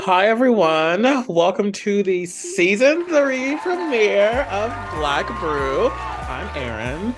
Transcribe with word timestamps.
Hi, 0.00 0.26
everyone. 0.26 1.24
Welcome 1.28 1.72
to 1.72 2.02
the 2.02 2.26
season 2.26 3.06
three 3.06 3.56
premiere 3.56 4.42
of 4.50 4.70
Black 4.96 5.26
Brew. 5.40 5.88
I'm 5.88 6.54
Aaron. 6.54 7.14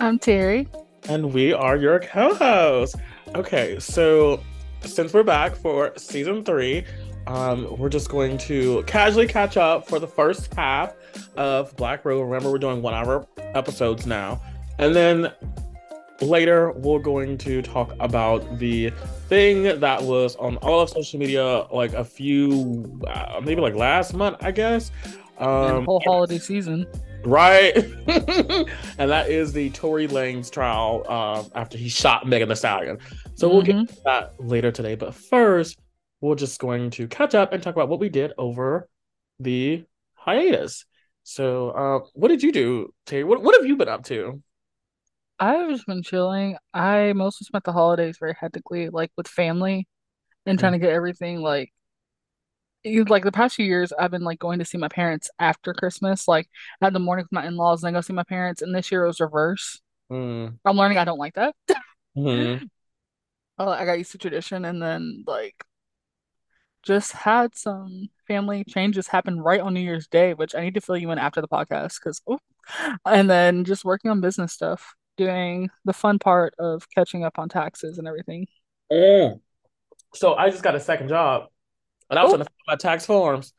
I'm 0.00 0.18
Terry. 0.18 0.66
And 1.08 1.32
we 1.32 1.52
are 1.52 1.76
your 1.76 2.00
co 2.00 2.34
hosts. 2.34 2.96
Okay, 3.36 3.78
so 3.78 4.42
since 4.80 5.12
we're 5.12 5.22
back 5.22 5.54
for 5.54 5.92
season 5.96 6.44
three, 6.44 6.84
um, 7.26 7.78
we're 7.78 7.88
just 7.88 8.08
going 8.08 8.36
to 8.38 8.82
casually 8.84 9.28
catch 9.28 9.56
up 9.56 9.86
for 9.88 9.98
the 9.98 10.08
first 10.08 10.52
half 10.54 10.94
of 11.36 11.76
Black 11.76 12.02
Brew. 12.02 12.22
Remember, 12.22 12.50
we're 12.50 12.58
doing 12.58 12.82
one 12.82 12.94
hour 12.94 13.26
episodes 13.38 14.06
now. 14.06 14.40
And 14.78 14.94
then 14.96 15.32
later, 16.20 16.72
we're 16.72 16.98
going 16.98 17.38
to 17.38 17.62
talk 17.62 17.94
about 18.00 18.58
the 18.58 18.92
thing 19.28 19.80
that 19.80 20.02
was 20.02 20.36
on 20.36 20.56
all 20.58 20.80
of 20.80 20.90
social 20.90 21.18
media 21.18 21.66
like 21.72 21.92
a 21.94 22.04
few 22.04 23.00
uh, 23.08 23.40
maybe 23.42 23.60
like 23.60 23.74
last 23.74 24.14
month 24.14 24.36
i 24.40 24.50
guess. 24.50 24.90
Um 25.38 25.84
whole 25.84 26.02
holiday 26.04 26.38
season. 26.38 26.86
Right. 27.24 27.74
And 28.98 29.10
that 29.10 29.28
is 29.28 29.52
the 29.52 29.70
tory 29.70 30.06
lanez 30.06 30.50
trial 30.50 31.04
uh, 31.08 31.42
after 31.54 31.76
he 31.76 31.88
shot 31.88 32.26
megan 32.26 32.48
thee 32.48 32.54
stallion. 32.54 32.98
So 33.34 33.48
we'll 33.48 33.62
mm-hmm. 33.62 33.80
get 33.80 33.88
to 33.88 34.02
that 34.04 34.34
later 34.38 34.70
today. 34.70 34.94
But 34.94 35.14
first 35.14 35.78
we're 36.20 36.36
just 36.36 36.60
going 36.60 36.90
to 36.90 37.08
catch 37.08 37.34
up 37.34 37.52
and 37.52 37.62
talk 37.62 37.74
about 37.74 37.88
what 37.88 38.00
we 38.00 38.08
did 38.08 38.32
over 38.38 38.88
the 39.40 39.84
hiatus. 40.14 40.84
So 41.24 41.70
uh, 41.70 41.98
what 42.14 42.28
did 42.28 42.42
you 42.42 42.52
do 42.52 42.94
terry? 43.06 43.24
What, 43.24 43.42
what 43.42 43.56
have 43.56 43.66
you 43.66 43.76
been 43.76 43.88
up 43.88 44.04
to 44.04 44.42
I've 45.44 45.68
just 45.70 45.86
been 45.86 46.02
chilling. 46.02 46.56
I 46.72 47.12
mostly 47.12 47.44
spent 47.44 47.64
the 47.64 47.72
holidays 47.72 48.16
very 48.18 48.34
hectically, 48.38 48.88
like 48.88 49.10
with 49.16 49.28
family 49.28 49.86
and 50.46 50.58
trying 50.58 50.72
to 50.72 50.78
get 50.78 50.90
everything 50.92 51.40
like 51.42 51.70
you- 52.82 53.04
like 53.04 53.24
the 53.24 53.32
past 53.32 53.56
few 53.56 53.66
years 53.66 53.92
I've 53.92 54.10
been 54.10 54.24
like 54.24 54.38
going 54.38 54.58
to 54.58 54.64
see 54.64 54.78
my 54.78 54.88
parents 54.88 55.30
after 55.38 55.74
Christmas. 55.74 56.26
Like 56.26 56.48
I 56.80 56.86
had 56.86 56.94
the 56.94 56.98
morning 56.98 57.24
with 57.24 57.32
my 57.32 57.46
in-laws 57.46 57.82
and 57.82 57.88
then 57.88 57.94
go 57.94 58.00
see 58.00 58.14
my 58.14 58.24
parents, 58.24 58.62
and 58.62 58.74
this 58.74 58.90
year 58.90 59.04
it 59.04 59.08
was 59.08 59.20
reverse. 59.20 59.80
Mm. 60.10 60.58
I'm 60.64 60.76
learning 60.76 60.98
I 60.98 61.04
don't 61.04 61.18
like 61.18 61.34
that. 61.34 61.54
Uh, 63.58 63.68
I 63.68 63.84
got 63.84 63.98
used 63.98 64.12
to 64.12 64.18
tradition 64.18 64.64
and 64.64 64.80
then 64.80 65.24
like 65.26 65.62
just 66.82 67.12
had 67.12 67.54
some 67.54 68.08
family 68.28 68.64
changes 68.64 69.08
happen 69.08 69.40
right 69.40 69.60
on 69.60 69.74
New 69.74 69.80
Year's 69.80 70.06
Day, 70.06 70.32
which 70.32 70.54
I 70.54 70.60
need 70.62 70.74
to 70.74 70.80
fill 70.80 70.96
you 70.96 71.10
in 71.10 71.18
after 71.18 71.40
the 71.42 71.48
podcast 71.48 71.98
because 72.02 72.22
and 73.04 73.28
then 73.28 73.64
just 73.64 73.84
working 73.84 74.10
on 74.10 74.22
business 74.22 74.52
stuff 74.52 74.94
doing 75.16 75.68
the 75.84 75.92
fun 75.92 76.18
part 76.18 76.54
of 76.58 76.88
catching 76.90 77.24
up 77.24 77.38
on 77.38 77.48
taxes 77.48 77.98
and 77.98 78.08
everything. 78.08 78.46
Mm. 78.90 79.40
So 80.14 80.34
I 80.34 80.50
just 80.50 80.62
got 80.62 80.74
a 80.74 80.80
second 80.80 81.08
job, 81.08 81.48
and 82.08 82.18
I 82.18 82.22
was 82.22 82.32
trying 82.32 82.44
to 82.44 82.50
fill 82.50 82.64
my 82.68 82.76
tax 82.76 83.06
forms. 83.06 83.52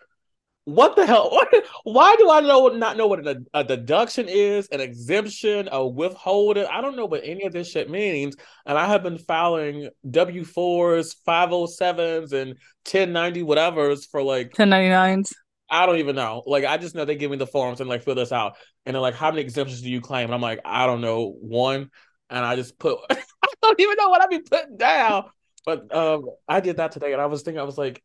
What 0.65 0.95
the 0.95 1.05
hell? 1.05 1.37
Why 1.83 2.15
do 2.15 2.31
I 2.31 2.39
know 2.39 2.69
not 2.69 2.97
know 2.97 3.05
what 3.05 3.27
a, 3.27 3.43
a 3.53 3.63
deduction 3.63 4.27
is, 4.27 4.67
an 4.69 4.79
exemption, 4.79 5.69
a 5.71 5.85
withholding? 5.85 6.65
I 6.65 6.81
don't 6.81 6.95
know 6.95 7.05
what 7.05 7.21
any 7.23 7.45
of 7.45 7.53
this 7.53 7.69
shit 7.69 7.89
means, 7.89 8.35
and 8.65 8.77
I 8.77 8.87
have 8.87 9.03
been 9.03 9.19
filing 9.19 9.89
W 10.09 10.43
fours, 10.43 11.13
five 11.25 11.49
hundred 11.49 11.63
oh 11.63 11.65
sevens, 11.67 12.33
and 12.33 12.55
ten 12.83 13.13
ninety 13.13 13.43
whatevers 13.43 14.09
for 14.09 14.23
like 14.23 14.53
ten 14.53 14.69
ninety 14.69 14.89
nines. 14.89 15.33
I 15.69 15.85
don't 15.85 15.97
even 15.97 16.16
know. 16.16 16.44
Like, 16.45 16.66
I 16.66 16.77
just 16.77 16.95
know 16.95 17.05
they 17.05 17.16
give 17.16 17.31
me 17.31 17.38
the 17.38 17.47
forms 17.47 17.81
and 17.81 17.89
like 17.89 18.03
fill 18.03 18.16
this 18.16 18.31
out. 18.31 18.58
And 18.85 18.94
they're 18.94 19.02
like, 19.02 19.16
how 19.16 19.31
many 19.31 19.41
exemptions 19.41 19.81
do 19.81 19.89
you 19.89 20.02
claim? 20.02 20.25
And 20.25 20.33
I'm 20.33 20.41
like, 20.41 20.61
I 20.63 20.85
don't 20.85 21.02
know, 21.02 21.35
one. 21.39 21.89
And 22.30 22.45
I 22.45 22.55
just 22.55 22.77
put, 22.77 22.99
I 23.09 23.47
don't 23.61 23.80
even 23.80 23.95
know 23.97 24.09
what 24.09 24.22
I 24.22 24.27
be 24.27 24.39
putting 24.39 24.77
down. 24.77 25.25
But 25.66 25.94
um, 25.95 26.30
I 26.47 26.59
did 26.59 26.77
that 26.77 26.91
today, 26.91 27.13
and 27.13 27.22
I 27.22 27.25
was 27.25 27.41
thinking, 27.41 27.59
I 27.59 27.63
was 27.63 27.77
like, 27.77 28.03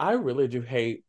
I 0.00 0.12
really 0.12 0.48
do 0.48 0.60
hate 0.60 1.04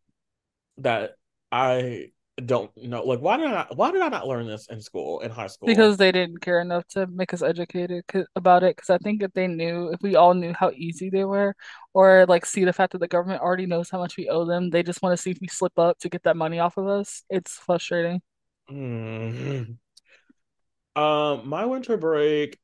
that 0.78 1.16
I 1.52 2.12
don't 2.42 2.70
know 2.76 3.02
like 3.04 3.20
why 3.20 3.38
did 3.38 3.48
I 3.48 3.66
why 3.76 3.92
did 3.92 4.02
I 4.02 4.10
not 4.10 4.28
learn 4.28 4.46
this 4.46 4.68
in 4.68 4.82
school 4.82 5.22
in 5.22 5.32
high 5.32 5.48
school? 5.48 5.68
Because 5.68 5.96
they 5.96 6.12
didn't 6.12 6.40
care 6.40 6.60
enough 6.60 6.86
to 6.90 7.08
make 7.08 7.34
us 7.34 7.42
educated 7.42 8.04
about 8.36 8.64
it 8.64 8.76
because 8.76 8.90
I 8.90 8.98
think 8.98 9.24
if 9.24 9.32
they 9.32 9.48
knew 9.48 9.90
if 9.94 10.02
we 10.02 10.16
all 10.16 10.34
knew 10.34 10.54
how 10.54 10.72
easy 10.72 11.10
they 11.10 11.24
were 11.24 11.56
or 11.94 12.26
like 12.28 12.46
see 12.46 12.66
the 12.66 12.74
fact 12.74 12.92
that 12.92 12.98
the 12.98 13.08
government 13.08 13.42
already 13.42 13.66
knows 13.66 13.90
how 13.90 14.00
much 14.00 14.18
we 14.18 14.28
owe 14.28 14.44
them 14.44 14.70
they 14.70 14.84
just 14.84 15.02
want 15.02 15.14
to 15.14 15.22
see 15.22 15.32
if 15.32 15.38
we 15.40 15.48
slip 15.48 15.80
up 15.80 15.98
to 16.00 16.10
get 16.10 16.24
that 16.24 16.36
money 16.36 16.60
off 16.60 16.76
of 16.76 16.88
us 16.88 17.24
it's 17.30 17.58
frustrating. 17.58 18.22
Mm-hmm. 18.70 19.72
um 21.02 21.48
my 21.48 21.66
winter 21.66 21.96
break 21.96 22.58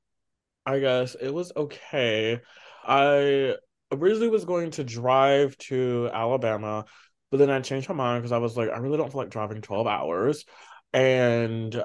I 0.66 0.80
guess 0.80 1.16
it 1.16 1.34
was 1.34 1.52
okay. 1.56 2.40
I 2.86 3.56
originally 3.92 4.30
was 4.30 4.46
going 4.46 4.72
to 4.72 4.84
drive 4.84 5.58
to 5.58 6.10
Alabama 6.14 6.86
but 7.31 7.38
then 7.38 7.50
I 7.50 7.62
changed 7.62 7.88
my 7.90 7.96
mind 7.96 8.22
because 8.22 8.34
I 8.34 8.38
was 8.38 8.58
like, 8.58 8.69
I 8.69 8.78
really 8.78 8.97
don't 8.97 9.09
feel 9.09 9.22
like 9.22 9.30
driving 9.30 9.62
12 9.62 9.88
hours. 9.88 10.46
And 10.94 11.81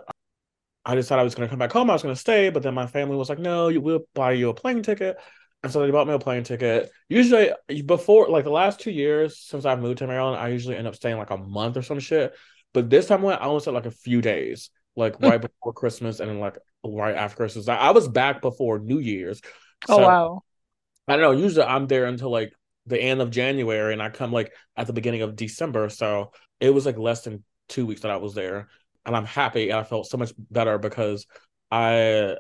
I 0.84 0.94
decided 0.96 1.20
I 1.20 1.24
was 1.24 1.36
going 1.36 1.46
to 1.46 1.50
come 1.50 1.60
back 1.60 1.72
home. 1.72 1.88
I 1.88 1.92
was 1.92 2.02
going 2.02 2.14
to 2.14 2.20
stay. 2.20 2.50
But 2.50 2.64
then 2.64 2.74
my 2.74 2.88
family 2.88 3.16
was 3.16 3.28
like, 3.28 3.38
no, 3.38 3.70
we'll 3.80 4.06
buy 4.12 4.32
you 4.32 4.48
a 4.50 4.54
plane 4.54 4.82
ticket. 4.82 5.16
And 5.62 5.72
so 5.72 5.80
they 5.80 5.90
bought 5.90 6.08
me 6.08 6.14
a 6.14 6.18
plane 6.18 6.42
ticket. 6.42 6.90
Usually, 7.08 7.50
before, 7.86 8.28
like 8.28 8.44
the 8.44 8.50
last 8.50 8.80
two 8.80 8.90
years 8.90 9.38
since 9.38 9.64
I've 9.64 9.80
moved 9.80 9.98
to 9.98 10.06
Maryland, 10.06 10.36
I 10.36 10.48
usually 10.48 10.76
end 10.76 10.88
up 10.88 10.96
staying 10.96 11.16
like 11.16 11.30
a 11.30 11.36
month 11.36 11.76
or 11.76 11.82
some 11.82 12.00
shit. 12.00 12.34
But 12.74 12.90
this 12.90 13.06
time 13.06 13.22
I 13.22 13.24
went, 13.24 13.40
I 13.40 13.46
only 13.46 13.60
stayed 13.60 13.70
like 13.70 13.86
a 13.86 13.90
few 13.90 14.20
days, 14.20 14.70
like 14.96 15.16
hmm. 15.16 15.26
right 15.26 15.40
before 15.40 15.72
Christmas 15.72 16.20
and 16.20 16.28
then 16.28 16.40
like 16.40 16.58
right 16.84 17.14
after 17.14 17.36
Christmas. 17.36 17.68
I, 17.68 17.76
I 17.76 17.90
was 17.92 18.08
back 18.08 18.42
before 18.42 18.78
New 18.80 18.98
Year's. 18.98 19.40
Oh, 19.88 19.96
so, 19.96 20.04
oh, 20.04 20.06
wow. 20.06 20.42
I 21.08 21.12
don't 21.12 21.22
know. 21.22 21.40
Usually 21.40 21.64
I'm 21.64 21.86
there 21.86 22.04
until 22.04 22.30
like 22.30 22.52
the 22.86 23.00
end 23.00 23.20
of 23.20 23.30
January 23.30 23.92
and 23.92 24.02
I 24.02 24.10
come 24.10 24.32
like 24.32 24.52
at 24.76 24.86
the 24.86 24.92
beginning 24.92 25.22
of 25.22 25.36
December. 25.36 25.88
So 25.88 26.32
it 26.60 26.70
was 26.70 26.86
like 26.86 26.98
less 26.98 27.22
than 27.22 27.44
two 27.68 27.86
weeks 27.86 28.02
that 28.02 28.10
I 28.10 28.16
was 28.16 28.34
there. 28.34 28.68
And 29.04 29.16
I'm 29.16 29.24
happy 29.24 29.70
and 29.70 29.78
I 29.78 29.84
felt 29.84 30.08
so 30.08 30.16
much 30.16 30.32
better 30.50 30.78
because 30.78 31.26
I 31.70 32.36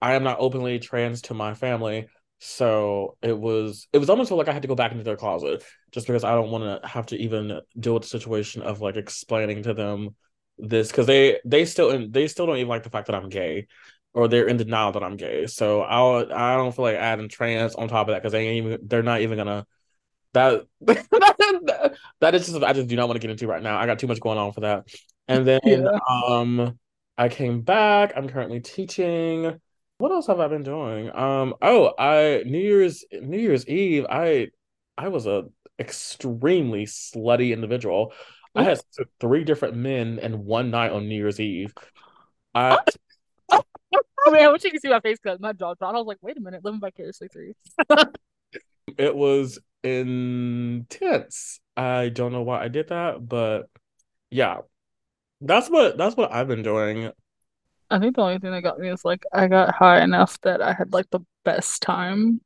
I 0.00 0.14
am 0.14 0.24
not 0.24 0.38
openly 0.40 0.78
trans 0.78 1.22
to 1.22 1.34
my 1.34 1.54
family. 1.54 2.08
So 2.38 3.16
it 3.22 3.36
was 3.36 3.88
it 3.92 3.98
was 3.98 4.10
almost 4.10 4.30
like 4.30 4.48
I 4.48 4.52
had 4.52 4.62
to 4.62 4.68
go 4.68 4.74
back 4.74 4.92
into 4.92 5.04
their 5.04 5.16
closet 5.16 5.64
just 5.92 6.06
because 6.06 6.24
I 6.24 6.34
don't 6.34 6.50
want 6.50 6.82
to 6.82 6.86
have 6.86 7.06
to 7.06 7.16
even 7.16 7.60
deal 7.78 7.94
with 7.94 8.02
the 8.02 8.08
situation 8.08 8.62
of 8.62 8.80
like 8.80 8.96
explaining 8.96 9.62
to 9.62 9.74
them 9.74 10.14
this 10.58 10.88
because 10.88 11.06
they 11.06 11.40
they 11.44 11.64
still 11.64 11.90
and 11.90 12.12
they 12.12 12.28
still 12.28 12.46
don't 12.46 12.56
even 12.56 12.68
like 12.68 12.82
the 12.82 12.90
fact 12.90 13.06
that 13.06 13.16
I'm 13.16 13.28
gay 13.28 13.66
or 14.14 14.28
they're 14.28 14.48
in 14.48 14.56
denial 14.56 14.92
that 14.92 15.02
I'm 15.02 15.16
gay. 15.16 15.46
So 15.46 15.82
I 15.82 16.54
I 16.54 16.56
don't 16.56 16.74
feel 16.74 16.84
like 16.84 16.96
adding 16.96 17.28
trans 17.28 17.74
on 17.74 17.88
top 17.88 18.08
of 18.08 18.14
that 18.14 18.22
because 18.22 18.32
they 18.32 18.46
ain't 18.46 18.66
even 18.66 18.80
they're 18.86 19.02
not 19.02 19.20
even 19.20 19.38
gonna 19.38 19.66
that 20.36 20.66
that 22.20 22.34
is 22.34 22.46
just 22.46 22.62
I 22.62 22.72
just 22.74 22.88
do 22.88 22.96
not 22.96 23.08
want 23.08 23.16
to 23.16 23.26
get 23.26 23.30
into 23.30 23.46
right 23.46 23.62
now. 23.62 23.78
I 23.78 23.86
got 23.86 23.98
too 23.98 24.06
much 24.06 24.20
going 24.20 24.38
on 24.38 24.52
for 24.52 24.60
that. 24.60 24.86
And 25.28 25.46
then 25.46 25.60
yeah. 25.64 25.98
um 26.28 26.78
I 27.16 27.28
came 27.28 27.62
back. 27.62 28.12
I'm 28.14 28.28
currently 28.28 28.60
teaching. 28.60 29.58
What 29.98 30.12
else 30.12 30.26
have 30.26 30.40
I 30.40 30.48
been 30.48 30.62
doing? 30.62 31.10
Um 31.14 31.54
oh, 31.62 31.94
I 31.98 32.42
New 32.44 32.58
Year's 32.58 33.04
New 33.12 33.38
Year's 33.38 33.66
Eve, 33.66 34.04
I 34.10 34.48
I 34.98 35.08
was 35.08 35.26
a 35.26 35.44
extremely 35.78 36.84
slutty 36.84 37.52
individual. 37.52 38.12
I 38.54 38.62
had 38.62 38.80
three 39.20 39.44
different 39.44 39.76
men 39.76 40.18
in 40.18 40.44
one 40.44 40.70
night 40.70 40.92
on 40.92 41.08
New 41.08 41.16
Year's 41.16 41.40
Eve. 41.40 41.72
I 42.54 42.78
I 43.50 44.30
mean, 44.30 44.42
I 44.42 44.48
wish 44.50 44.64
you 44.64 44.70
could 44.70 44.82
see 44.82 44.88
my 44.88 45.00
face 45.00 45.18
because 45.22 45.40
my 45.40 45.52
jaw 45.52 45.74
dropped. 45.74 45.94
I 45.94 45.98
was 45.98 46.06
like, 46.06 46.18
wait 46.20 46.36
a 46.36 46.40
minute, 46.40 46.64
living 46.64 46.80
vicariously 46.80 47.28
through 47.28 47.54
it 48.98 49.14
was 49.14 49.58
intense. 49.86 51.60
I 51.76 52.08
don't 52.08 52.32
know 52.32 52.42
why 52.42 52.62
I 52.62 52.68
did 52.68 52.88
that, 52.88 53.26
but 53.26 53.68
yeah. 54.30 54.58
That's 55.40 55.68
what 55.68 55.98
that's 55.98 56.16
what 56.16 56.32
I've 56.32 56.48
been 56.48 56.62
doing. 56.62 57.10
I 57.90 57.98
think 57.98 58.16
the 58.16 58.22
only 58.22 58.38
thing 58.38 58.52
that 58.52 58.62
got 58.62 58.78
me 58.78 58.88
is 58.88 59.04
like 59.04 59.24
I 59.32 59.48
got 59.48 59.74
high 59.74 60.02
enough 60.02 60.40
that 60.40 60.62
I 60.62 60.72
had 60.72 60.92
like 60.92 61.10
the 61.10 61.20
best 61.44 61.82
time. 61.82 62.40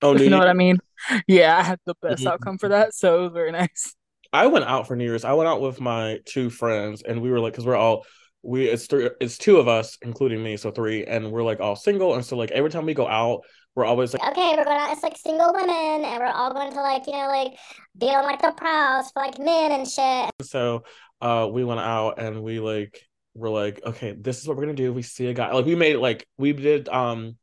Oh, 0.00 0.16
you 0.16 0.30
know 0.30 0.38
what 0.38 0.48
I 0.48 0.54
mean? 0.54 0.78
Yeah, 1.26 1.56
I 1.56 1.62
had 1.62 1.78
the 1.84 1.94
best 2.00 2.20
mm-hmm. 2.20 2.28
outcome 2.28 2.58
for 2.58 2.70
that, 2.70 2.94
so 2.94 3.18
it 3.18 3.22
was 3.22 3.32
very 3.32 3.52
nice. 3.52 3.94
I 4.32 4.46
went 4.46 4.64
out 4.64 4.88
for 4.88 4.96
New 4.96 5.04
Year's. 5.04 5.24
I 5.24 5.34
went 5.34 5.48
out 5.48 5.60
with 5.60 5.80
my 5.80 6.20
two 6.24 6.48
friends, 6.48 7.02
and 7.02 7.20
we 7.20 7.30
were 7.30 7.38
like, 7.38 7.52
because 7.52 7.66
we're 7.66 7.76
all 7.76 8.06
we 8.42 8.66
it's 8.66 8.86
three, 8.86 9.10
it's 9.20 9.38
two 9.38 9.58
of 9.58 9.68
us, 9.68 9.98
including 10.02 10.42
me, 10.42 10.56
so 10.56 10.70
three, 10.70 11.04
and 11.04 11.30
we're 11.30 11.42
like 11.42 11.60
all 11.60 11.76
single, 11.76 12.14
and 12.14 12.24
so 12.24 12.36
like 12.36 12.50
every 12.50 12.70
time 12.70 12.86
we 12.86 12.94
go 12.94 13.06
out, 13.06 13.42
we're 13.74 13.84
always 13.84 14.12
like, 14.12 14.22
okay, 14.22 14.54
we're 14.56 14.64
going 14.64 14.78
out 14.78 14.90
as 14.90 15.02
like 15.02 15.16
single 15.16 15.52
women, 15.52 16.04
and 16.04 16.18
we're 16.18 16.26
all 16.26 16.52
going 16.52 16.72
to 16.72 16.80
like 16.82 17.06
you 17.06 17.12
know 17.12 17.28
like 17.28 17.58
be 17.98 18.06
on 18.06 18.24
like 18.24 18.42
the 18.42 18.52
prowls 18.52 19.10
for 19.12 19.22
like 19.22 19.38
men 19.38 19.72
and 19.72 19.88
shit. 19.88 20.30
So, 20.42 20.84
uh, 21.20 21.48
we 21.50 21.64
went 21.64 21.80
out 21.80 22.18
and 22.18 22.42
we 22.42 22.60
like 22.60 23.00
we're 23.34 23.50
like, 23.50 23.80
okay, 23.84 24.12
this 24.12 24.40
is 24.40 24.48
what 24.48 24.56
we're 24.56 24.64
gonna 24.64 24.74
do. 24.74 24.92
We 24.92 25.02
see 25.02 25.26
a 25.26 25.34
guy, 25.34 25.52
like 25.52 25.64
we 25.64 25.74
made 25.74 25.96
like 25.96 26.26
we 26.36 26.52
did 26.52 26.88
um, 26.88 27.36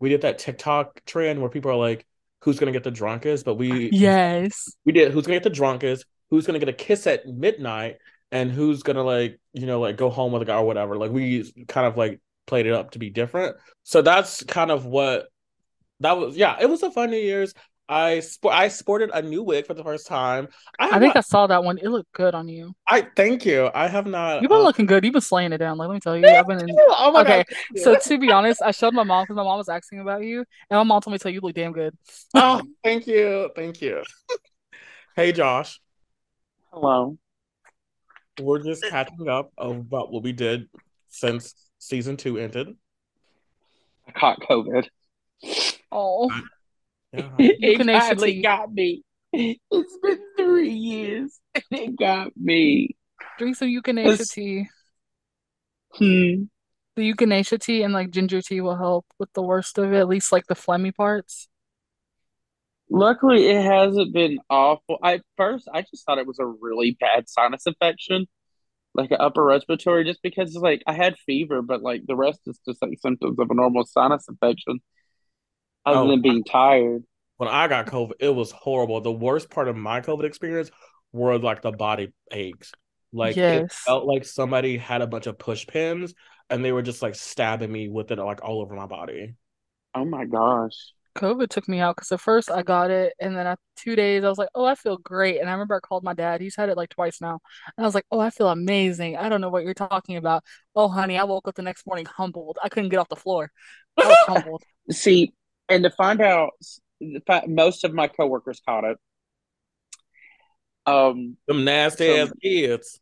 we 0.00 0.08
did 0.08 0.22
that 0.22 0.38
TikTok 0.38 1.04
trend 1.04 1.40
where 1.40 1.50
people 1.50 1.70
are 1.70 1.76
like, 1.76 2.06
who's 2.42 2.58
gonna 2.58 2.72
get 2.72 2.84
the 2.84 2.90
drunkest? 2.90 3.44
But 3.44 3.54
we 3.54 3.90
yes, 3.92 4.74
we 4.84 4.92
did 4.92 5.12
who's 5.12 5.26
gonna 5.26 5.36
get 5.36 5.44
the 5.44 5.50
drunkest, 5.50 6.06
who's 6.30 6.46
gonna 6.46 6.58
get 6.58 6.68
a 6.68 6.74
kiss 6.74 7.06
at 7.06 7.26
midnight, 7.26 7.96
and 8.32 8.50
who's 8.50 8.82
gonna 8.82 9.02
like 9.02 9.38
you 9.52 9.66
know 9.66 9.80
like 9.80 9.96
go 9.96 10.08
home 10.08 10.32
with 10.32 10.42
a 10.42 10.46
guy 10.46 10.56
or 10.56 10.66
whatever. 10.66 10.96
Like 10.96 11.10
we 11.10 11.52
kind 11.68 11.86
of 11.86 11.96
like 11.98 12.20
played 12.46 12.66
it 12.66 12.72
up 12.72 12.92
to 12.92 12.98
be 12.98 13.10
different. 13.10 13.56
So 13.82 14.00
that's 14.00 14.42
kind 14.44 14.70
of 14.70 14.86
what 14.86 15.28
that 16.00 16.16
was 16.16 16.36
yeah, 16.36 16.56
it 16.60 16.68
was 16.68 16.82
a 16.82 16.90
fun 16.90 17.10
New 17.10 17.16
Year's. 17.18 17.54
I 17.90 18.20
sport 18.20 18.54
I 18.54 18.68
sported 18.68 19.10
a 19.14 19.22
new 19.22 19.42
wig 19.42 19.66
for 19.66 19.72
the 19.72 19.82
first 19.82 20.06
time. 20.06 20.48
I, 20.78 20.88
I 20.96 20.98
think 20.98 21.14
not, 21.14 21.16
I 21.16 21.20
saw 21.20 21.46
that 21.46 21.64
one. 21.64 21.78
It 21.78 21.88
looked 21.88 22.12
good 22.12 22.34
on 22.34 22.46
you. 22.46 22.74
I 22.86 23.06
thank 23.16 23.46
you. 23.46 23.70
I 23.74 23.88
have 23.88 24.06
not. 24.06 24.42
You've 24.42 24.50
been 24.50 24.58
uh, 24.60 24.64
looking 24.64 24.84
good. 24.84 25.04
You've 25.04 25.14
been 25.14 25.22
slaying 25.22 25.52
it 25.52 25.58
down. 25.58 25.78
Like, 25.78 25.88
let 25.88 25.94
me 25.94 26.00
tell 26.00 26.16
you, 26.16 26.26
I've 26.28 26.46
been 26.46 26.60
in. 26.60 26.76
oh 26.78 27.12
my 27.12 27.22
Okay, 27.22 27.38
God, 27.38 27.46
thank 27.48 27.78
so 27.78 27.96
to 27.98 28.18
be 28.18 28.30
honest, 28.30 28.60
I 28.60 28.72
showed 28.72 28.92
my 28.92 29.04
mom 29.04 29.24
because 29.24 29.36
my 29.36 29.42
mom 29.42 29.56
was 29.56 29.70
asking 29.70 30.00
about 30.00 30.22
you, 30.22 30.40
and 30.70 30.76
my 30.78 30.82
mom 30.82 31.00
told 31.00 31.12
me 31.12 31.18
to 31.18 31.22
tell 31.22 31.30
you 31.32 31.36
you 31.36 31.40
look 31.40 31.54
damn 31.54 31.72
good. 31.72 31.96
oh, 32.34 32.60
thank 32.84 33.06
you, 33.06 33.50
thank 33.56 33.80
you. 33.80 34.02
hey, 35.16 35.32
Josh, 35.32 35.80
Hello. 36.70 37.16
we're 38.38 38.62
just 38.62 38.84
catching 38.84 39.28
up 39.30 39.50
about 39.56 40.12
what 40.12 40.22
we 40.22 40.32
did 40.32 40.68
since 41.08 41.54
season 41.78 42.18
two 42.18 42.36
ended. 42.36 42.68
I 44.06 44.10
caught 44.12 44.40
COVID. 44.40 44.88
Oh, 45.90 46.30
Yeah. 47.12 47.30
it 47.38 47.56
Euthanasia 47.60 48.00
finally 48.00 48.42
got 48.42 48.72
me. 48.72 49.02
It's 49.32 49.98
been 50.02 50.18
three 50.36 50.70
years 50.70 51.38
and 51.54 51.64
it 51.70 51.96
got 51.98 52.36
me. 52.36 52.96
drink 53.38 53.56
some 53.56 53.68
echinacea 53.68 54.30
tea. 54.30 54.68
Hmm. 55.94 56.44
The 56.96 57.12
echinacea 57.12 57.60
tea 57.60 57.82
and 57.82 57.94
like 57.94 58.10
ginger 58.10 58.42
tea 58.42 58.60
will 58.60 58.76
help 58.76 59.06
with 59.18 59.32
the 59.32 59.42
worst 59.42 59.78
of 59.78 59.92
it, 59.92 59.96
at 59.98 60.08
least 60.08 60.32
like 60.32 60.46
the 60.46 60.54
phlegmy 60.54 60.94
parts. 60.94 61.48
Luckily, 62.90 63.46
it 63.48 63.62
hasn't 63.62 64.14
been 64.14 64.38
awful. 64.48 64.98
I 65.02 65.20
first 65.36 65.68
I 65.72 65.82
just 65.82 66.04
thought 66.06 66.18
it 66.18 66.26
was 66.26 66.38
a 66.38 66.46
really 66.46 66.96
bad 66.98 67.28
sinus 67.28 67.66
infection, 67.66 68.26
like 68.94 69.10
an 69.10 69.18
upper 69.20 69.44
respiratory, 69.44 70.04
just 70.04 70.22
because 70.22 70.48
it's 70.54 70.62
like 70.62 70.82
I 70.86 70.94
had 70.94 71.16
fever, 71.26 71.60
but 71.62 71.82
like 71.82 72.02
the 72.06 72.16
rest 72.16 72.40
is 72.46 72.58
just 72.66 72.80
like 72.82 72.98
symptoms 73.00 73.38
of 73.38 73.50
a 73.50 73.54
normal 73.54 73.84
sinus 73.84 74.26
infection, 74.28 74.80
other 75.88 76.04
Oh. 76.04 76.08
than 76.08 76.22
being 76.22 76.44
tired. 76.44 77.04
When 77.36 77.48
I 77.48 77.68
got 77.68 77.86
COVID, 77.86 78.14
it 78.20 78.30
was 78.34 78.50
horrible. 78.50 79.00
The 79.00 79.12
worst 79.12 79.50
part 79.50 79.68
of 79.68 79.76
my 79.76 80.00
COVID 80.00 80.24
experience 80.24 80.70
were 81.12 81.38
like 81.38 81.62
the 81.62 81.72
body 81.72 82.12
aches. 82.32 82.72
Like 83.12 83.40
it 83.48 83.70
felt 83.70 84.04
like 84.06 84.24
somebody 84.24 84.76
had 84.76 85.02
a 85.02 85.06
bunch 85.06 85.26
of 85.26 85.38
push 85.38 85.66
pins 85.66 86.14
and 86.50 86.64
they 86.64 86.72
were 86.72 86.82
just 86.82 87.00
like 87.02 87.14
stabbing 87.14 87.70
me 87.72 87.88
with 87.88 88.10
it 88.10 88.18
like 88.18 88.42
all 88.44 88.60
over 88.60 88.74
my 88.74 88.86
body. 88.86 89.34
Oh 89.94 90.04
my 90.04 90.24
gosh. 90.24 90.92
COVID 91.16 91.48
took 91.48 91.68
me 91.68 91.80
out 91.80 91.96
because 91.96 92.12
at 92.12 92.20
first 92.20 92.48
I 92.50 92.62
got 92.62 92.90
it, 92.92 93.12
and 93.18 93.36
then 93.36 93.44
after 93.46 93.62
two 93.76 93.96
days 93.96 94.22
I 94.22 94.28
was 94.28 94.38
like, 94.38 94.50
"Oh, 94.54 94.64
I 94.64 94.76
feel 94.76 94.98
great." 94.98 95.40
And 95.40 95.48
I 95.48 95.52
remember 95.52 95.74
I 95.74 95.80
called 95.80 96.04
my 96.04 96.14
dad. 96.14 96.40
He's 96.40 96.54
had 96.54 96.68
it 96.68 96.76
like 96.76 96.90
twice 96.90 97.20
now, 97.20 97.40
and 97.76 97.84
I 97.84 97.88
was 97.88 97.94
like, 97.94 98.04
"Oh, 98.12 98.20
I 98.20 98.30
feel 98.30 98.48
amazing." 98.48 99.16
I 99.16 99.28
don't 99.28 99.40
know 99.40 99.48
what 99.48 99.64
you're 99.64 99.74
talking 99.74 100.16
about. 100.16 100.44
Oh, 100.76 100.86
honey, 100.88 101.18
I 101.18 101.24
woke 101.24 101.48
up 101.48 101.56
the 101.56 101.62
next 101.62 101.86
morning 101.88 102.06
humbled. 102.06 102.58
I 102.62 102.68
couldn't 102.68 102.90
get 102.90 102.98
off 103.00 103.08
the 103.08 103.16
floor. 103.16 103.50
I 103.98 104.06
was 104.06 104.18
humbled. 104.26 104.62
See, 104.92 105.32
and 105.68 105.84
to 105.84 105.90
find 105.90 106.20
out, 106.20 106.52
most 107.46 107.84
of 107.84 107.94
my 107.94 108.08
coworkers 108.08 108.60
caught 108.66 108.84
it. 108.84 108.98
Um, 110.86 111.36
Them 111.46 111.64
nasty 111.64 112.06
So- 112.06 112.22
ass 112.22 112.32
kids. 112.42 113.00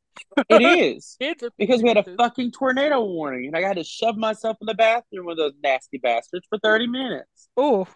it 0.49 0.63
is 0.63 1.17
Kids 1.21 1.45
because 1.59 1.83
we 1.83 1.89
had 1.89 1.99
a 1.99 2.17
fucking 2.17 2.51
tornado 2.53 3.05
warning, 3.05 3.49
and 3.49 3.57
I 3.57 3.61
had 3.67 3.77
to 3.77 3.85
shove 3.85 4.17
myself 4.17 4.57
in 4.63 4.67
the 4.67 4.75
bathroom 4.75 5.27
with 5.27 5.37
those 5.37 5.53
nasty 5.63 5.99
bastards 5.99 6.47
for 6.49 6.59
thirty 6.59 6.87
minutes, 6.87 7.49
Oh, 7.57 7.87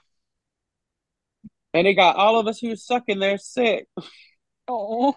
and 1.73 1.87
it 1.87 1.94
got 1.94 2.16
all 2.16 2.38
of 2.38 2.46
us 2.46 2.58
who 2.61 2.69
were 2.69 2.76
stuck 2.76 3.05
in 3.08 3.19
there 3.20 3.38
sick. 3.38 3.87
oh. 4.69 5.16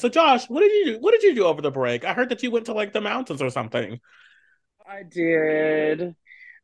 So 0.00 0.08
Josh, 0.08 0.50
what 0.50 0.60
did 0.60 0.72
you 0.72 0.84
do? 0.94 0.98
What 0.98 1.12
did 1.12 1.22
you 1.22 1.34
do 1.36 1.44
over 1.44 1.62
the 1.62 1.70
break? 1.70 2.04
I 2.04 2.12
heard 2.14 2.30
that 2.30 2.42
you 2.42 2.50
went 2.50 2.66
to 2.66 2.72
like 2.74 2.92
the 2.92 3.00
mountains 3.00 3.40
or 3.40 3.50
something. 3.50 4.00
I 4.84 5.04
did. 5.04 6.16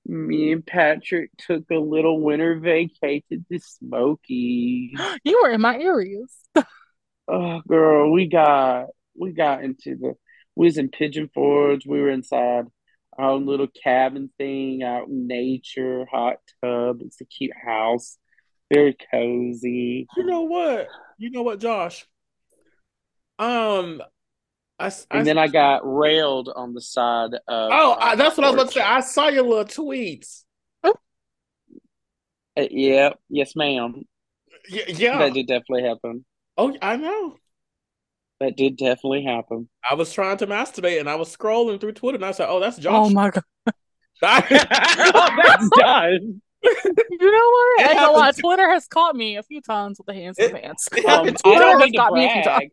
Me 0.08 0.52
and 0.52 0.66
Patrick 0.66 1.30
took 1.36 1.70
a 1.70 1.76
little 1.76 2.20
winter 2.20 2.58
vacation 2.58 3.44
to 3.52 3.58
Smokies. 3.60 4.98
You 5.22 5.40
were 5.42 5.50
in 5.50 5.60
my 5.60 5.78
areas. 5.78 6.34
Oh, 7.30 7.60
girl, 7.68 8.10
we 8.10 8.26
got 8.26 8.86
we 9.14 9.32
got 9.32 9.62
into 9.62 9.96
the 9.96 10.14
we 10.56 10.64
was 10.64 10.78
in 10.78 10.88
Pigeon 10.88 11.28
Forge. 11.34 11.84
We 11.86 12.00
were 12.00 12.08
inside 12.08 12.64
our 13.18 13.30
own 13.30 13.44
little 13.44 13.66
cabin 13.66 14.30
thing 14.38 14.82
out 14.82 15.08
in 15.08 15.26
nature, 15.26 16.06
hot 16.10 16.38
tub. 16.64 17.02
It's 17.02 17.20
a 17.20 17.26
cute 17.26 17.52
house, 17.54 18.16
very 18.72 18.96
cozy. 19.10 20.06
You 20.16 20.24
know 20.24 20.44
what? 20.44 20.88
You 21.18 21.30
know 21.30 21.42
what, 21.42 21.60
Josh? 21.60 22.06
Um, 23.38 24.00
I, 24.78 24.86
s- 24.86 25.06
I 25.10 25.18
And 25.18 25.26
then 25.26 25.38
I 25.38 25.48
got 25.48 25.80
railed 25.84 26.50
on 26.54 26.72
the 26.74 26.80
side 26.80 27.34
of. 27.34 27.40
oh, 27.48 27.96
I, 27.98 28.14
that's 28.14 28.36
what 28.36 28.44
I 28.46 28.50
was 28.50 28.54
about 28.60 28.66
to 28.68 28.72
say. 28.74 28.80
I 28.80 29.00
saw 29.00 29.28
your 29.28 29.42
little 29.44 29.64
tweets. 29.64 30.44
Uh, 30.84 30.92
yeah, 32.70 33.10
yes, 33.28 33.54
ma'am. 33.54 34.02
Y- 34.70 34.82
yeah. 34.88 35.18
That 35.18 35.32
did 35.34 35.46
definitely 35.46 35.84
happen. 35.84 36.24
Oh, 36.56 36.76
I 36.82 36.96
know. 36.96 37.36
That 38.40 38.56
did 38.56 38.76
definitely 38.76 39.24
happen. 39.24 39.68
I 39.88 39.94
was 39.94 40.12
trying 40.12 40.36
to 40.38 40.46
masturbate 40.46 41.00
and 41.00 41.08
I 41.08 41.16
was 41.16 41.34
scrolling 41.34 41.80
through 41.80 41.92
Twitter 41.92 42.16
and 42.16 42.24
I 42.24 42.30
said, 42.32 42.46
"Oh, 42.48 42.60
that's 42.60 42.76
Josh." 42.78 42.92
Oh 42.94 43.10
my 43.10 43.30
god. 43.30 43.44
oh, 44.22 45.28
that's 45.42 45.68
done. 45.78 46.40
You 46.62 47.30
know 47.30 47.50
what? 47.50 47.80
It 47.80 47.86
I 47.86 47.88
ain't 47.90 47.94
gonna 47.98 48.12
lie. 48.12 48.26
happens- 48.26 48.38
Twitter 48.42 48.70
has 48.70 48.86
caught 48.86 49.14
me 49.16 49.36
a 49.36 49.42
few 49.42 49.60
times 49.60 49.98
with 49.98 50.06
the 50.06 50.14
hands 50.14 50.38
in 50.38 50.50
the 50.52 50.58
It- 50.58 50.62
pants. 50.62 50.88
Um, 50.92 51.00
I 51.00 51.30
Twitter 51.30 51.34
don't 51.60 51.80
has 51.80 51.80
mean 51.80 51.92
to 51.92 51.96
got 51.96 52.12
me 52.12 52.26
a 52.26 52.32
few 52.32 52.42
brag. 52.42 52.70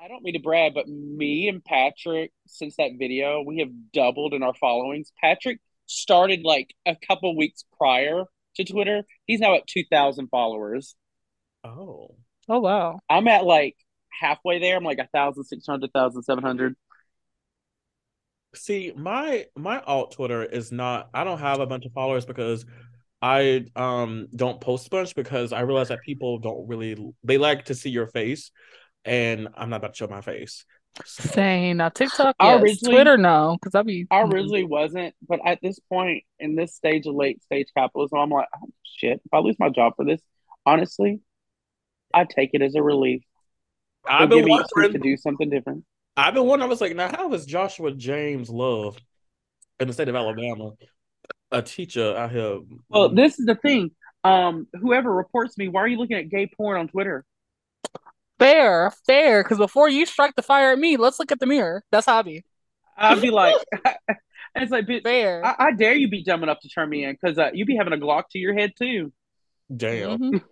Times. 0.00 0.04
I 0.04 0.08
don't 0.08 0.22
mean 0.22 0.34
to 0.34 0.40
brag, 0.40 0.74
but 0.74 0.88
me 0.88 1.48
and 1.48 1.64
Patrick, 1.64 2.32
since 2.46 2.76
that 2.76 2.92
video, 2.98 3.42
we 3.42 3.58
have 3.58 3.70
doubled 3.92 4.34
in 4.34 4.42
our 4.42 4.54
followings. 4.54 5.12
Patrick 5.20 5.60
started 5.86 6.42
like 6.44 6.74
a 6.86 6.96
couple 7.06 7.36
weeks 7.36 7.64
prior 7.78 8.24
to 8.56 8.64
Twitter. 8.64 9.02
He's 9.26 9.40
now 9.40 9.54
at 9.54 9.66
2,000 9.66 10.28
followers. 10.28 10.94
Oh. 11.64 12.16
Oh 12.48 12.60
wow. 12.60 13.00
I'm 13.08 13.28
at 13.28 13.44
like 13.44 13.76
halfway 14.20 14.58
there. 14.58 14.76
I'm 14.76 14.84
like 14.84 14.98
1,600, 14.98 15.90
1,700. 15.92 16.74
See, 18.52 18.92
my 18.96 19.46
my 19.56 19.80
alt 19.82 20.12
Twitter 20.12 20.42
is 20.42 20.72
not. 20.72 21.08
I 21.14 21.22
don't 21.22 21.38
have 21.38 21.60
a 21.60 21.66
bunch 21.66 21.86
of 21.86 21.92
followers 21.92 22.26
because 22.26 22.66
I 23.22 23.66
um 23.76 24.26
don't 24.34 24.60
post 24.60 24.90
much 24.90 25.14
because 25.14 25.52
I 25.52 25.60
realize 25.60 25.88
that 25.88 26.00
people 26.04 26.38
don't 26.38 26.66
really 26.66 26.96
they 27.22 27.38
like 27.38 27.66
to 27.66 27.76
see 27.76 27.90
your 27.90 28.08
face, 28.08 28.50
and 29.04 29.48
I'm 29.56 29.70
not 29.70 29.76
about 29.76 29.94
to 29.94 29.98
show 29.98 30.06
my 30.08 30.20
face. 30.20 30.64
So, 31.04 31.28
Saying 31.28 31.76
now 31.76 31.88
TikTok, 31.88 32.34
I 32.40 32.54
yes. 32.54 32.62
originally- 32.62 32.94
Twitter, 32.94 33.16
no, 33.16 33.56
because 33.60 33.74
I'd 33.74 33.86
be. 33.86 34.06
I 34.10 34.22
originally 34.22 34.64
wasn't, 34.64 35.14
but 35.26 35.40
at 35.46 35.60
this 35.62 35.78
point 35.78 36.24
in 36.38 36.56
this 36.56 36.74
stage 36.74 37.06
of 37.06 37.14
late 37.14 37.42
stage 37.42 37.68
capitalism, 37.76 38.18
I'm 38.18 38.30
like, 38.30 38.48
oh, 38.56 38.68
shit, 38.82 39.20
if 39.24 39.32
I 39.32 39.38
lose 39.38 39.56
my 39.58 39.68
job 39.68 39.94
for 39.96 40.04
this, 40.04 40.20
honestly, 40.66 41.20
I 42.12 42.24
take 42.24 42.50
it 42.54 42.62
as 42.62 42.74
a 42.74 42.82
relief. 42.82 43.22
I've 44.04 44.24
It'll 44.24 44.38
give 44.38 44.46
been 44.46 44.56
me 44.56 44.84
an 44.86 44.92
to 44.92 44.98
do 44.98 45.16
something 45.16 45.48
different. 45.48 45.84
I've 46.16 46.34
been 46.34 46.46
wondering. 46.46 46.68
I 46.68 46.70
was 46.70 46.80
like, 46.80 46.96
now 46.96 47.08
how 47.08 47.32
is 47.34 47.46
Joshua 47.46 47.92
James 47.92 48.50
Love 48.50 48.98
in 49.78 49.86
the 49.86 49.94
state 49.94 50.08
of 50.08 50.16
Alabama 50.16 50.72
a 51.52 51.62
teacher 51.62 52.16
out 52.16 52.32
here? 52.32 52.60
Well, 52.88 53.10
this 53.10 53.38
is 53.38 53.46
the 53.46 53.54
thing. 53.54 53.92
Um, 54.24 54.66
whoever 54.74 55.10
reports 55.12 55.56
me, 55.56 55.68
why 55.68 55.80
are 55.82 55.88
you 55.88 55.96
looking 55.98 56.16
at 56.16 56.28
gay 56.28 56.50
porn 56.56 56.78
on 56.78 56.88
Twitter? 56.88 57.24
Fair, 58.40 58.90
fair. 59.06 59.44
Because 59.44 59.58
before 59.58 59.88
you 59.88 60.06
strike 60.06 60.34
the 60.34 60.42
fire 60.42 60.72
at 60.72 60.78
me, 60.78 60.96
let's 60.96 61.18
look 61.18 61.30
at 61.30 61.38
the 61.38 61.46
mirror. 61.46 61.84
That's 61.92 62.06
how 62.06 62.18
I 62.18 62.22
be. 62.22 62.44
I'd 62.96 63.20
be 63.20 63.30
like, 63.30 63.54
it's 64.54 64.72
like, 64.72 64.86
bitch, 64.86 65.02
Fair. 65.02 65.44
I, 65.44 65.54
I 65.58 65.72
dare 65.72 65.94
you 65.94 66.08
be 66.08 66.24
dumb 66.24 66.42
enough 66.42 66.58
to 66.60 66.68
turn 66.68 66.88
me 66.88 67.04
in 67.04 67.12
because 67.20 67.38
uh, 67.38 67.50
you 67.52 67.64
be 67.64 67.76
having 67.76 67.92
a 67.92 67.96
Glock 67.96 68.24
to 68.32 68.38
your 68.38 68.54
head 68.54 68.72
too. 68.76 69.12
Damn. 69.74 70.18
Mhm. 70.18 70.42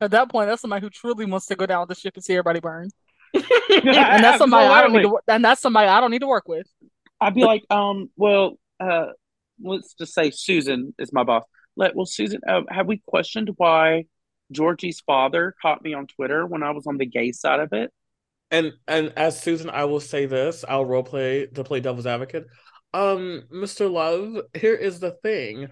At 0.00 0.10
that 0.10 0.30
point, 0.30 0.48
that's 0.48 0.60
somebody 0.60 0.84
who 0.84 0.90
truly 0.90 1.24
wants 1.24 1.46
to 1.46 1.56
go 1.56 1.64
down 1.64 1.80
with 1.80 1.88
the 1.90 1.94
ship 1.94 2.14
and 2.14 2.24
see 2.24 2.34
everybody 2.34 2.60
burn. 2.60 2.90
and 3.32 3.44
And 3.70 4.24
that's 4.24 4.38
somebody 4.38 4.66
I 4.66 4.82
don't 4.82 4.92
need 4.92 5.02
to. 5.02 5.18
And 5.28 5.44
that's 5.44 5.60
somebody 5.60 5.88
I 5.88 6.00
don't 6.00 6.10
need 6.10 6.20
to 6.20 6.26
work 6.26 6.48
with. 6.48 6.66
I'd 7.20 7.34
be 7.34 7.44
like, 7.44 7.62
um, 7.70 8.10
well, 8.16 8.58
uh, 8.80 9.06
let's 9.62 9.94
just 9.94 10.12
say 10.12 10.30
Susan 10.32 10.92
is 10.98 11.12
my 11.12 11.22
boss. 11.22 11.44
Let 11.76 11.94
well, 11.94 12.04
Susan, 12.04 12.40
uh, 12.46 12.62
have 12.68 12.86
we 12.86 13.00
questioned 13.06 13.50
why 13.56 14.04
Georgie's 14.52 15.00
father 15.00 15.54
caught 15.60 15.82
me 15.82 15.94
on 15.94 16.06
Twitter 16.06 16.46
when 16.46 16.62
I 16.62 16.70
was 16.70 16.86
on 16.86 16.98
the 16.98 17.06
gay 17.06 17.32
side 17.32 17.60
of 17.60 17.72
it? 17.72 17.92
And 18.50 18.72
and 18.86 19.12
as 19.16 19.40
Susan, 19.40 19.70
I 19.70 19.84
will 19.84 20.00
say 20.00 20.26
this: 20.26 20.64
I'll 20.68 20.84
role 20.84 21.02
play 21.02 21.46
to 21.46 21.64
play 21.64 21.80
devil's 21.80 22.06
advocate. 22.06 22.46
Um, 22.92 23.44
Mr. 23.50 23.86
Love, 23.88 24.42
here 24.54 24.74
is 24.74 25.00
the 25.00 25.12
thing. 25.22 25.68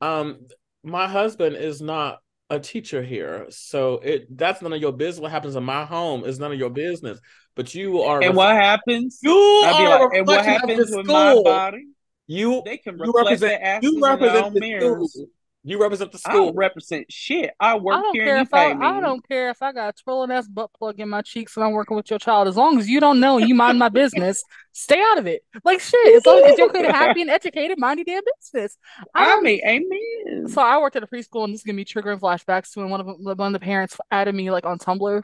Um, 0.00 0.46
my 0.84 1.08
husband 1.08 1.56
is 1.56 1.80
not 1.80 2.18
a 2.50 2.60
teacher 2.60 3.02
here, 3.02 3.46
so 3.50 3.94
it 3.94 4.36
that's 4.36 4.60
none 4.60 4.72
of 4.74 4.80
your 4.80 4.92
business. 4.92 5.22
What 5.22 5.30
happens 5.30 5.56
in 5.56 5.64
my 5.64 5.84
home 5.84 6.24
is 6.24 6.38
none 6.38 6.52
of 6.52 6.58
your 6.58 6.70
business. 6.70 7.18
But 7.54 7.74
you 7.74 8.02
are 8.02 8.22
And 8.22 8.36
what 8.36 8.54
happens? 8.54 9.20
you 9.22 9.32
are 9.32 10.00
like, 10.00 10.18
and 10.18 10.26
what 10.26 10.44
happens 10.44 10.90
with 10.90 11.06
my 11.06 11.34
body? 11.42 11.86
You 12.26 12.62
They 12.64 12.76
can 12.76 12.98
you 12.98 13.12
represent 13.16 13.82
you 13.82 14.00
represent 14.04 14.52
the 14.54 14.60
mirrors. 14.60 15.12
school. 15.12 15.28
You 15.64 15.80
represent 15.80 16.12
the 16.12 16.20
I 16.24 16.30
school. 16.30 16.46
don't 16.46 16.56
represent 16.56 17.06
shit. 17.12 17.50
I 17.58 17.76
work 17.76 17.96
I 17.96 18.00
don't 18.02 18.14
here 18.14 18.24
care 18.24 18.38
if 18.38 18.54
I. 18.54 18.72
I 18.72 19.00
don't 19.00 19.26
care 19.26 19.50
if 19.50 19.60
I 19.60 19.72
got 19.72 19.88
a 19.88 20.02
twirling 20.02 20.30
ass 20.30 20.46
butt 20.46 20.70
plug 20.72 21.00
in 21.00 21.08
my 21.08 21.20
cheeks 21.20 21.56
and 21.56 21.64
I'm 21.64 21.72
working 21.72 21.96
with 21.96 22.08
your 22.10 22.18
child. 22.18 22.46
As 22.48 22.56
long 22.56 22.78
as 22.78 22.88
you 22.88 23.00
don't 23.00 23.18
know 23.20 23.38
and 23.38 23.48
you 23.48 23.54
mind 23.54 23.78
my 23.78 23.88
business, 23.88 24.42
stay 24.72 25.00
out 25.00 25.18
of 25.18 25.26
it. 25.26 25.42
Like 25.64 25.80
shit. 25.80 26.16
As 26.16 26.24
long 26.24 26.42
as 26.44 26.56
you're 26.56 26.68
okay 26.68 26.82
to 26.82 26.92
happy 26.92 27.22
and 27.22 27.30
educated, 27.30 27.76
mind 27.78 27.98
your 27.98 28.04
damn 28.04 28.22
business. 28.40 28.78
I 29.14 29.34
I 29.34 29.40
mean, 29.40 29.60
amen. 29.66 30.48
So 30.48 30.62
I 30.62 30.78
worked 30.78 30.96
at 30.96 31.02
a 31.02 31.06
preschool, 31.08 31.44
and 31.44 31.52
this 31.52 31.60
is 31.60 31.64
gonna 31.64 31.76
be 31.76 31.84
triggering 31.84 32.20
flashbacks 32.20 32.72
to 32.72 32.80
when 32.80 32.90
one 32.90 33.00
of 33.00 33.06
one 33.18 33.40
of 33.48 33.52
the 33.52 33.60
parents 33.60 33.96
added 34.10 34.34
me 34.34 34.50
like 34.50 34.64
on 34.64 34.78
Tumblr, 34.78 35.22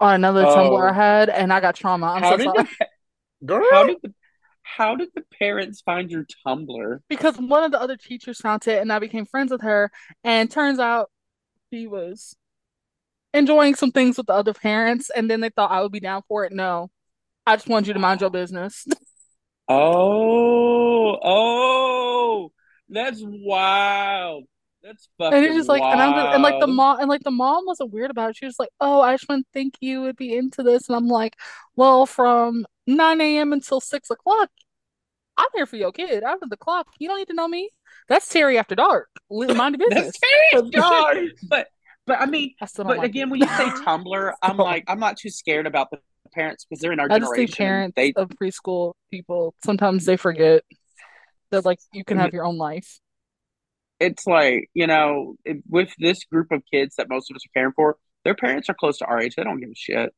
on 0.00 0.14
another 0.14 0.42
Tumblr 0.44 0.70
oh. 0.72 0.76
I 0.76 0.90
Oh. 0.90 0.92
had, 0.92 1.28
and 1.30 1.52
I 1.52 1.60
got 1.60 1.76
trauma. 1.76 2.06
I'm 2.08 2.22
how 2.22 2.30
so 2.32 2.36
did 2.36 2.44
sorry 2.46 2.68
the 3.40 3.46
Girl. 3.46 3.66
how 3.70 3.84
did 3.84 3.98
the 4.02 4.12
how 4.66 4.96
did 4.96 5.08
the 5.14 5.22
parents 5.38 5.80
find 5.80 6.10
your 6.10 6.26
Tumblr? 6.46 7.00
because 7.08 7.38
one 7.38 7.62
of 7.64 7.70
the 7.70 7.80
other 7.80 7.96
teachers 7.96 8.38
found 8.40 8.66
it, 8.66 8.82
and 8.82 8.92
I 8.92 8.98
became 8.98 9.24
friends 9.24 9.52
with 9.52 9.62
her. 9.62 9.90
And 10.24 10.50
turns 10.50 10.78
out 10.78 11.10
she 11.72 11.86
was 11.86 12.34
enjoying 13.32 13.74
some 13.76 13.92
things 13.92 14.16
with 14.16 14.26
the 14.26 14.32
other 14.32 14.52
parents, 14.52 15.08
and 15.14 15.30
then 15.30 15.40
they 15.40 15.50
thought 15.50 15.70
I 15.70 15.82
would 15.82 15.92
be 15.92 16.00
down 16.00 16.22
for 16.28 16.44
it. 16.44 16.52
No, 16.52 16.90
I 17.46 17.56
just 17.56 17.68
wanted 17.68 17.86
you 17.86 17.92
to 17.94 18.00
mind 18.00 18.20
your 18.20 18.30
business. 18.30 18.86
Oh, 19.68 21.18
oh, 21.24 22.52
that's 22.88 23.20
wild. 23.20 24.44
That's 24.86 25.08
And 25.18 25.32
fucking 25.32 25.44
it's 25.44 25.54
just 25.56 25.68
like, 25.68 25.82
and 25.82 26.00
I'm 26.00 26.14
just, 26.14 26.34
and 26.34 26.42
like 26.42 26.60
the 26.60 26.66
mom, 26.66 27.00
and 27.00 27.08
like 27.08 27.24
the 27.24 27.30
mom 27.30 27.66
wasn't 27.66 27.92
weird 27.92 28.10
about 28.10 28.30
it. 28.30 28.36
She 28.36 28.46
was 28.46 28.58
like, 28.58 28.68
"Oh, 28.80 29.00
I 29.00 29.14
just 29.14 29.26
to 29.28 29.42
think 29.52 29.74
you 29.80 30.02
would 30.02 30.16
be 30.16 30.36
into 30.36 30.62
this," 30.62 30.88
and 30.88 30.96
I'm 30.96 31.08
like, 31.08 31.36
"Well, 31.74 32.06
from 32.06 32.66
9 32.86 33.20
a.m. 33.20 33.52
until 33.52 33.80
6 33.80 34.10
o'clock, 34.10 34.50
I'm 35.36 35.48
here 35.54 35.66
for 35.66 35.76
your 35.76 35.92
kid. 35.92 36.22
After 36.22 36.46
the 36.48 36.56
clock, 36.56 36.86
you 36.98 37.08
don't 37.08 37.18
need 37.18 37.28
to 37.28 37.34
know 37.34 37.48
me. 37.48 37.70
That's 38.08 38.28
Terry 38.28 38.58
after 38.58 38.76
dark. 38.76 39.08
Mind 39.30 39.76
your 39.76 39.88
business." 39.88 40.16
That's 40.52 40.68
serious. 40.70 40.74
Nice. 40.74 41.30
But 41.48 41.68
but 42.06 42.20
I 42.20 42.26
mean, 42.26 42.54
I 42.60 42.66
but 42.76 42.86
like 42.86 43.02
again, 43.02 43.28
it. 43.28 43.30
when 43.32 43.40
you 43.40 43.48
say 43.48 43.64
Tumblr, 43.84 44.32
I'm 44.40 44.56
like, 44.56 44.84
I'm 44.86 45.00
not 45.00 45.16
too 45.16 45.30
scared 45.30 45.66
about 45.66 45.90
the 45.90 45.98
parents 46.32 46.64
because 46.64 46.80
they're 46.80 46.92
in 46.92 47.00
our 47.00 47.06
I 47.10 47.18
just 47.18 47.32
generation. 47.32 47.56
parents 47.56 47.94
They 47.96 48.12
of 48.12 48.28
preschool 48.28 48.92
people 49.10 49.54
sometimes 49.64 50.04
they 50.04 50.16
forget 50.16 50.62
that 51.50 51.64
like 51.64 51.78
you 51.92 52.04
can 52.04 52.16
mm-hmm. 52.16 52.24
have 52.24 52.32
your 52.32 52.44
own 52.44 52.56
life. 52.56 53.00
It's 54.00 54.26
like 54.26 54.68
you 54.74 54.86
know 54.86 55.36
it- 55.44 55.62
with 55.68 55.92
this 55.98 56.24
group 56.24 56.50
of 56.52 56.62
kids 56.72 56.96
that 56.96 57.08
most 57.08 57.30
of 57.30 57.36
us 57.36 57.44
are 57.46 57.52
caring 57.58 57.72
for 57.74 57.96
their 58.24 58.34
parents 58.34 58.68
are 58.68 58.74
close 58.74 58.98
to 58.98 59.04
our 59.06 59.20
age. 59.20 59.34
They 59.36 59.44
don't 59.44 59.60
give 59.60 59.70
a 59.70 59.74
shit. 59.74 60.12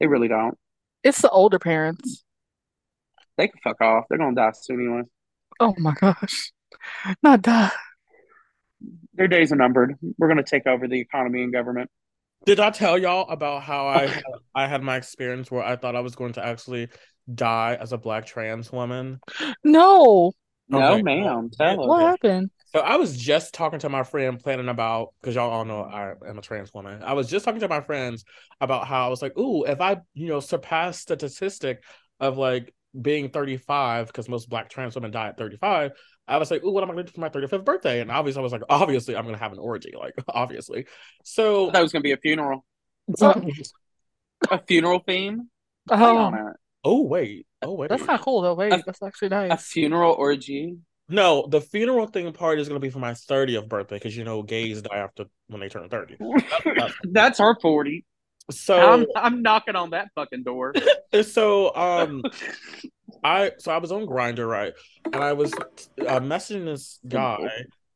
They 0.00 0.06
really 0.06 0.28
don't. 0.28 0.56
It's 1.02 1.22
the 1.22 1.30
older 1.30 1.58
parents. 1.58 2.24
they 3.38 3.48
can 3.48 3.58
fuck 3.64 3.80
off. 3.80 4.04
They're 4.08 4.18
gonna 4.18 4.34
die 4.34 4.52
soon 4.54 4.80
anyway. 4.80 5.02
Oh 5.60 5.74
my 5.78 5.94
gosh, 5.94 6.52
not 7.22 7.42
that. 7.44 7.72
their 9.14 9.28
days 9.28 9.52
are 9.52 9.56
numbered. 9.56 9.94
We're 10.18 10.28
gonna 10.28 10.42
take 10.42 10.66
over 10.66 10.86
the 10.88 11.00
economy 11.00 11.42
and 11.42 11.52
government. 11.52 11.90
Did 12.44 12.58
I 12.58 12.70
tell 12.70 12.98
y'all 12.98 13.28
about 13.30 13.62
how 13.62 13.86
I 13.86 14.06
had, 14.06 14.22
I 14.54 14.66
had 14.66 14.82
my 14.82 14.96
experience 14.96 15.48
where 15.50 15.62
I 15.62 15.76
thought 15.76 15.94
I 15.94 16.00
was 16.00 16.16
going 16.16 16.32
to 16.34 16.44
actually 16.44 16.88
die 17.32 17.76
as 17.80 17.92
a 17.92 17.98
black 17.98 18.26
trans 18.26 18.72
woman? 18.72 19.20
No, 19.62 20.32
no 20.68 20.92
Okay. 20.94 21.02
ma'am. 21.02 21.50
Tell 21.56 21.76
what 21.86 22.02
us. 22.02 22.10
happened? 22.10 22.50
So 22.72 22.80
I 22.80 22.96
was 22.96 23.16
just 23.16 23.52
talking 23.52 23.78
to 23.80 23.90
my 23.90 24.02
friend, 24.02 24.40
planning 24.40 24.68
about 24.68 25.12
because 25.20 25.34
y'all 25.34 25.50
all 25.50 25.64
know 25.64 25.82
I 25.82 26.14
am 26.26 26.38
a 26.38 26.42
trans 26.42 26.72
woman. 26.72 27.02
I 27.02 27.12
was 27.12 27.28
just 27.28 27.44
talking 27.44 27.60
to 27.60 27.68
my 27.68 27.82
friends 27.82 28.24
about 28.62 28.86
how 28.86 29.06
I 29.06 29.08
was 29.08 29.20
like, 29.20 29.36
"Ooh, 29.38 29.64
if 29.64 29.80
I, 29.80 29.98
you 30.14 30.28
know, 30.28 30.40
surpass 30.40 31.04
the 31.04 31.16
statistic 31.16 31.82
of 32.18 32.38
like 32.38 32.74
being 33.00 33.28
35, 33.28 34.06
because 34.06 34.28
most 34.28 34.48
black 34.48 34.70
trans 34.70 34.94
women 34.94 35.10
die 35.10 35.28
at 35.28 35.36
35." 35.36 35.92
I 36.26 36.38
was 36.38 36.50
like, 36.50 36.64
"Ooh, 36.64 36.70
what 36.70 36.82
am 36.82 36.90
I 36.90 36.94
going 36.94 37.04
to 37.04 37.12
do 37.12 37.14
for 37.14 37.20
my 37.20 37.28
35th 37.28 37.64
birthday?" 37.64 38.00
And 38.00 38.10
obviously, 38.10 38.40
I 38.40 38.42
was 38.42 38.52
like, 38.52 38.62
"Obviously, 38.70 39.16
I'm 39.16 39.24
going 39.24 39.36
to 39.36 39.42
have 39.42 39.52
an 39.52 39.58
orgy, 39.58 39.92
like 39.98 40.14
obviously." 40.28 40.86
So 41.24 41.70
that 41.72 41.82
was 41.82 41.92
gonna 41.92 42.02
be 42.02 42.12
a 42.12 42.16
funeral 42.16 42.64
a 44.50 44.58
funeral 44.66 45.00
theme 45.00 45.50
Hang 45.90 46.16
on 46.16 46.34
Oh, 46.34 46.52
oh 46.84 47.02
wait, 47.02 47.46
oh 47.60 47.74
wait, 47.74 47.90
that's 47.90 48.06
not 48.06 48.22
cool 48.22 48.40
though. 48.40 48.54
Wait, 48.54 48.72
A- 48.72 48.82
that's 48.86 49.02
actually 49.02 49.28
nice. 49.28 49.46
a 49.46 49.48
nice. 49.48 49.66
funeral 49.66 50.14
orgy 50.14 50.78
no, 51.08 51.46
the 51.46 51.60
funeral 51.60 52.06
thing 52.06 52.32
part 52.32 52.58
is 52.58 52.68
going 52.68 52.80
to 52.80 52.84
be 52.84 52.90
for 52.90 52.98
my 52.98 53.12
30th 53.12 53.68
birthday 53.68 53.96
because 53.96 54.16
you 54.16 54.24
know 54.24 54.42
gays 54.42 54.82
die 54.82 54.98
after 54.98 55.26
when 55.48 55.60
they 55.60 55.68
turn 55.68 55.88
30. 55.88 56.16
that's- 56.64 56.92
that's 57.10 57.40
our 57.40 57.58
40 57.60 58.04
So 58.50 58.78
I'm, 58.78 59.06
I'm 59.16 59.42
knocking 59.42 59.76
on 59.76 59.90
that 59.90 60.08
fucking 60.14 60.42
door 60.42 60.74
so 61.22 61.74
um 61.74 62.22
I 63.22 63.52
so 63.58 63.70
I 63.72 63.78
was 63.78 63.92
on 63.92 64.06
Grindr 64.06 64.48
right, 64.48 64.72
and 65.04 65.16
I 65.22 65.32
was 65.34 65.52
uh, 65.54 66.20
messaging 66.20 66.64
this 66.64 66.98
guy, 67.06 67.38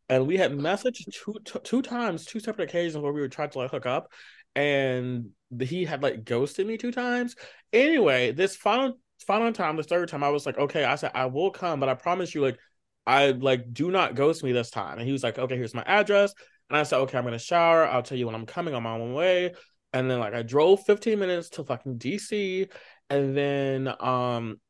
and 0.09 0.27
we 0.27 0.37
had 0.37 0.53
messaged 0.53 1.05
two 1.13 1.35
t- 1.45 1.59
two 1.65 1.83
times, 1.83 2.25
two 2.25 2.39
separate 2.39 2.69
occasions 2.69 3.03
where 3.03 3.13
we 3.13 3.21
were 3.21 3.29
trying 3.29 3.51
to 3.51 3.59
like 3.59 3.71
hook 3.73 3.87
up, 3.87 4.13
and 4.55 5.31
he 5.61 5.85
had 5.85 6.03
like 6.03 6.25
ghosted 6.25 6.67
me 6.67 6.77
two 6.77 6.93
times. 6.93 7.35
Anyway, 7.73 8.33
this 8.33 8.55
final 8.57 8.99
final 9.27 9.53
time, 9.53 9.77
the 9.77 9.83
third 9.83 10.09
time, 10.09 10.23
I 10.23 10.29
was 10.29 10.47
like, 10.47 10.59
okay, 10.59 10.85
I 10.85 10.95
said 10.95 11.11
I 11.15 11.27
will 11.27 11.51
come, 11.51 11.81
but 11.81 11.89
I 11.89 11.95
promise 11.95 12.35
you, 12.35 12.43
like, 12.43 12.59
I 13.07 13.31
like 13.31 13.73
do 13.73 13.91
not 13.91 14.15
ghost 14.15 14.43
me 14.43 14.53
this 14.53 14.71
time. 14.71 14.99
And 14.99 15.07
he 15.07 15.13
was 15.13 15.23
like, 15.23 15.39
okay, 15.39 15.57
here's 15.57 15.75
my 15.75 15.85
address, 15.87 16.33
and 16.69 16.77
I 16.79 16.83
said, 16.83 16.99
okay, 17.01 17.19
I'm 17.19 17.25
gonna 17.25 17.39
shower. 17.39 17.87
I'll 17.87 18.03
tell 18.03 18.19
you 18.19 18.27
when 18.27 18.35
I'm 18.35 18.47
coming. 18.47 18.75
I'm 18.75 18.87
on 18.87 19.11
my 19.11 19.15
way. 19.15 19.55
And 19.93 20.11
then 20.11 20.19
like 20.19 20.35
I 20.35 20.43
drove 20.43 20.85
15 20.85 21.19
minutes 21.19 21.51
to 21.51 21.65
fucking 21.65 21.99
DC, 21.99 22.69
and 23.11 23.37
then 23.37 23.89
um 24.01 24.61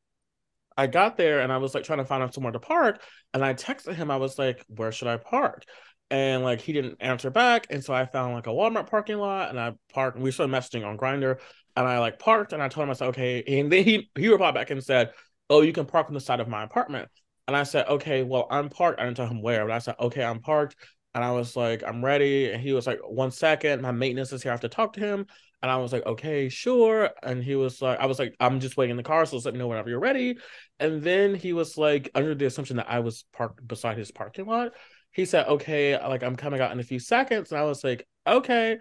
I 0.77 0.87
got 0.87 1.17
there 1.17 1.39
and 1.39 1.51
I 1.51 1.57
was 1.57 1.73
like 1.73 1.83
trying 1.83 1.99
to 1.99 2.05
find 2.05 2.21
out 2.21 2.33
somewhere 2.33 2.53
to 2.53 2.59
park. 2.59 3.01
And 3.33 3.43
I 3.43 3.55
texted 3.55 3.95
him, 3.95 4.11
I 4.11 4.17
was 4.17 4.37
like, 4.37 4.63
where 4.67 4.91
should 4.91 5.07
I 5.07 5.17
park? 5.17 5.63
And 6.11 6.43
like 6.43 6.61
he 6.61 6.71
didn't 6.71 6.97
answer 6.99 7.31
back. 7.31 7.67
And 7.71 7.83
so 7.83 7.93
I 7.93 8.05
found 8.05 8.35
like 8.35 8.47
a 8.47 8.51
Walmart 8.51 8.89
parking 8.89 9.17
lot 9.17 9.49
and 9.49 9.59
I 9.59 9.73
parked 9.91 10.19
we 10.19 10.31
started 10.31 10.53
messaging 10.53 10.85
on 10.85 10.97
Grindr. 10.97 11.39
And 11.75 11.87
I 11.87 11.99
like 11.99 12.19
parked 12.19 12.53
and 12.53 12.61
I 12.61 12.69
told 12.69 12.85
him 12.85 12.91
I 12.91 12.93
said, 12.93 13.09
okay. 13.09 13.43
And 13.59 13.71
then 13.71 13.83
he 13.83 14.09
he 14.15 14.29
replied 14.29 14.53
back 14.53 14.69
and 14.69 14.83
said, 14.83 15.11
Oh, 15.49 15.61
you 15.61 15.73
can 15.73 15.85
park 15.85 16.07
on 16.07 16.13
the 16.13 16.19
side 16.19 16.39
of 16.39 16.47
my 16.47 16.63
apartment. 16.63 17.09
And 17.47 17.55
I 17.55 17.63
said, 17.63 17.87
Okay, 17.87 18.23
well, 18.23 18.47
I'm 18.49 18.69
parked. 18.69 18.99
I 18.99 19.05
didn't 19.05 19.17
tell 19.17 19.27
him 19.27 19.41
where, 19.41 19.65
but 19.65 19.73
I 19.73 19.79
said, 19.79 19.95
Okay, 19.99 20.23
I'm 20.23 20.39
parked. 20.39 20.75
And 21.17 21.25
I 21.25 21.31
was 21.31 21.55
like, 21.55 21.81
I'm 21.83 22.05
ready. 22.05 22.51
And 22.51 22.61
he 22.61 22.73
was 22.73 22.85
like, 22.85 22.99
one 23.03 23.31
second, 23.31 23.81
my 23.81 23.91
maintenance 23.91 24.31
is 24.31 24.43
here. 24.43 24.51
I 24.51 24.53
have 24.53 24.61
to 24.61 24.69
talk 24.69 24.93
to 24.93 24.99
him. 24.99 25.25
And 25.63 25.71
I 25.71 25.77
was 25.77 25.91
like, 25.91 26.05
okay, 26.05 26.47
sure. 26.47 27.09
And 27.23 27.43
he 27.43 27.55
was 27.55 27.81
like, 27.81 27.99
I 27.99 28.05
was 28.05 28.19
like, 28.19 28.35
I'm 28.39 28.59
just 28.59 28.77
waiting 28.77 28.91
in 28.91 28.97
the 28.97 29.03
car, 29.03 29.25
so 29.25 29.37
let 29.37 29.55
me 29.55 29.59
know 29.59 29.67
whenever 29.67 29.89
you're 29.89 29.99
ready. 29.99 30.37
And 30.79 31.01
then 31.01 31.33
he 31.33 31.53
was 31.53 31.75
like, 31.75 32.11
under 32.13 32.35
the 32.35 32.45
assumption 32.45 32.77
that 32.77 32.91
I 32.91 32.99
was 32.99 33.25
parked 33.33 33.67
beside 33.67 33.97
his 33.97 34.11
parking 34.11 34.45
lot. 34.45 34.73
He 35.11 35.25
said, 35.25 35.47
okay, 35.47 35.97
like 35.97 36.21
I'm 36.21 36.35
coming 36.35 36.61
out 36.61 36.71
in 36.71 36.79
a 36.79 36.83
few 36.83 36.99
seconds. 36.99 37.51
And 37.51 37.59
I 37.59 37.63
was 37.63 37.83
like, 37.83 38.07
okay. 38.27 38.77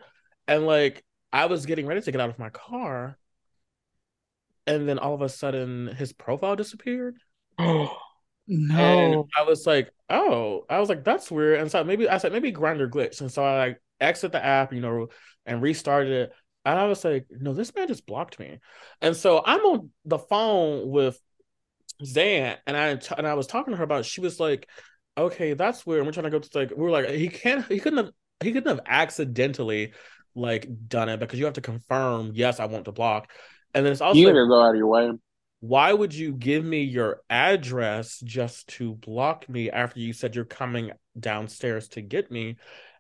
And 0.47 0.67
like 0.67 1.03
I 1.33 1.47
was 1.47 1.65
getting 1.65 1.87
ready 1.87 2.03
to 2.03 2.13
get 2.13 2.21
out 2.21 2.29
of 2.29 2.39
my 2.39 2.51
car. 2.51 3.17
And 4.67 4.87
then 4.87 4.99
all 4.99 5.15
of 5.15 5.23
a 5.23 5.31
sudden 5.31 5.87
his 5.87 6.13
profile 6.13 6.57
disappeared. 6.57 7.17
Oh 7.59 8.06
And 8.75 9.19
No. 9.19 9.29
I 9.37 9.43
was 9.43 9.67
like, 9.67 9.91
oh, 10.09 10.65
I 10.69 10.79
was 10.79 10.88
like, 10.88 11.05
that's 11.05 11.31
weird. 11.31 11.61
And 11.61 11.71
so 11.71 11.83
maybe 11.85 12.09
I 12.09 12.19
said 12.19 12.33
maybe 12.33 12.53
Grindr 12.53 12.88
glitch. 12.88 13.21
And 13.21 13.31
so 13.33 13.45
I 13.45 13.59
like 13.59 13.83
exit 14.00 14.33
the 14.33 14.45
app, 14.45 14.73
you 14.73 14.81
know, 14.81 15.09
and 15.47 15.62
restarted 15.62 16.12
it. 16.12 16.33
And 16.65 16.79
I 16.79 16.87
was 16.87 17.05
like, 17.05 17.26
no, 17.31 17.53
this 17.55 17.75
man 17.75 17.88
just 17.88 18.07
blocked 18.07 18.38
me. 18.38 18.59
And 19.00 19.17
so 19.17 19.43
I'm 19.45 19.61
on 19.61 19.91
the 20.05 20.19
phone 20.19 20.88
with 20.91 21.19
Zan, 22.05 22.57
and 22.67 22.76
I 22.76 22.97
t- 22.97 23.15
and 23.17 23.26
I 23.26 23.35
was 23.35 23.47
talking 23.47 23.73
to 23.73 23.79
her 23.79 23.85
about. 23.85 24.05
She 24.05 24.21
was 24.21 24.38
like, 24.38 24.69
okay, 25.17 25.55
that's 25.55 25.87
weird. 25.87 26.00
And 26.00 26.07
we're 26.07 26.12
trying 26.12 26.25
to 26.25 26.31
go 26.31 26.38
to 26.38 26.59
like 26.59 26.71
we 26.71 26.76
were 26.76 26.91
like 26.91 27.09
he 27.11 27.29
can't 27.29 27.67
he 27.67 27.79
couldn't 27.81 28.05
have 28.05 28.12
he 28.43 28.53
couldn't 28.53 28.69
have 28.69 28.85
accidentally 28.87 29.95
like 30.35 30.69
done 30.88 31.09
it 31.09 31.19
because 31.21 31.38
you 31.38 31.47
have 31.47 31.55
to 31.55 31.62
confirm 31.62 32.33
yes 32.35 32.61
I 32.61 32.67
want 32.67 32.85
to 32.87 32.93
block. 32.93 33.31
And 33.75 33.85
then 33.85 33.93
it's 33.93 34.03
also 34.03 34.19
you 34.19 34.26
like, 34.26 34.35
gotta 34.35 34.47
go 34.47 34.62
out 34.62 34.71
of 34.71 34.76
your 34.76 34.88
way 34.88 35.11
why 35.61 35.93
would 35.93 36.15
you 36.15 36.33
give 36.33 36.65
me 36.65 36.83
your 36.83 37.23
address 37.31 38.21
just 38.25 38.69
to 38.69 38.95
block 38.95 39.49
me 39.49 39.71
after 39.71 40.01
you 40.01 40.13
said 40.13 40.35
you're 40.35 40.45
coming 40.45 40.93
downstairs 41.19 41.89
to 41.89 42.01
get 42.01 42.31
me? 42.31 42.57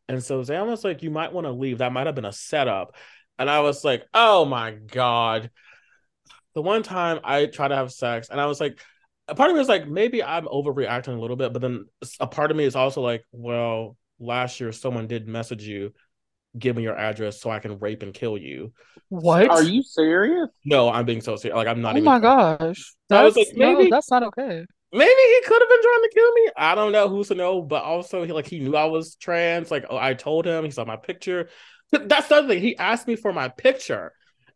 And 0.08 0.22
so 0.22 0.42
Zan 0.42 0.66
was 0.68 0.84
like, 0.84 1.02
you 1.02 1.10
might 1.10 1.32
want 1.32 1.46
to 1.46 1.52
leave. 1.52 1.78
That 1.78 1.92
might 1.92 2.06
have 2.06 2.14
been 2.14 2.24
a 2.24 2.32
setup. 2.32 2.94
And 3.38 3.50
I 3.50 3.60
was 3.60 3.84
like, 3.84 4.04
oh 4.14 4.44
my 4.44 4.72
God. 4.72 5.50
The 6.54 6.62
one 6.62 6.82
time 6.82 7.20
I 7.22 7.46
tried 7.46 7.68
to 7.68 7.76
have 7.76 7.92
sex, 7.92 8.30
and 8.30 8.40
I 8.40 8.46
was 8.46 8.60
like, 8.60 8.80
a 9.28 9.34
part 9.34 9.50
of 9.50 9.54
me 9.54 9.58
was 9.58 9.68
like, 9.68 9.86
maybe 9.86 10.22
I'm 10.22 10.46
overreacting 10.46 11.16
a 11.16 11.20
little 11.20 11.36
bit, 11.36 11.52
but 11.52 11.60
then 11.60 11.84
a 12.20 12.26
part 12.26 12.50
of 12.50 12.56
me 12.56 12.64
is 12.64 12.76
also 12.76 13.02
like, 13.02 13.24
well, 13.32 13.96
last 14.18 14.60
year 14.60 14.72
someone 14.72 15.06
did 15.06 15.28
message 15.28 15.64
you, 15.64 15.92
give 16.58 16.76
me 16.76 16.82
your 16.82 16.96
address 16.96 17.40
so 17.40 17.50
I 17.50 17.58
can 17.58 17.78
rape 17.78 18.02
and 18.02 18.12
kill 18.14 18.36
you. 18.36 18.72
What? 19.08 19.48
are 19.50 19.62
you 19.62 19.82
serious 19.82 20.48
No, 20.64 20.88
I'm 20.88 21.04
being 21.04 21.20
so 21.20 21.36
serious. 21.36 21.56
Like 21.56 21.68
I'm 21.68 21.80
not 21.80 21.96
even 21.96 22.08
Oh 22.08 22.16
even 22.16 22.22
my 22.22 22.28
gosh. 22.28 22.94
I 23.10 23.22
was 23.22 23.34
That's 23.34 23.48
like, 23.48 23.56
no, 23.56 23.74
maybe- 23.78 23.90
that's 23.90 24.10
not 24.10 24.22
okay. 24.24 24.64
Maybe 24.92 25.10
he 25.10 25.40
could 25.46 25.60
have 25.60 25.68
been 25.68 25.82
trying 25.82 26.02
to 26.02 26.10
kill 26.14 26.32
me. 26.32 26.50
I 26.56 26.74
don't 26.74 26.92
know 26.92 27.08
who's 27.08 27.28
to 27.28 27.34
know, 27.34 27.60
but 27.60 27.82
also 27.82 28.22
he 28.24 28.32
like 28.32 28.46
he 28.46 28.60
knew 28.60 28.76
I 28.76 28.84
was 28.84 29.16
trans. 29.16 29.70
Like 29.70 29.84
oh, 29.90 29.98
I 29.98 30.14
told 30.14 30.46
him, 30.46 30.64
he 30.64 30.70
saw 30.70 30.84
my 30.84 30.96
picture. 30.96 31.48
That's 31.92 32.28
the 32.28 32.36
other 32.36 32.48
thing. 32.48 32.60
He 32.62 32.76
asked 32.78 33.06
me 33.06 33.16
for 33.16 33.32
my 33.32 33.48
picture, 33.48 34.12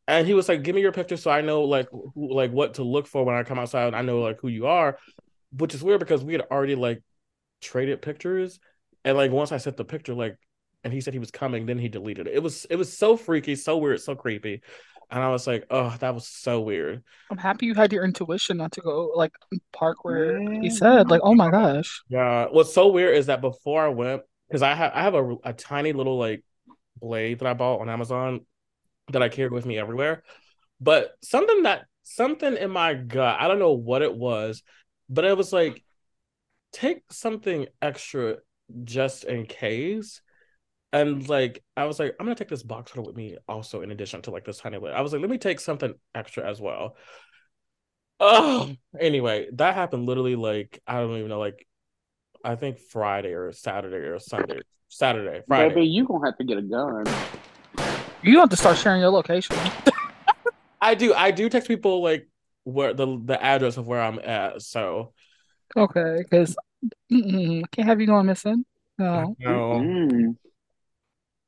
and 0.09 0.27
he 0.27 0.33
was 0.35 0.49
like, 0.49 0.63
"Give 0.63 0.75
me 0.75 0.81
your 0.81 0.93
picture 0.93 1.17
so 1.17 1.31
I 1.31 1.41
know 1.43 1.63
like 1.65 1.89
who, 1.91 2.33
like 2.33 2.53
what 2.53 2.75
to 2.75 2.85
look 2.85 3.07
for 3.07 3.25
when 3.25 3.35
I 3.35 3.43
come 3.43 3.59
outside. 3.59 3.89
And 3.89 3.97
I 3.97 4.03
know 4.03 4.21
like 4.21 4.39
who 4.41 4.49
you 4.49 4.67
are." 4.67 4.99
Which 5.53 5.75
is 5.75 5.83
weird 5.83 6.01
because 6.01 6.25
we 6.25 6.33
had 6.33 6.43
already 6.51 6.77
like 6.77 7.03
traded 7.61 8.01
pictures, 8.01 8.61
and 9.05 9.17
like 9.17 9.33
once 9.33 9.53
I 9.53 9.59
sent 9.59 9.77
the 9.77 9.85
picture, 9.85 10.15
like, 10.15 10.37
and 10.85 10.93
he 10.93 11.01
said 11.01 11.13
he 11.13 11.21
was 11.21 11.31
coming, 11.31 11.67
then 11.67 11.79
he 11.79 11.89
deleted 11.89 12.27
it. 12.27 12.35
It 12.35 12.43
was 12.43 12.67
it 12.71 12.77
was 12.77 12.97
so 12.97 13.17
freaky, 13.17 13.57
so 13.57 13.79
weird, 13.79 14.01
so 14.01 14.15
creepy, 14.15 14.63
and 15.11 15.23
I 15.23 15.31
was 15.31 15.47
like, 15.47 15.67
oh, 15.71 15.95
that 16.01 16.15
was 16.15 16.27
so 16.27 16.61
weird. 16.61 17.03
I'm 17.31 17.39
happy 17.39 17.67
you 17.67 17.75
had 17.75 17.93
your 17.93 18.05
intuition 18.05 18.57
not 18.57 18.73
to 18.73 18.81
go 18.81 19.13
like 19.15 19.33
park 19.73 20.05
where 20.05 20.41
he 20.61 20.71
said. 20.71 21.11
Like, 21.11 21.21
oh 21.25 21.35
my 21.35 21.51
gosh. 21.51 22.03
Yeah, 22.09 22.47
what's 22.51 22.73
so 22.73 22.89
weird 22.89 23.17
is 23.17 23.27
that 23.27 23.41
before 23.41 23.85
I 23.85 23.89
went, 23.89 24.23
because 24.49 24.63
I 24.63 24.75
have 24.75 24.93
I 24.95 25.03
have 25.03 25.15
a 25.15 25.37
a 25.45 25.53
tiny 25.53 25.93
little 25.93 26.19
like 26.19 26.45
blade 27.01 27.41
that 27.41 27.47
I 27.47 27.55
bought 27.55 27.81
on 27.81 27.89
Amazon 27.89 28.47
that 29.13 29.23
I 29.23 29.29
carry 29.29 29.49
with 29.49 29.67
me 29.67 29.79
everywhere, 29.79 30.23
but 30.81 31.13
something 31.23 31.65
that 31.65 31.87
something 32.05 32.57
in 32.57 32.71
my 32.71 32.95
gut, 32.95 33.37
I 33.41 33.49
don't 33.49 33.59
know 33.59 33.73
what 33.73 34.03
it 34.03 34.15
was, 34.15 34.63
but 35.09 35.25
it 35.25 35.37
was 35.37 35.53
like 35.53 35.83
take 36.73 37.03
something 37.11 37.67
extra 37.83 38.37
just 38.85 39.25
in 39.25 39.47
case. 39.47 40.21
And 40.93 41.29
like 41.29 41.63
I 41.77 41.85
was 41.85 41.99
like, 41.99 42.17
I'm 42.19 42.27
gonna 42.27 42.35
take 42.35 42.49
this 42.49 42.63
box 42.63 42.91
cutter 42.91 43.03
with 43.03 43.17
me 43.17 43.37
also 43.49 43.83
in 43.83 43.91
addition 43.91 44.23
to 44.23 44.31
like 44.31 44.45
this 44.45 44.59
tiny 44.59 44.79
blade. 44.79 44.95
I 44.95 45.03
was 45.03 45.13
like, 45.13 45.21
let 45.21 45.31
me 45.31 45.39
take 45.39 45.61
something 45.61 45.95
extra 46.15 46.49
as 46.49 46.61
well. 46.61 46.97
Oh, 48.19 48.71
anyway, 48.99 49.49
that 49.55 49.75
happened 49.75 50.07
literally 50.07 50.37
like 50.37 50.81
I 50.87 51.01
don't 51.01 51.17
even 51.17 51.29
know, 51.29 51.39
like 51.39 51.67
I 52.45 52.57
think 52.57 52.79
Friday 52.79 53.33
or 53.33 53.53
Saturday 53.53 54.09
or 54.09 54.19
Sunday. 54.19 54.61
Saturday, 54.89 55.43
Friday. 55.47 55.75
Baby, 55.75 55.87
you 55.87 56.05
gonna 56.05 56.27
have 56.27 56.37
to 56.39 56.45
get 56.45 56.59
a 56.59 56.63
gun. 56.63 57.05
You 58.23 58.33
don't 58.33 58.43
have 58.43 58.51
to 58.51 58.57
start 58.57 58.77
sharing 58.77 59.01
your 59.01 59.11
location. 59.11 59.57
I 60.81 60.95
do 60.95 61.15
I 61.15 61.31
do 61.31 61.49
text 61.49 61.69
people 61.69 62.03
like 62.03 62.29
where 62.65 62.93
the 62.93 63.21
the 63.25 63.41
address 63.41 63.77
of 63.77 63.87
where 63.87 64.01
I'm 64.01 64.19
at. 64.19 64.63
So 64.63 65.13
Okay, 65.77 66.17
because 66.19 66.57
I 67.13 67.63
can't 67.71 67.87
have 67.87 68.01
you 68.01 68.07
going 68.07 68.27
missing. 68.27 68.65
No. 68.99 69.37
no. 69.39 69.51
Mm. 69.81 70.37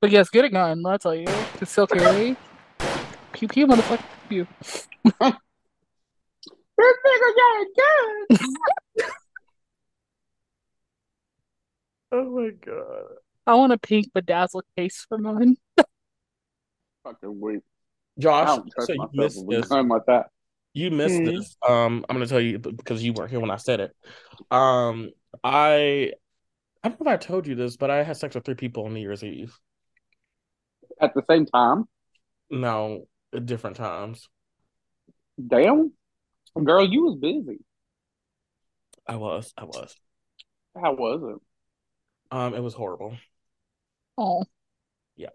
But 0.02 0.11
yes, 0.11 0.28
get 0.30 0.44
a 0.44 0.49
gun, 0.49 0.85
I'll 0.85 0.99
tell 0.99 1.14
you. 1.14 1.26
To 1.59 1.64
still 1.64 1.87
carry. 1.87 2.37
Pew 3.32 3.47
pew, 3.47 3.68
motherfucker. 3.68 4.02
Pew. 4.28 4.49
This 5.04 5.14
nigga 7.06 7.30
got 7.37 7.61
a 7.61 7.66
gun. 7.78 8.38
Oh 12.14 12.25
my 12.28 12.50
god. 12.50 13.04
I 13.47 13.54
want 13.54 13.73
a 13.73 13.78
pink 13.78 14.12
bedazzled 14.12 14.64
case 14.76 15.06
for 15.09 15.16
mine. 15.16 15.56
Fucking 17.04 17.40
weak. 17.40 17.61
I 18.18 18.21
Josh, 18.21 18.61
so 18.80 18.92
you 18.92 19.09
missed 19.14 19.47
with 19.47 19.61
this. 19.62 19.68
gun 19.71 19.88
like 19.88 20.02
that. 20.09 20.26
You 20.75 20.90
missed 20.90 21.14
Mhm. 21.14 21.25
this. 21.38 21.56
Um, 21.66 22.04
I'm 22.11 22.16
gonna 22.16 22.26
tell 22.26 22.38
you 22.38 22.59
because 22.59 23.02
you 23.02 23.14
weren't 23.14 23.30
here 23.30 23.40
when 23.40 23.50
I 23.50 23.56
said 23.56 23.80
it. 23.80 23.97
Um, 24.50 25.09
I 25.42 26.12
I 26.85 26.88
don't 26.90 27.00
know 27.00 27.12
if 27.12 27.14
I 27.14 27.16
told 27.16 27.47
you 27.47 27.54
this, 27.54 27.78
but 27.78 27.90
I 27.90 28.02
had 28.02 28.18
sex 28.18 28.35
with 28.35 28.44
three 28.44 28.56
people 28.56 28.85
on 28.85 28.92
New 28.92 29.00
Year's 29.00 29.25
Eve. 29.25 29.59
At 31.02 31.14
the 31.14 31.23
same 31.28 31.47
time, 31.47 31.85
No, 32.49 33.09
at 33.35 33.44
different 33.44 33.76
times. 33.76 34.28
damn, 35.44 35.92
girl, 36.62 36.87
you 36.88 37.04
was 37.06 37.16
busy. 37.16 37.59
I 39.06 39.16
was, 39.16 39.52
I 39.59 39.64
was. 39.64 39.97
How 40.80 40.94
was 40.94 41.35
it? 41.35 42.37
Um, 42.37 42.54
it 42.54 42.61
was 42.62 42.73
horrible. 42.73 43.16
Oh, 44.16 44.44
Yeah. 45.16 45.30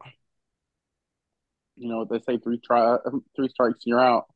You 1.76 1.90
know 1.90 2.00
what 2.00 2.10
they 2.10 2.20
say: 2.20 2.40
three 2.40 2.60
try, 2.60 2.98
three 3.36 3.50
strikes, 3.50 3.80
and 3.86 3.92
you're 3.92 4.00
out. 4.00 4.28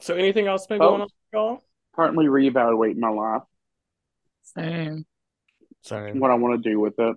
So 0.00 0.14
anything 0.14 0.46
else 0.46 0.66
been 0.66 0.78
going 0.78 1.02
on, 1.02 1.08
y'all? 1.32 1.62
Currently 1.94 2.24
reevaluating 2.26 2.96
my 2.96 3.10
life, 3.10 3.42
same. 4.42 5.04
Sorry. 5.82 6.12
what 6.18 6.30
I 6.30 6.34
want 6.34 6.62
to 6.62 6.70
do 6.70 6.80
with 6.80 6.94
it. 6.98 7.16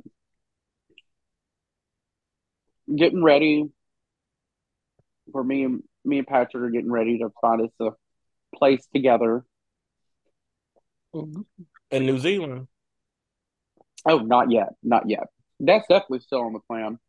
Getting 2.93 3.23
ready 3.23 3.69
for 5.31 5.43
me 5.43 5.63
and 5.63 5.83
me 6.03 6.17
and 6.19 6.27
Patrick 6.27 6.63
are 6.63 6.69
getting 6.69 6.91
ready 6.91 7.19
to 7.19 7.29
find 7.41 7.61
us 7.61 7.71
a 7.79 7.91
place 8.55 8.85
together. 8.93 9.45
In 11.13 11.45
New 11.91 12.19
Zealand. 12.19 12.67
Oh, 14.05 14.17
not 14.17 14.51
yet, 14.51 14.69
not 14.83 15.09
yet. 15.09 15.27
That's 15.59 15.87
definitely 15.87 16.19
still 16.19 16.41
on 16.41 16.53
the 16.53 16.59
plan. 16.59 16.99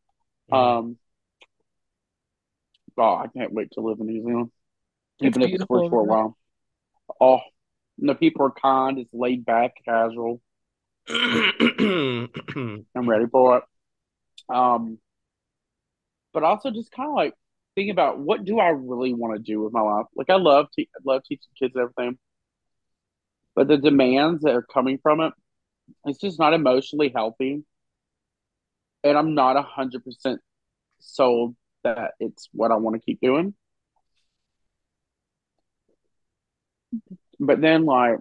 Um, 0.52 0.96
oh, 2.96 3.16
I 3.16 3.26
can't 3.36 3.52
wait 3.52 3.72
to 3.72 3.80
live 3.80 3.98
in 4.00 4.06
New 4.06 4.22
Zealand, 4.22 4.50
It's 5.18 5.36
even 5.36 5.42
if 5.42 5.46
it's 5.46 5.52
beautiful 5.52 5.78
for 5.78 5.84
a 5.84 5.88
short 5.88 6.02
over 6.02 6.06
there. 6.06 6.16
while. 6.16 6.36
Oh, 7.20 7.40
the 7.98 8.14
people 8.14 8.46
are 8.46 8.52
kind. 8.52 8.98
It's 8.98 9.12
laid 9.12 9.44
back, 9.44 9.72
casual. 9.84 10.40
I'm 11.08 12.28
ready 12.94 13.26
for 13.30 13.58
it. 13.58 13.64
Um, 14.54 14.98
but 16.34 16.44
also 16.44 16.70
just 16.72 16.92
kind 16.92 17.10
of 17.10 17.16
like 17.16 17.34
thinking 17.76 17.92
about 17.92 18.20
what 18.20 18.44
do 18.44 18.60
I 18.60 18.68
really 18.70 19.14
want 19.14 19.36
to 19.36 19.42
do 19.42 19.62
with 19.62 19.72
my 19.74 19.82
life. 19.82 20.06
Like 20.16 20.30
I 20.30 20.36
love 20.36 20.68
te- 20.76 20.90
I 20.96 21.00
love 21.10 21.22
teaching 21.24 21.50
kids 21.58 21.74
and 21.76 21.84
everything, 21.84 22.18
but 23.56 23.68
the 23.68 23.76
demands 23.78 24.42
that 24.42 24.54
are 24.54 24.62
coming 24.62 24.98
from 25.02 25.20
it, 25.20 25.32
it's 26.06 26.20
just 26.20 26.38
not 26.38 26.54
emotionally 26.54 27.12
healthy, 27.14 27.64
and 29.04 29.18
I'm 29.18 29.34
not 29.34 29.56
a 29.56 29.62
hundred 29.62 30.04
percent 30.04 30.40
sold 31.00 31.56
that 31.84 32.12
it's 32.20 32.48
what 32.52 32.72
I 32.72 32.76
want 32.76 32.96
to 32.96 33.02
keep 33.02 33.20
doing. 33.20 33.54
But 37.40 37.60
then, 37.60 37.84
like, 37.84 38.18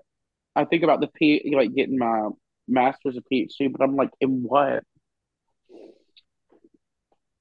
I 0.56 0.66
think 0.66 0.84
about 0.84 1.02
the 1.02 1.08
P, 1.10 1.54
like 1.56 1.76
getting 1.76 2.00
my 2.00 2.30
master's 2.68 3.18
or 3.18 3.22
PhD, 3.32 3.72
but 3.72 3.82
I'm 3.84 3.96
like, 3.96 4.12
in 4.22 4.44
what? 4.44 4.84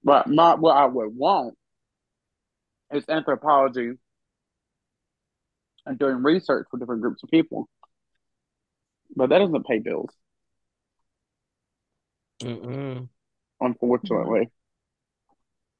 But 0.04 0.28
my 0.28 0.54
what 0.54 0.76
I 0.76 0.86
would 0.86 1.14
want 1.16 1.56
is 2.92 3.04
anthropology 3.08 3.92
and 5.86 5.98
doing 5.98 6.22
research 6.22 6.66
for 6.70 6.78
different 6.78 7.02
groups 7.02 7.22
of 7.22 7.30
people. 7.30 7.68
But 9.16 9.30
that 9.30 9.38
doesn't 9.38 9.66
pay 9.66 9.78
bills, 9.78 10.10
Mm-mm. 12.42 13.08
unfortunately. 13.60 14.50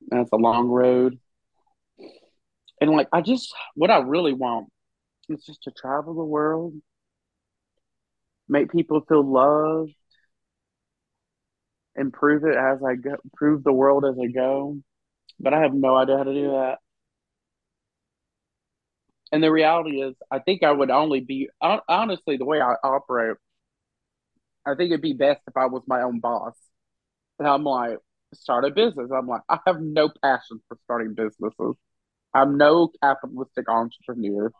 That's 0.08 0.30
a 0.32 0.36
long 0.36 0.68
road. 0.68 1.18
And 2.80 2.90
like 2.92 3.08
I 3.12 3.22
just 3.22 3.54
what 3.74 3.90
I 3.90 3.98
really 3.98 4.32
want 4.32 4.68
is 5.28 5.44
just 5.44 5.62
to 5.64 5.70
travel 5.70 6.14
the 6.14 6.24
world, 6.24 6.74
make 8.48 8.70
people 8.70 9.00
feel 9.08 9.24
loved, 9.24 9.94
improve 11.96 12.44
it 12.44 12.56
as 12.56 12.82
I 12.82 12.94
go, 12.96 13.16
improve 13.24 13.64
the 13.64 13.72
world 13.72 14.04
as 14.04 14.16
I 14.22 14.28
go. 14.28 14.78
But 15.40 15.54
I 15.54 15.60
have 15.60 15.74
no 15.74 15.96
idea 15.96 16.18
how 16.18 16.24
to 16.24 16.34
do 16.34 16.50
that. 16.52 16.78
And 19.32 19.42
the 19.42 19.50
reality 19.50 20.02
is, 20.02 20.14
I 20.30 20.40
think 20.40 20.62
I 20.62 20.70
would 20.70 20.90
only 20.90 21.20
be 21.20 21.48
honestly 21.88 22.36
the 22.36 22.44
way 22.44 22.60
I 22.60 22.74
operate. 22.84 23.36
I 24.66 24.74
think 24.74 24.90
it'd 24.90 25.00
be 25.00 25.14
best 25.14 25.40
if 25.48 25.56
I 25.56 25.66
was 25.66 25.82
my 25.86 26.02
own 26.02 26.20
boss. 26.20 26.54
And 27.38 27.48
I'm 27.48 27.64
like, 27.64 27.98
start 28.34 28.64
a 28.64 28.70
business. 28.70 29.10
I'm 29.14 29.26
like, 29.26 29.40
I 29.48 29.58
have 29.66 29.80
no 29.80 30.10
passion 30.22 30.60
for 30.68 30.78
starting 30.84 31.14
businesses. 31.14 31.76
I'm 32.34 32.56
no 32.58 32.90
capitalistic 33.02 33.68
entrepreneur. 33.68 34.52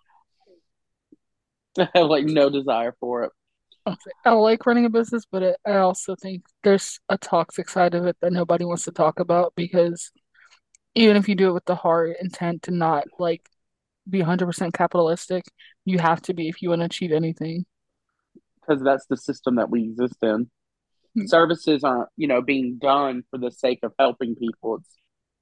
I 1.79 1.88
have 1.95 2.07
like 2.07 2.25
no 2.25 2.51
desire 2.51 2.95
for 3.01 3.25
it. 3.25 3.33
I 4.25 4.33
like 4.33 4.66
running 4.66 4.85
a 4.85 4.90
business, 4.90 5.25
but 5.31 5.42
it, 5.42 5.57
I 5.66 5.79
also 5.79 6.14
think 6.16 6.45
there's 6.62 7.01
a 7.09 7.18
toxic 7.18 7.68
side 7.68 7.95
of 7.95 8.07
it 8.07 8.16
that 8.21 8.33
nobody 8.33 8.64
wants 8.64 8.85
to 8.85 8.92
talk 8.92 9.21
about 9.21 9.53
because 9.57 10.12
even 10.95 11.16
if 11.16 11.29
you 11.29 11.35
do 11.35 11.49
it 11.49 11.55
with 11.55 11.64
the 11.64 11.75
hard 11.75 12.14
intent 12.21 12.62
to 12.64 12.71
not 12.71 13.05
like 13.18 13.49
be 14.09 14.21
100% 14.21 14.73
capitalistic, 14.73 15.45
you 15.85 15.99
have 15.99 16.21
to 16.23 16.35
be 16.35 16.49
if 16.49 16.62
you 16.62 16.71
want 16.71 16.81
to 16.81 16.87
achieve 16.87 17.12
anything. 17.12 17.64
because 18.61 18.83
that's 18.83 19.07
the 19.07 19.16
system 19.16 19.57
that 19.57 19.71
we 19.71 19.85
exist 19.85 20.16
in. 20.23 20.51
Hmm. 21.14 21.27
Services 21.27 21.85
aren't, 21.85 22.09
you 22.16 22.27
know, 22.29 22.42
being 22.42 22.79
done 22.79 23.23
for 23.31 23.38
the 23.38 23.51
sake 23.51 23.81
of 23.83 23.92
helping 23.99 24.35
people. 24.35 24.77
It's 24.77 24.97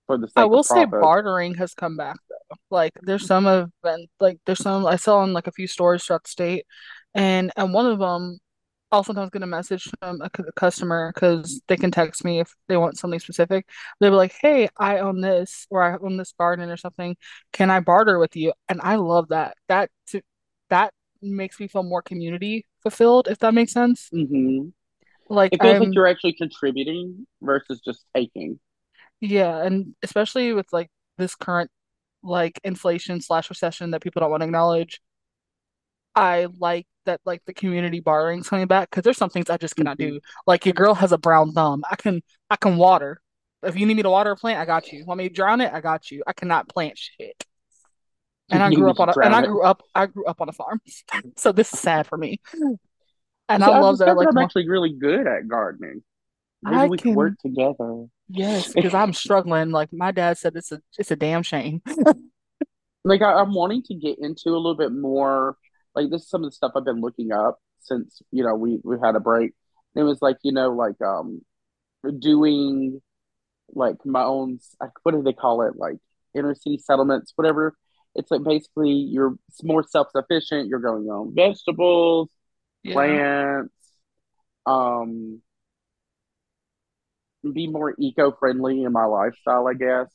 for 0.07 0.18
the 0.18 0.29
sake 0.29 0.35
I 0.37 0.44
will 0.46 0.64
say 0.64 0.85
bartering 0.87 1.55
has 1.55 1.74
come 1.74 1.96
back 1.96 2.16
though. 2.29 2.57
Like 2.70 2.92
there's 3.03 3.26
some 3.26 3.46
event, 3.46 4.11
like 4.18 4.38
there's 4.46 4.61
some 4.62 4.87
I 4.87 4.96
saw 4.96 5.22
in 5.24 5.33
like 5.33 5.46
a 5.46 5.53
few 5.53 5.66
stores 5.66 6.05
throughout 6.05 6.24
the 6.24 6.31
state, 6.31 6.66
and 7.14 7.53
and 7.57 7.73
one 7.73 7.87
of 7.87 7.99
them, 7.99 8.38
I'll 8.92 9.05
sometimes 9.05 9.31
get 9.31 9.42
a 9.42 9.46
message 9.46 9.88
from 10.01 10.20
a, 10.23 10.31
customer 10.57 11.12
because 11.14 11.61
they 11.68 11.77
can 11.77 11.90
text 11.90 12.25
me 12.25 12.40
if 12.40 12.55
they 12.68 12.77
want 12.77 12.99
something 12.99 13.20
specific. 13.20 13.66
They'll 14.01 14.11
be 14.11 14.16
like, 14.16 14.35
"Hey, 14.40 14.68
I 14.79 14.99
own 14.99 15.20
this 15.20 15.66
or 15.70 15.83
I 15.83 15.96
own 15.99 16.16
this 16.16 16.33
garden 16.38 16.70
or 16.70 16.77
something. 16.77 17.16
Can 17.53 17.70
I 17.70 17.81
barter 17.81 18.18
with 18.18 18.37
you?" 18.37 18.53
And 18.68 18.81
I 18.83 18.96
love 18.96 19.29
that. 19.29 19.57
That 19.68 19.90
to, 20.09 20.23
that 20.70 20.92
makes 21.23 21.61
me 21.61 21.68
feel 21.68 21.83
more 21.85 22.03
community 22.03 22.66
fulfilled, 22.83 23.29
if 23.29 23.38
that 23.40 23.55
makes 23.55 23.73
sense. 23.73 24.12
hmm 24.12 24.68
Like 25.29 25.53
It 25.53 25.61
feels 25.61 25.79
I'm 25.79 25.81
like 25.81 25.94
you're 25.94 26.07
actually 26.09 26.33
contributing 26.35 27.27
versus 27.42 27.81
just 27.85 28.05
taking. 28.14 28.59
Yeah, 29.20 29.62
and 29.64 29.94
especially 30.03 30.53
with 30.53 30.73
like 30.73 30.88
this 31.18 31.35
current 31.35 31.70
like 32.23 32.61
inflation 32.64 33.20
slash 33.20 33.51
recession 33.51 33.90
that 33.92 34.03
people 34.03 34.20
don't 34.20 34.31
want 34.31 34.42
to 34.42 34.46
acknowledge, 34.46 35.01
I 36.14 36.49
like 36.59 36.87
that 37.06 37.20
like 37.24 37.42
the 37.46 37.54
community 37.54 38.00
borrowing's 38.00 38.48
coming 38.48 38.66
back 38.66 38.90
because 38.90 39.02
there's 39.04 39.16
some 39.16 39.30
things 39.30 39.48
I 39.50 39.56
just 39.56 39.76
cannot 39.76 39.96
Mhm. 39.98 40.10
do. 40.10 40.20
Like 40.46 40.66
your 40.66 40.74
girl 40.74 40.94
has 40.94 41.12
a 41.12 41.18
brown 41.18 41.52
thumb. 41.52 41.82
I 41.90 41.96
can 41.96 42.22
I 42.50 42.56
can 42.56 42.76
water. 42.76 43.20
If 43.62 43.76
you 43.78 43.86
need 43.86 43.96
me 43.96 44.02
to 44.02 44.10
water 44.10 44.30
a 44.30 44.36
plant, 44.36 44.58
I 44.58 44.64
got 44.64 44.90
you. 44.92 45.04
Want 45.04 45.18
me 45.18 45.28
to 45.28 45.34
drown 45.34 45.60
it? 45.60 45.72
I 45.72 45.80
got 45.80 46.10
you. 46.10 46.22
I 46.26 46.32
cannot 46.32 46.68
plant 46.68 46.96
shit. 46.98 47.44
And 48.50 48.62
I 48.62 48.72
grew 48.74 48.90
up 48.90 48.98
on 48.98 49.08
a 49.08 49.12
and 49.22 49.34
I 49.34 49.46
grew 49.46 49.62
up 49.62 49.82
I 49.94 50.06
grew 50.06 50.24
up 50.26 50.40
on 50.40 50.48
a 50.48 50.52
farm. 50.52 50.80
So 51.36 51.52
this 51.52 51.72
is 51.72 51.78
sad 51.80 52.06
for 52.06 52.16
me. 52.18 52.40
And 53.48 53.62
So 53.62 53.70
I 53.72 53.78
love 53.80 53.98
that 53.98 54.16
like 54.16 54.28
I'm 54.28 54.38
actually 54.38 54.68
really 54.68 54.92
good 54.92 55.26
at 55.26 55.46
gardening. 55.48 56.02
Maybe 56.62 56.76
I 56.76 56.86
we 56.88 56.98
can- 56.98 57.14
work 57.14 57.34
together. 57.44 58.06
yes, 58.28 58.72
because 58.74 58.92
I'm 58.94 59.12
struggling. 59.12 59.70
Like 59.70 59.92
my 59.92 60.10
dad 60.12 60.36
said 60.38 60.54
it's 60.56 60.70
a 60.72 60.80
it's 60.98 61.10
a 61.10 61.16
damn 61.16 61.42
shame. 61.42 61.82
Like 63.02 63.22
I, 63.22 63.32
I'm 63.32 63.54
wanting 63.54 63.82
to 63.84 63.94
get 63.94 64.18
into 64.18 64.50
a 64.50 64.60
little 64.60 64.74
bit 64.76 64.92
more. 64.92 65.56
Like 65.94 66.11
this 66.11 66.22
is 66.22 66.29
some 66.31 66.44
of 66.44 66.50
the 66.50 66.55
stuff 66.55 66.72
I've 66.76 66.85
been 66.85 67.00
looking 67.00 67.33
up 67.33 67.59
since 67.81 68.22
you 68.31 68.44
know 68.44 68.55
we 68.55 68.81
we 68.85 68.96
had 69.03 69.16
a 69.16 69.20
break. 69.20 69.53
It 69.96 70.03
was 70.03 70.22
like 70.22 70.38
you 70.42 70.53
know 70.53 70.70
like 70.72 71.00
um 71.03 71.42
doing 72.20 73.03
like 73.74 73.96
my 74.05 74.22
own 74.22 74.59
like, 74.81 74.90
what 75.05 75.12
do 75.12 75.22
they 75.22 75.33
call 75.33 75.62
it 75.62 75.76
like 75.76 75.96
inner 76.35 76.55
city 76.55 76.79
settlements 76.79 77.33
whatever. 77.37 77.76
It's 78.14 78.31
like 78.31 78.42
basically 78.44 78.90
you're 78.90 79.37
more 79.62 79.85
self 79.88 80.09
sufficient. 80.12 80.68
You're 80.68 80.81
growing 80.81 81.05
your 81.05 81.16
own 81.16 81.35
vegetables, 81.35 82.29
Yeah. 82.83 82.94
plants, 82.94 83.74
um, 84.66 85.42
be 87.53 87.66
more 87.66 87.94
eco 87.98 88.33
friendly 88.33 88.83
in 88.83 88.92
my 88.92 89.05
lifestyle, 89.05 89.66
I 89.68 89.74
guess. 89.74 90.09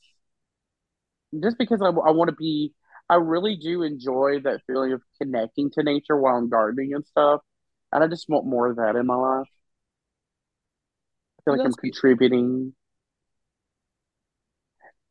Just 1.42 1.58
because 1.58 1.82
I, 1.82 1.88
I 1.88 2.12
want 2.12 2.30
to 2.30 2.36
be, 2.36 2.74
I 3.10 3.16
really 3.16 3.56
do 3.56 3.84
enjoy 3.84 4.40
that 4.42 4.62
feeling 4.68 4.94
of 4.94 5.02
connecting 5.22 5.70
to 5.72 5.84
nature 5.84 6.18
while 6.18 6.36
I'm 6.36 6.50
gardening 6.50 6.94
and 6.94 7.06
stuff. 7.06 7.42
And 7.92 8.04
I 8.04 8.08
just 8.08 8.28
want 8.30 8.46
more 8.46 8.68
of 8.70 8.78
that 8.78 8.96
in 8.96 9.06
my 9.06 9.16
life. 9.16 9.48
I 11.40 11.42
feel 11.44 11.54
like 11.54 11.60
I'm 11.60 11.66
That's 11.66 11.76
good. 11.76 11.92
contributing. 11.94 12.74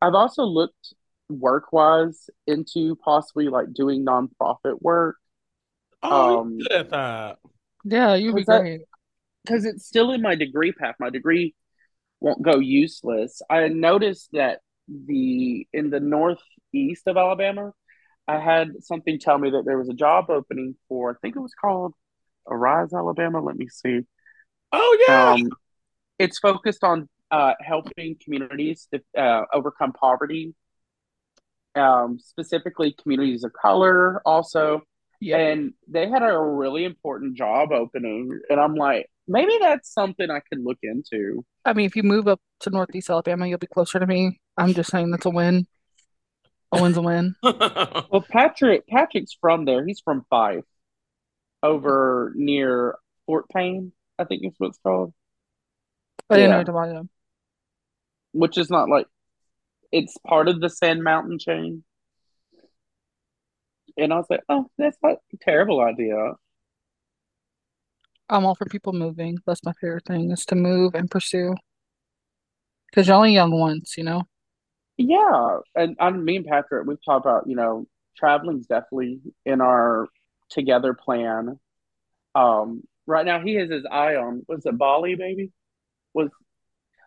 I've 0.03 0.15
also 0.15 0.43
looked 0.43 0.95
work 1.29 1.73
wise 1.73 2.29
into 2.47 2.97
possibly 2.97 3.49
like 3.49 3.73
doing 3.73 4.05
nonprofit 4.05 4.81
work. 4.83 5.17
Oh, 6.03 6.41
Um, 6.41 6.57
you're 6.59 6.69
good 6.69 6.77
at 6.79 6.91
that. 6.91 7.39
Yeah, 7.85 8.15
you'd 8.15 8.37
be 8.37 8.45
great. 8.45 8.83
because 9.45 9.65
it's 9.65 9.87
still 9.87 10.13
in 10.13 10.21
my 10.23 10.35
degree 10.35 10.73
path. 10.73 10.97
My 10.99 11.11
degree 11.11 11.55
won't 12.21 12.43
go 12.43 12.59
useless. 12.59 13.41
I 13.51 13.69
noticed 13.69 14.31
that 14.33 14.61
the 14.89 15.67
in 15.73 15.91
the 15.91 16.01
northeast 16.01 17.07
of 17.07 17.17
Alabama, 17.17 17.73
I 18.27 18.39
had 18.39 18.83
something 18.83 19.19
tell 19.19 19.39
me 19.39 19.51
that 19.51 19.65
there 19.65 19.79
was 19.79 19.89
a 19.89 19.95
job 19.95 20.31
opening 20.31 20.77
for 20.89 21.11
I 21.11 21.15
think 21.21 21.37
it 21.37 21.41
was 21.41 21.55
called 21.55 21.95
Arise 22.49 22.93
Alabama. 22.93 23.41
Let 23.41 23.57
me 23.57 23.69
see. 23.69 24.01
Oh 24.73 25.05
yeah. 25.09 25.33
Um, 25.33 25.51
it's 26.19 26.39
focused 26.39 26.85
on 26.85 27.09
uh, 27.31 27.55
helping 27.61 28.17
communities 28.23 28.89
to, 28.93 29.21
uh, 29.21 29.45
overcome 29.53 29.93
poverty, 29.93 30.55
um, 31.75 32.19
specifically 32.21 32.95
communities 33.03 33.45
of 33.45 33.53
color, 33.53 34.23
also. 34.25 34.83
Yeah. 35.21 35.39
And 35.39 35.73
they 35.89 36.09
had 36.09 36.23
a 36.23 36.39
really 36.39 36.85
important 36.85 37.37
job 37.37 37.73
opening, 37.73 38.41
and 38.51 38.61
I'm 38.61 38.75
like, 38.75 39.09
maybe 39.27 39.57
that's 39.61 39.93
something 39.93 40.31
I 40.31 40.41
could 40.41 40.63
look 40.63 40.79
into. 40.83 41.45
I 41.65 41.73
mean, 41.73 41.87
if 41.87 41.97
you 41.97 42.03
move 42.03 42.29
up 42.29 42.41
to 42.61 42.71
Northeast 42.71 43.11
Alabama, 43.11 43.47
you'll 43.47 43.59
be 43.59 43.67
closer 43.67 43.99
to 43.99 44.07
me. 44.07 44.39
I'm 44.57 44.75
just 44.75 44.91
saying 44.91 45.11
that's 45.11 45.27
a 45.27 45.31
win. 45.31 45.67
A 46.75 46.83
win's 46.83 46.97
a 46.97 47.03
win. 47.03 47.35
Well, 47.43 48.25
Patrick, 48.29 48.87
Patrick's 48.87 49.37
from 49.41 49.65
there. 49.65 49.85
He's 49.87 50.01
from 50.01 50.25
Fyffe, 50.31 50.63
over 51.63 52.33
near 52.35 52.97
Fort 53.27 53.49
Payne, 53.49 53.93
I 54.19 54.25
think 54.25 54.45
is 54.45 54.55
what 54.59 54.69
it's 54.69 54.79
called, 54.79 55.13
I 56.31 56.37
didn't 56.37 56.51
know 56.51 56.57
Yeah. 56.57 56.59
what 56.61 56.69
about 56.69 56.89
him. 56.97 57.11
which 58.33 58.59
is 58.59 58.69
not 58.71 58.89
like 58.89 59.07
it's 59.93 60.17
part 60.27 60.49
of 60.49 60.61
the 60.61 60.69
Sand 60.69 61.05
Mountain 61.05 61.39
chain. 61.39 61.85
And 63.97 64.13
I 64.13 64.17
was 64.17 64.27
like, 64.29 64.41
oh, 64.49 64.69
that's 64.77 64.99
not 65.03 65.19
a 65.33 65.37
terrible 65.41 65.81
idea. 65.81 66.33
I'm 68.29 68.45
all 68.45 68.57
for 68.57 68.65
people 68.65 68.93
moving. 68.93 69.39
That's 69.47 69.65
my 69.65 69.73
favorite 69.81 70.05
thing 70.07 70.33
is 70.33 70.45
to 70.47 70.57
move 70.57 70.95
and 70.97 71.09
pursue. 71.11 71.55
Because 72.91 73.07
you're 73.07 73.17
only 73.17 73.35
young 73.35 73.53
once, 73.59 73.97
you 73.97 74.03
know? 74.05 74.23
Yeah, 74.97 75.59
and 75.75 75.97
I, 75.99 76.11
me 76.11 76.37
and 76.37 76.47
Patrick, 76.47 76.87
we've 76.87 77.05
talked 77.05 77.27
about, 77.27 77.49
you 77.49 77.57
know, 77.57 77.87
traveling's 78.17 78.67
definitely 78.67 79.21
in 79.45 79.61
our 79.61 80.07
together 80.51 80.95
plan. 80.95 81.59
Um, 82.35 82.83
right 83.07 83.27
now 83.27 83.41
he 83.41 83.55
has 83.57 83.71
his 83.71 83.85
eye 83.91 84.17
on, 84.17 84.43
was 84.49 84.65
it 84.67 84.79
Bali, 84.79 85.17
baby? 85.17 85.51
Was 86.13 86.31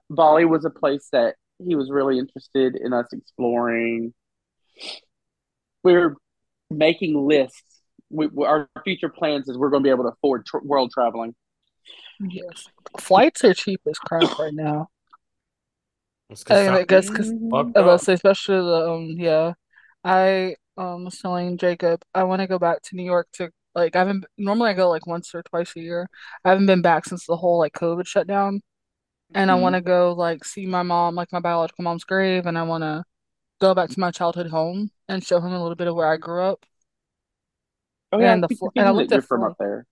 Bali 0.09 0.45
was 0.45 0.65
a 0.65 0.69
place 0.69 1.07
that 1.11 1.35
he 1.65 1.75
was 1.75 1.89
really 1.89 2.19
interested 2.19 2.75
in 2.75 2.93
us 2.93 3.07
exploring. 3.11 4.13
We're 5.83 6.15
making 6.69 7.27
lists. 7.27 7.63
We- 8.09 8.29
our 8.45 8.69
future 8.83 9.09
plans 9.09 9.47
is 9.47 9.57
we're 9.57 9.69
going 9.69 9.83
to 9.83 9.87
be 9.87 9.91
able 9.91 10.03
to 10.05 10.11
afford 10.11 10.45
tr 10.45 10.59
world 10.59 10.91
traveling. 10.93 11.35
Yes. 12.19 12.67
Flights 12.99 13.43
are 13.43 13.53
cheap 13.53 13.81
as 13.87 13.97
crap 13.99 14.37
right 14.39 14.53
now. 14.53 14.89
I, 16.49 16.69
I 16.79 16.83
guess 16.85 17.09
because 17.09 17.33
fucked 17.51 17.77
I 17.77 17.81
was 17.81 18.03
up. 18.03 18.05
say, 18.05 18.13
especially 18.13 18.55
the 18.57 18.89
um, 18.91 19.15
yeah. 19.19 19.53
I 20.03 20.55
um 20.77 21.05
was 21.05 21.19
telling 21.19 21.57
Jacob 21.57 22.03
I 22.15 22.23
want 22.23 22.41
to 22.41 22.47
go 22.47 22.59
back 22.59 22.81
to 22.83 22.95
New 22.95 23.03
York 23.03 23.27
to 23.35 23.51
like 23.75 23.95
I 23.95 23.99
haven't 23.99 24.25
normally 24.37 24.71
I 24.71 24.73
go 24.73 24.89
like 24.89 25.07
once 25.07 25.33
or 25.35 25.43
twice 25.43 25.75
a 25.75 25.81
year. 25.81 26.09
I 26.45 26.49
haven't 26.51 26.67
been 26.67 26.81
back 26.81 27.05
since 27.05 27.25
the 27.25 27.37
whole 27.37 27.59
like 27.59 27.73
COVID 27.73 28.07
shutdown, 28.07 28.61
and 29.35 29.51
I 29.51 29.55
Mhm. 29.55 29.61
want 29.61 29.75
to 29.75 29.81
go 29.81 30.13
like 30.13 30.45
see 30.45 30.65
my 30.67 30.83
mom, 30.83 31.15
like 31.15 31.31
my 31.33 31.41
biological 31.41 31.83
mom's 31.85 32.05
grave, 32.05 32.45
and 32.47 32.57
I 32.57 32.63
want 32.63 32.83
to 32.83 33.03
go 33.61 33.75
back 33.75 33.89
to 33.91 33.99
my 34.01 34.11
childhood 34.11 34.49
home 34.49 34.91
and 35.09 35.23
show 35.25 35.39
him 35.41 35.53
a 35.53 35.61
little 35.61 35.75
bit 35.77 35.87
of 35.89 35.95
where 35.95 36.11
I 36.11 36.17
grew 36.17 36.43
up. 36.43 36.65
Oh 38.11 38.19
yeah, 38.19 38.35
And 38.35 38.43
the 38.43 38.49
and 38.75 38.87
I 38.87 38.91
looked 38.91 39.11
at 39.11 39.23
from 39.23 39.43
up 39.43 39.55
there. 39.59 39.85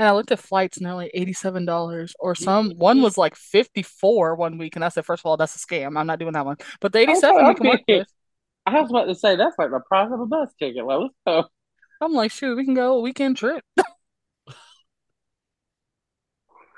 And 0.00 0.08
I 0.08 0.12
looked 0.12 0.32
at 0.32 0.38
flights 0.38 0.78
and 0.78 0.86
they're 0.86 0.94
like 0.94 1.12
$87 1.14 2.14
or 2.18 2.34
some 2.34 2.70
one 2.70 3.02
was 3.02 3.18
like 3.18 3.36
54 3.36 4.34
one 4.34 4.56
week 4.56 4.74
and 4.74 4.82
I 4.82 4.88
said 4.88 5.04
first 5.04 5.20
of 5.20 5.26
all 5.26 5.36
that's 5.36 5.54
a 5.54 5.58
scam. 5.58 5.98
I'm 5.98 6.06
not 6.06 6.18
doing 6.18 6.32
that 6.32 6.46
one. 6.46 6.56
But 6.80 6.94
the 6.94 7.00
I 7.06 7.10
was 7.10 7.22
87 7.22 7.46
we 7.46 7.54
can 7.54 7.66
work. 7.66 7.80
I 8.66 8.80
was 8.80 8.88
about 8.88 9.04
to 9.04 9.14
say 9.14 9.36
that's 9.36 9.58
like 9.58 9.70
the 9.70 9.80
price 9.80 10.08
of 10.10 10.18
a 10.18 10.24
bus 10.24 10.54
ticket. 10.58 10.86
Let's 10.86 11.12
go. 11.26 11.44
I'm 12.00 12.14
like, 12.14 12.30
shoot, 12.30 12.56
we 12.56 12.64
can 12.64 12.72
go 12.72 12.96
a 12.96 13.00
weekend 13.00 13.36
trip. 13.36 13.62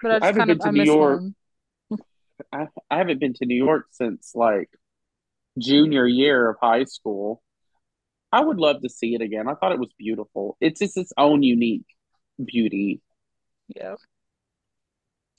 But 0.02 0.10
I 0.10 0.14
I 0.14 0.18
just 0.18 0.26
haven't 0.26 0.40
kind 0.40 0.48
been 0.48 0.58
of 0.58 0.62
to 0.62 0.68
I 0.68 0.70
New 0.72 0.82
York. 0.82 1.20
home. 1.20 1.34
I, 2.52 2.66
I 2.90 2.98
haven't 2.98 3.20
been 3.20 3.34
to 3.34 3.46
New 3.46 3.54
York 3.64 3.86
since 3.92 4.32
like 4.34 4.68
junior 5.58 6.08
year 6.08 6.50
of 6.50 6.56
high 6.60 6.84
school. 6.84 7.40
I 8.32 8.40
would 8.40 8.58
love 8.58 8.82
to 8.82 8.88
see 8.88 9.14
it 9.14 9.20
again. 9.22 9.46
I 9.46 9.54
thought 9.54 9.70
it 9.70 9.78
was 9.78 9.92
beautiful. 9.96 10.56
It's 10.60 10.80
just 10.80 10.96
its 10.96 11.12
own 11.16 11.44
unique 11.44 11.86
beauty. 12.44 13.00
Yeah. 13.76 13.96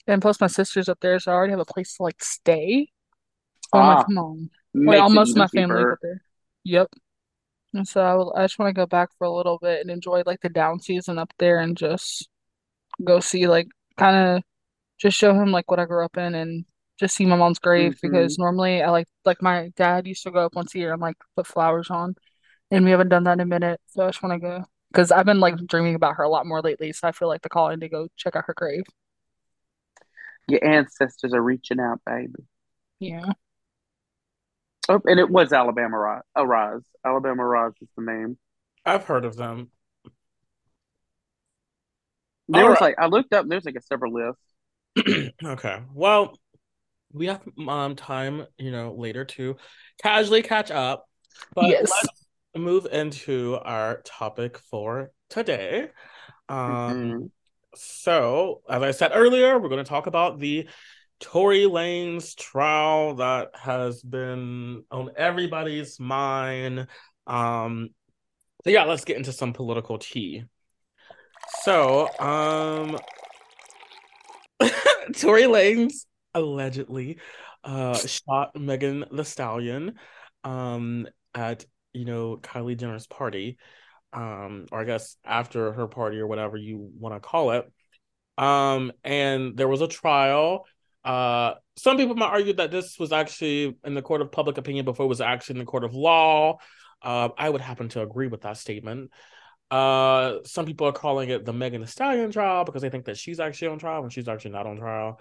And 0.06 0.20
plus 0.20 0.40
my 0.40 0.46
sister's 0.48 0.88
up 0.88 1.00
there, 1.00 1.18
so 1.18 1.32
I 1.32 1.34
already 1.34 1.52
have 1.52 1.60
a 1.60 1.64
place 1.64 1.96
to 1.96 2.02
like 2.02 2.22
stay. 2.22 2.88
I'm 3.74 3.82
Ah, 3.82 3.88
like, 3.88 4.06
come 4.06 4.18
on. 4.18 4.50
Wait, 4.84 4.98
almost 4.98 5.36
my 5.36 5.48
family 5.48 5.84
up 5.84 5.98
there. 6.02 6.22
Yep. 6.64 6.88
And 7.74 7.88
so 7.88 8.02
I, 8.02 8.14
will, 8.14 8.34
I 8.36 8.44
just 8.44 8.58
want 8.58 8.70
to 8.70 8.80
go 8.80 8.86
back 8.86 9.10
for 9.18 9.24
a 9.26 9.32
little 9.32 9.58
bit 9.58 9.80
and 9.82 9.90
enjoy 9.90 10.22
like 10.26 10.40
the 10.42 10.48
down 10.48 10.80
season 10.80 11.18
up 11.18 11.32
there 11.38 11.60
and 11.60 11.76
just 11.76 12.28
go 13.04 13.20
see 13.20 13.48
like 13.48 13.68
kind 13.98 14.16
of 14.38 14.42
just 14.98 15.18
show 15.18 15.34
him 15.34 15.52
like 15.52 15.70
what 15.70 15.80
I 15.80 15.86
grew 15.86 16.04
up 16.04 16.16
in 16.18 16.34
and 16.34 16.64
just 17.00 17.16
see 17.16 17.26
my 17.26 17.36
mom's 17.36 17.58
grave 17.60 17.98
because 18.02 18.38
normally 18.38 18.82
I 18.82 18.90
like 18.90 19.08
like 19.24 19.42
my 19.42 19.70
dad 19.76 20.06
used 20.06 20.24
to 20.24 20.32
go 20.32 20.46
up 20.46 20.54
once 20.56 20.74
a 20.74 20.78
year 20.78 20.92
and 20.92 21.02
like 21.02 21.16
put 21.36 21.46
flowers 21.46 21.90
on 21.90 22.16
and 22.70 22.84
we 22.84 22.92
haven't 22.92 23.10
done 23.10 23.24
that 23.24 23.34
in 23.34 23.40
a 23.40 23.46
minute 23.46 23.80
so 23.88 24.04
I 24.04 24.08
just 24.08 24.22
want 24.22 24.34
to 24.34 24.40
go 24.40 24.64
because 24.94 25.10
I've 25.10 25.26
been 25.26 25.40
like 25.40 25.56
dreaming 25.66 25.96
about 25.96 26.16
her 26.16 26.22
a 26.22 26.28
lot 26.28 26.46
more 26.46 26.62
lately 26.62 26.92
so 26.92 27.08
I 27.08 27.12
feel 27.12 27.28
like 27.28 27.42
the 27.42 27.48
calling 27.48 27.80
to 27.80 27.88
go 27.88 28.08
check 28.16 28.36
out 28.36 28.44
her 28.46 28.54
grave. 28.54 28.84
Your 30.48 30.64
ancestors 30.64 31.32
are 31.34 31.42
reaching 31.42 31.80
out, 31.80 32.00
baby. 32.06 32.44
Yeah. 33.00 33.32
Oh, 34.88 35.00
and 35.06 35.18
it 35.18 35.30
was 35.30 35.52
Alabama 35.52 35.98
Rise. 35.98 36.22
Arise. 36.36 36.82
Alabama 37.04 37.44
Rise 37.44 37.72
is 37.80 37.88
the 37.96 38.04
name. 38.04 38.38
I've 38.84 39.04
heard 39.04 39.24
of 39.24 39.36
them. 39.36 39.70
There 42.48 42.64
All 42.64 42.70
was 42.70 42.74
right. 42.74 42.80
like 42.80 42.94
I 42.98 43.06
looked 43.06 43.32
up. 43.32 43.46
There's 43.48 43.64
like 43.64 43.76
a 43.76 43.82
several 43.82 44.12
list. 44.12 44.38
Okay. 45.44 45.82
Well, 45.92 46.38
we 47.12 47.26
have 47.26 47.42
um 47.68 47.96
time, 47.96 48.46
you 48.58 48.70
know, 48.70 48.92
later 48.94 49.24
to 49.24 49.56
casually 50.02 50.42
catch 50.42 50.70
up. 50.70 51.06
But 51.54 51.68
Yes. 51.68 51.90
let's 51.90 52.23
move 52.56 52.86
into 52.90 53.58
our 53.62 54.00
topic 54.02 54.58
for 54.58 55.10
today. 55.30 55.90
Um, 56.48 56.66
Mhm. 56.66 57.30
so 57.74 58.62
as 58.68 58.82
I 58.82 58.90
said 58.92 59.12
earlier, 59.14 59.58
we're 59.58 59.68
going 59.68 59.84
to 59.84 59.88
talk 59.88 60.06
about 60.06 60.38
the 60.38 60.68
Tory 61.20 61.62
Lanez 61.64 62.36
trial 62.36 63.14
that 63.16 63.50
has 63.54 64.02
been 64.02 64.84
on 64.90 65.10
everybody's 65.16 65.98
mind. 65.98 66.86
Um, 67.26 67.90
so 68.64 68.70
yeah, 68.70 68.84
let's 68.84 69.04
get 69.04 69.16
into 69.16 69.32
some 69.32 69.52
political 69.52 69.98
tea. 69.98 70.44
So, 71.62 72.08
um, 72.18 72.98
Tory 75.16 75.44
Lanez 75.44 76.06
allegedly 76.34 77.18
uh 77.62 78.04
shot 78.06 78.56
Megan 78.56 79.04
Thee 79.12 79.22
Stallion 79.24 79.94
um 80.42 81.06
at 81.34 81.64
you 81.94 82.04
know 82.04 82.36
Kylie 82.36 82.78
Jenner's 82.78 83.06
party 83.06 83.56
um 84.12 84.66
or 84.70 84.80
I 84.80 84.84
guess 84.84 85.16
after 85.24 85.72
her 85.72 85.86
party 85.86 86.18
or 86.18 86.26
whatever 86.26 86.56
you 86.56 86.90
want 86.98 87.14
to 87.14 87.20
call 87.20 87.52
it. 87.52 87.70
Um 88.36 88.92
and 89.02 89.56
there 89.56 89.68
was 89.68 89.80
a 89.80 89.88
trial. 89.88 90.66
Uh 91.04 91.54
some 91.76 91.96
people 91.96 92.14
might 92.14 92.30
argue 92.30 92.52
that 92.54 92.70
this 92.70 92.98
was 92.98 93.12
actually 93.12 93.76
in 93.84 93.94
the 93.94 94.02
court 94.02 94.20
of 94.20 94.30
public 94.30 94.58
opinion 94.58 94.84
before 94.84 95.06
it 95.06 95.08
was 95.08 95.20
actually 95.20 95.54
in 95.54 95.60
the 95.60 95.70
court 95.70 95.84
of 95.84 95.94
law. 95.94 96.58
Uh 97.02 97.30
I 97.38 97.48
would 97.48 97.60
happen 97.60 97.88
to 97.90 98.02
agree 98.02 98.28
with 98.28 98.42
that 98.42 98.58
statement. 98.58 99.10
Uh, 99.70 100.38
some 100.44 100.66
people 100.66 100.86
are 100.86 100.92
calling 100.92 101.30
it 101.30 101.44
the 101.44 101.52
Megan 101.52 101.80
Thee 101.80 101.86
Stallion 101.88 102.30
trial 102.30 102.64
because 102.64 102.82
they 102.82 102.90
think 102.90 103.06
that 103.06 103.16
she's 103.16 103.40
actually 103.40 103.68
on 103.68 103.78
trial 103.78 104.02
and 104.02 104.12
she's 104.12 104.28
actually 104.28 104.52
not 104.52 104.66
on 104.66 104.76
trial. 104.76 105.18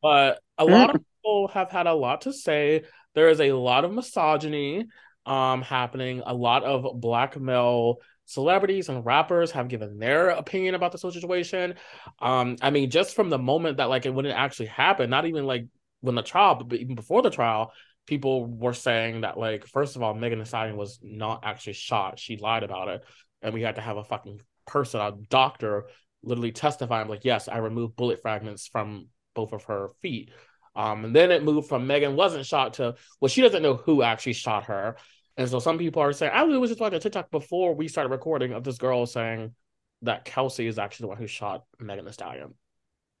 But 0.00 0.40
a 0.56 0.64
lot 0.64 0.88
of 0.94 1.02
people 1.02 1.48
have 1.48 1.70
had 1.70 1.86
a 1.86 1.92
lot 1.92 2.22
to 2.22 2.32
say. 2.32 2.84
There 3.14 3.28
is 3.28 3.40
a 3.40 3.52
lot 3.52 3.84
of 3.84 3.92
misogyny 3.92 4.86
um 5.26 5.62
happening. 5.62 6.22
A 6.24 6.34
lot 6.34 6.64
of 6.64 7.00
black 7.00 7.38
male 7.38 7.98
celebrities 8.26 8.88
and 8.88 9.04
rappers 9.04 9.50
have 9.50 9.68
given 9.68 9.98
their 9.98 10.30
opinion 10.30 10.74
about 10.74 10.92
the 10.92 10.98
whole 10.98 11.10
situation. 11.10 11.74
Um, 12.20 12.56
I 12.62 12.70
mean, 12.70 12.90
just 12.90 13.14
from 13.14 13.28
the 13.28 13.38
moment 13.38 13.78
that 13.78 13.88
like 13.88 14.06
it 14.06 14.16
it 14.16 14.30
actually 14.30 14.66
happened, 14.66 15.10
not 15.10 15.26
even 15.26 15.46
like 15.46 15.66
when 16.00 16.14
the 16.14 16.22
trial, 16.22 16.54
but 16.54 16.78
even 16.78 16.94
before 16.94 17.22
the 17.22 17.30
trial, 17.30 17.72
people 18.06 18.46
were 18.46 18.72
saying 18.72 19.22
that 19.22 19.38
like 19.38 19.66
first 19.66 19.96
of 19.96 20.02
all, 20.02 20.14
Megan 20.14 20.38
Thee 20.38 20.44
Stallion 20.44 20.76
was 20.76 20.98
not 21.02 21.40
actually 21.44 21.74
shot. 21.74 22.18
She 22.18 22.36
lied 22.36 22.62
about 22.62 22.88
it 22.88 23.04
and 23.42 23.54
we 23.54 23.62
had 23.62 23.76
to 23.76 23.80
have 23.80 23.96
a 23.96 24.04
fucking 24.04 24.40
person, 24.66 25.00
a 25.00 25.12
doctor, 25.28 25.86
literally 26.22 26.52
testifying 26.52 27.08
like, 27.08 27.24
yes, 27.24 27.48
I 27.48 27.58
removed 27.58 27.96
bullet 27.96 28.20
fragments 28.22 28.66
from 28.66 29.08
both 29.34 29.52
of 29.52 29.64
her 29.64 29.90
feet. 30.02 30.30
Um, 30.76 31.04
and 31.04 31.16
then 31.16 31.30
it 31.30 31.42
moved 31.42 31.68
from 31.68 31.86
Megan 31.86 32.16
wasn't 32.16 32.46
shot 32.46 32.74
to 32.74 32.94
well, 33.20 33.28
she 33.28 33.42
doesn't 33.42 33.62
know 33.62 33.74
who 33.74 34.02
actually 34.02 34.34
shot 34.34 34.64
her. 34.64 34.96
And 35.36 35.48
so 35.48 35.58
some 35.58 35.78
people 35.78 36.02
are 36.02 36.12
saying, 36.12 36.32
I 36.34 36.42
was 36.42 36.70
just 36.70 36.80
watching 36.80 36.98
a 36.98 37.00
TikTok 37.00 37.30
before 37.30 37.74
we 37.74 37.88
started 37.88 38.10
recording 38.10 38.52
of 38.52 38.62
this 38.62 38.78
girl 38.78 39.06
saying 39.06 39.54
that 40.02 40.24
Kelsey 40.24 40.66
is 40.66 40.78
actually 40.78 41.04
the 41.04 41.08
one 41.08 41.18
who 41.18 41.26
shot 41.26 41.64
Megan 41.78 42.04
Thee 42.04 42.12
Stallion. 42.12 42.54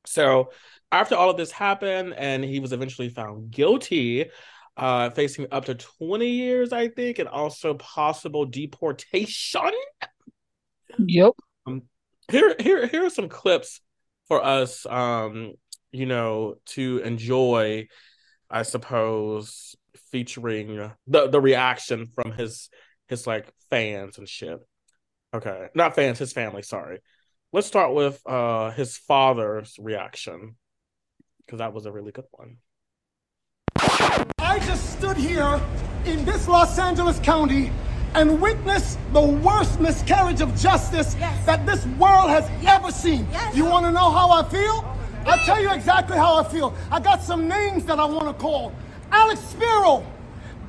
So 0.06 0.50
after 0.92 1.14
all 1.14 1.30
of 1.30 1.36
this 1.36 1.50
happened 1.50 2.14
and 2.14 2.42
he 2.44 2.60
was 2.60 2.72
eventually 2.72 3.08
found 3.08 3.50
guilty, 3.50 4.30
uh, 4.76 5.10
facing 5.10 5.46
up 5.52 5.66
to 5.66 5.74
20 5.74 6.26
years, 6.26 6.72
I 6.72 6.88
think, 6.88 7.18
and 7.18 7.28
also 7.28 7.74
possible 7.74 8.46
deportation. 8.46 9.70
Yep. 10.98 11.32
Um, 11.66 11.82
here, 12.30 12.54
here, 12.58 12.86
here 12.86 13.04
are 13.04 13.10
some 13.10 13.28
clips 13.28 13.80
for 14.26 14.42
us, 14.42 14.86
um, 14.86 15.54
you 15.92 16.06
know, 16.06 16.56
to 16.66 16.98
enjoy. 16.98 17.88
I 18.52 18.62
suppose 18.64 19.76
featuring 20.10 20.90
the 21.06 21.28
the 21.28 21.40
reaction 21.40 22.06
from 22.06 22.32
his 22.32 22.68
his 23.06 23.24
like 23.26 23.48
fans 23.70 24.18
and 24.18 24.28
shit. 24.28 24.58
Okay, 25.32 25.68
not 25.76 25.94
fans, 25.94 26.18
his 26.18 26.32
family. 26.32 26.62
Sorry. 26.62 26.98
Let's 27.52 27.68
start 27.68 27.94
with 27.94 28.20
uh 28.26 28.70
his 28.72 28.96
father's 28.96 29.76
reaction 29.78 30.56
because 31.46 31.58
that 31.58 31.72
was 31.72 31.86
a 31.86 31.92
really 31.92 32.10
good 32.10 32.24
one. 32.32 32.56
I 34.40 34.58
just 34.66 34.98
stood 34.98 35.16
here 35.16 35.60
in 36.04 36.24
this 36.24 36.48
Los 36.48 36.76
Angeles 36.78 37.20
County 37.20 37.70
and 38.14 38.40
witnessed 38.40 38.98
the 39.12 39.20
worst 39.20 39.78
miscarriage 39.80 40.40
of 40.40 40.56
justice 40.56 41.14
Yes. 41.20 41.46
that 41.46 41.64
this 41.66 41.86
world 41.98 42.30
has 42.30 42.50
ever 42.66 42.90
seen. 42.90 43.28
Yes. 43.30 43.56
You 43.56 43.64
want 43.64 43.86
to 43.86 43.92
know 43.92 44.10
how 44.10 44.30
I 44.30 44.42
feel? 44.48 44.96
I'll 45.26 45.38
tell 45.44 45.60
you 45.60 45.72
exactly 45.72 46.16
how 46.16 46.36
I 46.36 46.44
feel. 46.44 46.74
I 46.90 47.00
got 47.00 47.22
some 47.22 47.48
names 47.48 47.84
that 47.86 47.98
I 48.00 48.04
want 48.04 48.26
to 48.26 48.34
call 48.34 48.72
Alex 49.12 49.40
Spiro, 49.40 50.04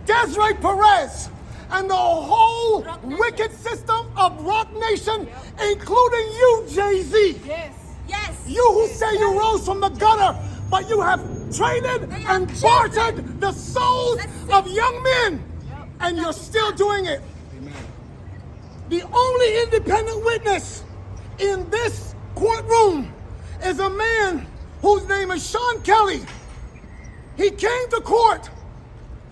Desiree 0.06 0.56
Perez, 0.56 1.30
and 1.72 1.90
the 1.90 1.96
whole 1.96 2.86
wicked 3.04 3.52
system 3.54 4.08
of 4.18 4.42
Roc 4.44 4.72
Nation, 4.74 5.28
including 5.62 6.28
you, 6.34 6.66
Jay 6.70 7.02
Z. 7.02 7.42
Yes. 7.46 7.74
Yes. 8.08 8.38
You 8.48 8.66
who 8.74 8.88
say 8.88 9.12
you 9.14 9.40
rose 9.40 9.66
from 9.66 9.80
the 9.80 9.90
gutter, 9.90 10.38
but 10.70 10.90
you 10.90 11.02
have 11.02 11.22
traded 11.56 12.10
and 12.12 12.50
children. 12.50 12.62
bartered 12.62 13.42
the 13.42 13.52
souls 13.54 14.20
of 14.52 14.68
young 14.68 15.02
men, 15.04 15.44
and 16.02 16.18
you're 16.18 16.34
still 16.34 16.72
doing 16.74 17.06
it. 17.06 17.22
The 18.90 19.04
only 19.04 19.64
independent 19.64 20.26
witness 20.26 20.84
in 21.40 21.70
this 21.70 22.16
courtroom 22.36 23.14
is 23.64 23.80
a 23.80 23.90
man 23.90 24.46
whose 24.82 25.08
name 25.08 25.32
is 25.32 25.48
Sean 25.50 25.82
Kelly. 25.82 26.22
He 27.38 27.50
came 27.52 27.90
to 27.90 28.02
court, 28.02 28.50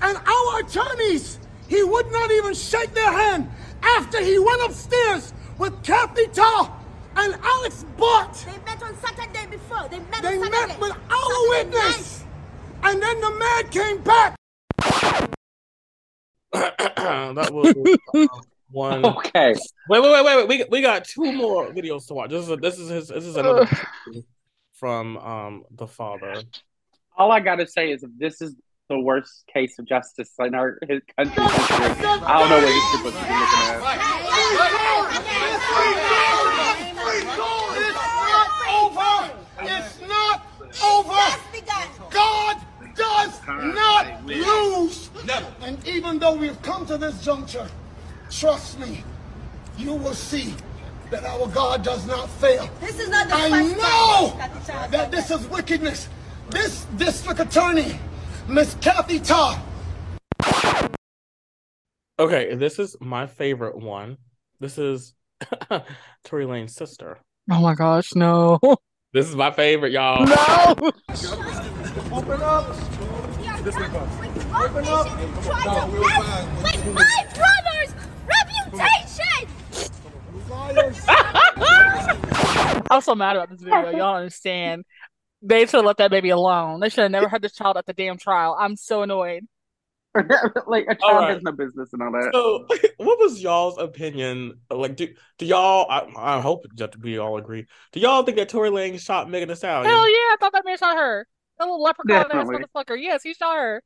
and 0.02 0.18
our 0.18 0.60
attorneys, 0.60 1.40
he 1.68 1.84
would 1.84 2.12
not 2.12 2.32
even 2.32 2.54
shake 2.54 2.94
their 2.94 3.12
hand 3.12 3.50
after 3.82 4.22
he 4.24 4.40
went 4.40 4.62
upstairs 4.64 5.34
with 5.58 5.84
Kathy 5.84 6.28
Ta 6.28 6.76
and 7.16 7.36
Alex 7.44 7.86
Bott. 7.98 8.34
They 8.46 8.58
met 8.66 8.82
on 8.84 8.96
Saturday 8.98 9.46
before. 9.50 9.88
They 9.90 10.00
met 10.00 10.22
They 10.22 10.38
on 10.38 10.52
Saturday. 10.52 10.68
met 10.68 10.80
with 10.80 10.92
our 10.92 11.54
Saturday 11.54 11.80
witness. 11.80 12.24
And 12.84 13.02
then 13.04 13.22
the 13.22 13.32
man 13.32 13.70
came 13.70 14.02
back. 14.04 14.36
that 16.54 17.50
was 17.52 17.76
uh, 17.76 18.28
one. 18.72 19.06
Okay. 19.06 19.54
Wait, 19.90 20.02
wait, 20.02 20.12
wait, 20.12 20.26
wait, 20.26 20.36
wait. 20.38 20.48
We 20.48 20.66
we 20.70 20.82
got 20.82 21.06
two 21.06 21.32
more 21.32 21.72
videos 21.72 22.08
to 22.08 22.14
watch. 22.14 22.30
This 22.30 22.44
is 22.44 22.50
a, 22.50 22.56
this 22.58 22.80
is 22.80 22.90
his 22.90 23.08
this 23.10 23.26
is 23.26 23.36
another 23.36 23.68
from 24.74 25.18
um 25.18 25.64
the 25.72 25.88
father. 25.88 26.42
All 27.18 27.32
I 27.32 27.40
gotta 27.40 27.68
say 27.68 27.92
is 27.92 28.04
if 28.04 28.12
this 28.18 28.42
is 28.42 28.56
the 28.90 29.00
worst 29.00 29.46
case 29.54 29.78
of 29.78 29.86
justice 29.86 30.32
in 30.40 30.56
our 30.56 30.80
his 30.88 31.02
country's 31.18 31.52
history, 31.52 31.76
I 31.76 32.40
don't 32.40 32.50
know 32.50 32.58
what 32.58 32.74
he's 32.74 32.92
supposed 32.92 33.16
to 33.16 33.24
be 33.24 33.30
looking 33.30 33.60
at. 33.66 33.80
It's 39.62 40.00
not 40.08 40.42
over. 40.84 41.20
Be 41.52 41.62
done. 41.62 41.88
God 42.10 42.58
does 42.96 43.42
not 43.48 44.26
lose. 44.26 45.10
And 45.62 45.88
even 45.88 46.20
though 46.20 46.36
we've 46.36 46.60
come 46.62 46.86
to 46.88 46.98
this 46.98 47.24
juncture, 47.24 47.68
trust 48.30 48.80
me, 48.80 49.04
you 49.78 49.94
will 49.94 50.14
see 50.14 50.54
that 51.12 51.24
our 51.24 51.48
God 51.48 51.84
does 51.84 52.06
not 52.06 52.30
fail. 52.30 52.70
This 52.82 53.00
is 53.00 53.10
not 53.10 53.28
the 53.28 53.36
I 53.36 53.50
first 53.50 53.78
know 53.78 54.40
time 54.66 54.92
that 54.92 55.12
this 55.12 55.32
is 55.32 55.48
wickedness. 55.48 56.08
This 56.50 56.86
district 56.98 57.40
attorney, 57.40 57.98
Miss 58.48 58.76
Kathy 58.82 59.20
Ta, 59.20 59.62
Okay, 62.20 62.54
this 62.54 62.80
is 62.80 62.98
my 63.00 63.28
favorite 63.28 63.78
one. 63.78 64.18
This 64.60 64.78
is 64.78 65.14
Tory 66.26 66.46
Lanez 66.46 66.72
sister. 66.72 67.18
Oh 67.50 67.62
my 67.62 67.74
gosh, 67.76 68.14
no. 68.14 68.60
This 69.14 69.28
is 69.30 69.36
my 69.38 69.52
favorite, 69.52 69.94
y'all. 69.94 70.26
No. 70.26 70.92
open 72.12 72.42
up. 72.42 72.68
This 73.64 73.76
way, 73.76 73.86
Open 73.86 74.86
up. 74.86 75.08
Try 75.44 75.64
to 75.64 75.94
mess 76.00 76.86
with 76.86 76.94
my 76.94 77.26
brother's 77.34 77.94
reputation. 77.94 77.96
Liars. 77.96 78.09
I'm 82.92 83.02
so 83.02 83.16
mad 83.16 83.36
about 83.36 83.50
this 83.50 83.62
video. 83.62 83.90
Y'all 83.92 84.16
understand. 84.18 84.86
They 85.42 85.66
should 85.66 85.78
have 85.78 85.86
left 85.86 86.00
that 86.00 86.12
baby 86.12 86.30
alone. 86.30 86.80
They 86.80 86.90
should 86.90 87.04
have 87.04 87.12
never 87.12 87.28
had 87.28 87.42
this 87.42 87.54
child 87.54 87.78
at 87.78 87.86
the 87.86 87.94
damn 87.94 88.18
trial. 88.18 88.56
I'm 88.60 88.76
so 88.76 89.04
annoyed. 89.04 89.48
like 90.68 90.86
a 90.90 90.96
child 90.96 91.18
right. 91.18 91.34
has 91.34 91.44
no 91.44 91.52
business 91.52 91.94
and 91.94 92.02
all 92.02 92.12
that. 92.12 92.32
So, 92.34 92.66
what 92.98 93.20
was 93.20 93.42
y'all's 93.42 93.78
opinion? 93.78 94.60
Like, 94.70 94.96
do 94.96 95.08
do 95.38 95.46
y'all? 95.46 95.86
I, 95.90 96.38
I 96.38 96.42
hope 96.42 96.66
that 96.76 97.00
we 97.00 97.20
all 97.20 97.38
agree. 97.38 97.68
Do 97.92 98.00
y'all 98.00 98.24
think 98.24 98.38
that 98.38 98.50
Tory 98.50 98.72
Lane 98.72 98.98
shot 98.98 99.30
Megan 99.30 99.50
Thee 99.50 99.56
Stallion? 99.56 99.90
Hell 99.90 100.10
yeah, 100.10 100.34
I 100.34 100.38
thought 100.40 100.54
that 100.54 100.66
man 100.66 100.78
shot 100.78 100.98
her. 100.98 101.28
That 101.60 101.66
little 101.66 101.84
leprechaun 101.84 102.32
ass 102.32 102.48
motherfucker. 102.48 103.00
Yes, 103.00 103.22
he 103.22 103.34
shot 103.34 103.56
her. 103.56 103.84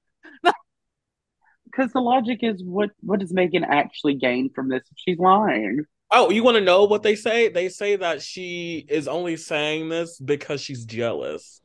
Because 1.75 1.91
the 1.91 2.01
logic 2.01 2.39
is, 2.43 2.63
what 2.63 2.91
what 3.01 3.19
does 3.19 3.33
Megan 3.33 3.63
actually 3.63 4.15
gain 4.15 4.49
from 4.53 4.69
this 4.69 4.83
if 4.91 4.97
she's 4.97 5.17
lying? 5.17 5.86
Oh, 6.12 6.29
you 6.29 6.43
want 6.43 6.55
to 6.57 6.62
know 6.62 6.83
what 6.83 7.01
they 7.01 7.15
say? 7.15 7.49
They 7.49 7.69
say 7.69 7.95
that 7.95 8.21
she 8.21 8.86
is 8.88 9.07
only 9.07 9.36
saying 9.36 9.89
this 9.89 10.19
because 10.19 10.62
she's 10.62 10.86
jealous. 10.86 11.59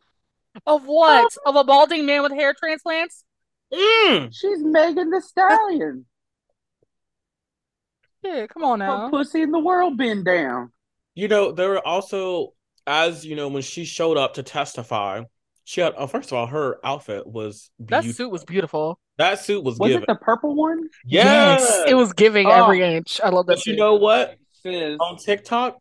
Of 0.66 0.84
what? 0.86 1.36
Of 1.44 1.56
a 1.56 1.64
balding 1.64 2.06
man 2.06 2.22
with 2.22 2.32
hair 2.32 2.54
transplants? 2.58 3.24
Mm. 3.72 4.30
She's 4.32 4.60
Megan 4.62 5.10
Thee 5.10 5.20
Stallion. 5.20 6.06
Yeah, 8.20 8.48
come 8.48 8.64
on 8.64 8.80
Put 8.80 8.84
now. 8.84 9.10
pussy 9.10 9.42
in 9.42 9.52
the 9.52 9.60
world 9.60 9.96
bend 9.96 10.24
down. 10.24 10.72
You 11.14 11.28
know, 11.28 11.52
there 11.52 11.68
were 11.68 11.86
also, 11.86 12.52
as 12.84 13.24
you 13.24 13.36
know, 13.36 13.46
when 13.46 13.62
she 13.62 13.84
showed 13.84 14.16
up 14.16 14.34
to 14.34 14.42
testify, 14.42 15.22
she 15.68 15.82
had. 15.82 15.92
Oh, 15.98 16.06
first 16.06 16.32
of 16.32 16.38
all, 16.38 16.46
her 16.46 16.78
outfit 16.82 17.26
was 17.26 17.70
That 17.80 18.02
suit 18.02 18.30
was 18.30 18.42
beautiful. 18.42 18.98
That 19.18 19.38
suit 19.38 19.62
was, 19.62 19.78
Was 19.78 19.88
given. 19.90 20.04
it 20.04 20.06
the 20.06 20.14
purple 20.14 20.54
one? 20.54 20.88
yes, 21.04 21.82
it 21.86 21.92
was 21.94 22.14
giving 22.14 22.46
Oh. 22.46 22.64
every 22.64 22.80
inch. 22.82 23.20
I 23.22 23.28
love 23.28 23.44
that 23.46 23.56
But 23.56 23.66
you 23.66 23.76
know 23.76 23.96
what? 23.96 24.36
Sis. 24.62 24.96
On 24.98 25.18
TikTok, 25.18 25.76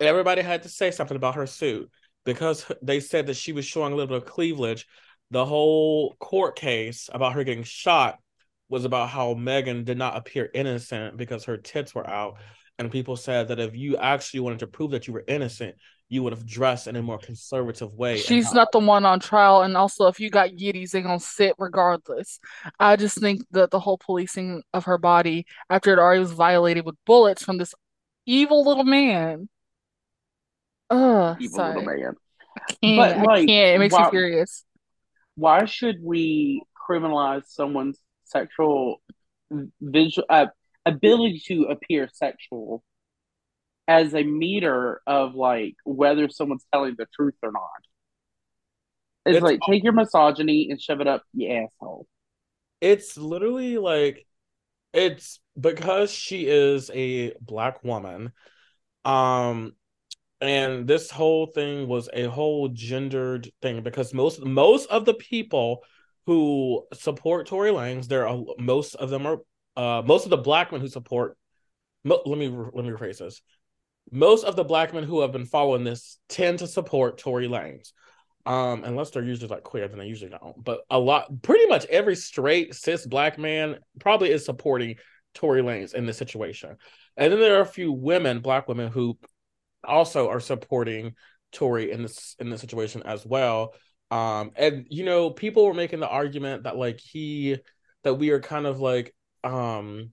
everybody 0.00 0.40
had 0.40 0.62
to 0.62 0.70
say 0.70 0.90
something 0.90 1.16
about 1.16 1.34
her 1.34 1.46
suit 1.46 1.90
because 2.24 2.64
they 2.80 3.00
said 3.00 3.26
that 3.26 3.36
she 3.36 3.52
was 3.52 3.66
showing 3.66 3.92
a 3.92 3.96
little 3.96 4.08
bit 4.18 4.26
of 4.26 4.32
cleavage. 4.32 4.86
The 5.30 5.44
whole 5.44 6.14
court 6.18 6.56
case 6.56 7.10
about 7.12 7.34
her 7.34 7.44
getting 7.44 7.64
shot 7.64 8.18
was 8.70 8.86
about 8.86 9.10
how 9.10 9.34
Megan 9.34 9.84
did 9.84 9.98
not 9.98 10.16
appear 10.16 10.48
innocent 10.54 11.18
because 11.18 11.44
her 11.44 11.58
tits 11.58 11.94
were 11.94 12.08
out. 12.08 12.38
And 12.78 12.90
people 12.90 13.16
said 13.16 13.48
that 13.48 13.58
if 13.58 13.74
you 13.74 13.96
actually 13.96 14.40
wanted 14.40 14.58
to 14.58 14.66
prove 14.66 14.90
that 14.90 15.06
you 15.06 15.14
were 15.14 15.24
innocent, 15.26 15.76
you 16.08 16.22
would 16.22 16.32
have 16.32 16.46
dressed 16.46 16.86
in 16.86 16.94
a 16.94 17.02
more 17.02 17.18
conservative 17.18 17.92
way. 17.94 18.18
She's 18.18 18.52
not 18.52 18.70
the 18.70 18.78
one 18.78 19.04
on 19.04 19.18
trial, 19.18 19.62
and 19.62 19.76
also 19.76 20.06
if 20.06 20.20
you 20.20 20.30
got 20.30 20.50
yitties, 20.50 20.90
they're 20.90 21.02
gonna 21.02 21.18
sit 21.18 21.54
regardless. 21.58 22.38
I 22.78 22.96
just 22.96 23.18
think 23.18 23.42
that 23.52 23.70
the 23.70 23.80
whole 23.80 23.98
policing 23.98 24.62
of 24.72 24.84
her 24.84 24.98
body 24.98 25.46
after 25.70 25.92
it 25.92 25.98
already 25.98 26.20
was 26.20 26.32
violated 26.32 26.84
with 26.84 26.96
bullets 27.06 27.42
from 27.42 27.58
this 27.58 27.74
evil 28.26 28.64
little 28.64 28.84
man. 28.84 29.48
Ugh, 30.90 31.36
Evil 31.40 31.56
sorry. 31.56 31.80
little 31.80 31.92
man. 31.92 32.14
I 32.56 32.72
can't. 32.82 33.24
But, 33.24 33.28
I 33.28 33.46
can't. 33.46 33.50
It 33.76 33.78
makes 33.78 33.94
why- 33.94 34.04
me 34.04 34.10
furious. 34.10 34.64
Why 35.34 35.64
should 35.64 35.96
we 36.02 36.62
criminalize 36.88 37.42
someone's 37.48 37.98
sexual 38.24 39.02
visual 39.80 40.24
uh, 40.30 40.46
ability 40.86 41.42
to 41.48 41.64
appear 41.64 42.08
sexual 42.12 42.82
as 43.88 44.14
a 44.14 44.22
meter 44.22 45.00
of 45.06 45.34
like 45.34 45.74
whether 45.84 46.28
someone's 46.28 46.66
telling 46.72 46.94
the 46.98 47.06
truth 47.14 47.34
or 47.42 47.52
not? 47.52 47.62
It's, 49.26 49.36
It's 49.36 49.42
like 49.42 49.60
take 49.68 49.82
your 49.84 49.92
misogyny 49.92 50.68
and 50.70 50.80
shove 50.80 51.00
it 51.00 51.08
up 51.08 51.22
your 51.34 51.64
asshole. 51.64 52.06
it's 52.80 53.16
literally 53.16 53.78
like 53.78 54.26
it's 54.92 55.40
because 55.58 56.10
she 56.10 56.46
is 56.46 56.90
a 56.94 57.32
black 57.40 57.82
woman 57.84 58.32
um 59.04 59.74
and 60.40 60.86
this 60.86 61.10
whole 61.10 61.46
thing 61.46 61.88
was 61.88 62.08
a 62.12 62.24
whole 62.24 62.68
gendered 62.68 63.50
thing 63.62 63.82
because 63.82 64.14
most 64.14 64.40
most 64.44 64.90
of 64.90 65.04
the 65.04 65.14
people 65.14 65.82
who 66.26 66.84
support 66.94 67.46
Tory 67.46 67.70
Lanez 67.70 68.08
there 68.08 68.28
are 68.28 68.38
most 68.58 68.94
of 68.96 69.10
them 69.10 69.26
are 69.26 69.38
uh 69.76 70.02
most 70.04 70.24
of 70.24 70.30
the 70.30 70.36
black 70.36 70.72
men 70.72 70.80
who 70.80 70.88
support 70.88 71.36
mo- 72.04 72.22
let 72.26 72.38
me 72.38 72.48
let 72.48 72.84
me 72.84 72.90
rephrase 72.90 73.18
this 73.18 73.42
most 74.12 74.44
of 74.44 74.56
the 74.56 74.64
black 74.64 74.94
men 74.94 75.02
who 75.02 75.20
have 75.20 75.32
been 75.32 75.46
following 75.46 75.84
this 75.84 76.18
tend 76.28 76.60
to 76.60 76.66
support 76.66 77.18
Tory 77.18 77.48
Lanez 77.48 77.92
um, 78.46 78.84
unless 78.84 79.10
they're 79.10 79.24
usually 79.24 79.48
like 79.48 79.64
queer, 79.64 79.88
then 79.88 79.98
they 79.98 80.06
usually 80.06 80.30
don't. 80.30 80.62
But 80.62 80.82
a 80.88 80.98
lot, 80.98 81.42
pretty 81.42 81.66
much 81.66 81.84
every 81.86 82.14
straight 82.14 82.74
cis 82.74 83.04
black 83.04 83.38
man 83.38 83.80
probably 83.98 84.30
is 84.30 84.44
supporting 84.44 84.96
Tory 85.34 85.62
Lanez 85.62 85.94
in 85.94 86.06
this 86.06 86.16
situation. 86.16 86.76
And 87.16 87.32
then 87.32 87.40
there 87.40 87.58
are 87.58 87.62
a 87.62 87.66
few 87.66 87.92
women, 87.92 88.38
black 88.38 88.68
women, 88.68 88.90
who 88.90 89.18
also 89.82 90.28
are 90.28 90.38
supporting 90.38 91.14
Tory 91.50 91.90
in 91.90 92.02
this 92.02 92.36
in 92.38 92.48
this 92.48 92.60
situation 92.60 93.02
as 93.04 93.26
well. 93.26 93.74
Um, 94.12 94.52
and 94.54 94.86
you 94.90 95.04
know, 95.04 95.30
people 95.30 95.66
were 95.66 95.74
making 95.74 95.98
the 95.98 96.08
argument 96.08 96.62
that 96.62 96.76
like 96.76 97.00
he 97.00 97.56
that 98.04 98.14
we 98.14 98.30
are 98.30 98.40
kind 98.40 98.66
of 98.66 98.78
like 98.78 99.12
um 99.44 100.12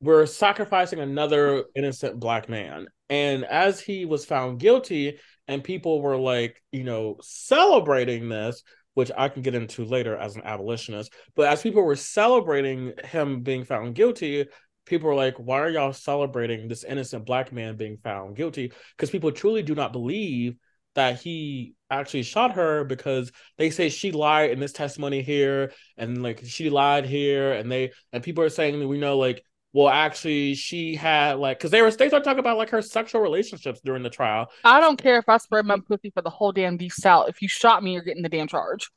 we're 0.00 0.26
sacrificing 0.26 0.98
another 0.98 1.64
innocent 1.76 2.18
black 2.18 2.48
man. 2.48 2.86
And 3.10 3.44
as 3.44 3.80
he 3.80 4.06
was 4.06 4.24
found 4.24 4.58
guilty, 4.58 5.18
and 5.46 5.64
people 5.64 6.00
were 6.00 6.16
like, 6.16 6.62
you 6.72 6.84
know, 6.84 7.16
celebrating 7.20 8.28
this, 8.28 8.62
which 8.94 9.10
I 9.16 9.28
can 9.28 9.42
get 9.42 9.54
into 9.54 9.84
later 9.84 10.16
as 10.16 10.36
an 10.36 10.42
abolitionist. 10.44 11.12
But 11.34 11.48
as 11.48 11.62
people 11.62 11.82
were 11.82 11.96
celebrating 11.96 12.92
him 13.04 13.42
being 13.42 13.64
found 13.64 13.94
guilty, 13.94 14.46
people 14.86 15.08
were 15.08 15.14
like, 15.14 15.36
why 15.36 15.60
are 15.60 15.70
y'all 15.70 15.92
celebrating 15.92 16.68
this 16.68 16.84
innocent 16.84 17.26
black 17.26 17.52
man 17.52 17.76
being 17.76 17.98
found 18.02 18.36
guilty? 18.36 18.72
Because 18.96 19.10
people 19.10 19.32
truly 19.32 19.62
do 19.62 19.74
not 19.74 19.92
believe 19.92 20.56
that 20.94 21.20
he 21.20 21.74
actually 21.90 22.22
shot 22.22 22.52
her 22.52 22.84
because 22.84 23.30
they 23.58 23.70
say 23.70 23.88
she 23.88 24.12
lied 24.12 24.50
in 24.50 24.60
this 24.60 24.72
testimony 24.72 25.22
here 25.22 25.72
and 25.96 26.22
like 26.22 26.42
she 26.44 26.70
lied 26.70 27.04
here 27.04 27.52
and 27.52 27.70
they 27.70 27.92
and 28.12 28.22
people 28.22 28.42
are 28.44 28.48
saying 28.48 28.78
that 28.78 28.86
we 28.88 28.98
know 28.98 29.18
like 29.18 29.42
well 29.72 29.88
actually 29.88 30.54
she 30.54 30.94
had 30.96 31.38
like 31.38 31.58
because 31.58 31.70
they 31.70 31.80
were 31.82 31.90
they 31.90 32.08
started 32.08 32.24
talking 32.24 32.38
about 32.40 32.56
like 32.58 32.70
her 32.70 32.82
sexual 32.82 33.20
relationships 33.20 33.80
during 33.84 34.02
the 34.02 34.10
trial 34.10 34.46
I 34.64 34.80
don't 34.80 35.00
care 35.00 35.18
if 35.18 35.28
I 35.28 35.36
spread 35.38 35.64
my 35.64 35.78
pussy 35.86 36.10
for 36.10 36.22
the 36.22 36.30
whole 36.30 36.52
damn 36.52 36.76
deep 36.76 36.92
south. 36.92 37.28
If 37.28 37.40
you 37.42 37.48
shot 37.48 37.82
me, 37.82 37.92
you're 37.92 38.02
getting 38.02 38.22
the 38.22 38.28
damn 38.28 38.48
charge. 38.48 38.90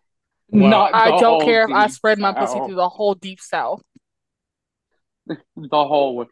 Well, 0.49 0.69
Not 0.69 0.93
I 0.95 1.19
don't 1.19 1.43
care 1.43 1.63
if 1.65 1.71
I 1.71 1.87
spread 1.87 2.19
my 2.19 2.31
pussy 2.33 2.53
south. 2.57 2.67
through 2.67 2.75
the 2.75 2.89
whole 2.89 3.15
deep 3.15 3.39
south. 3.39 3.81
the 5.27 5.37
whole 5.71 6.15
way. 6.17 6.25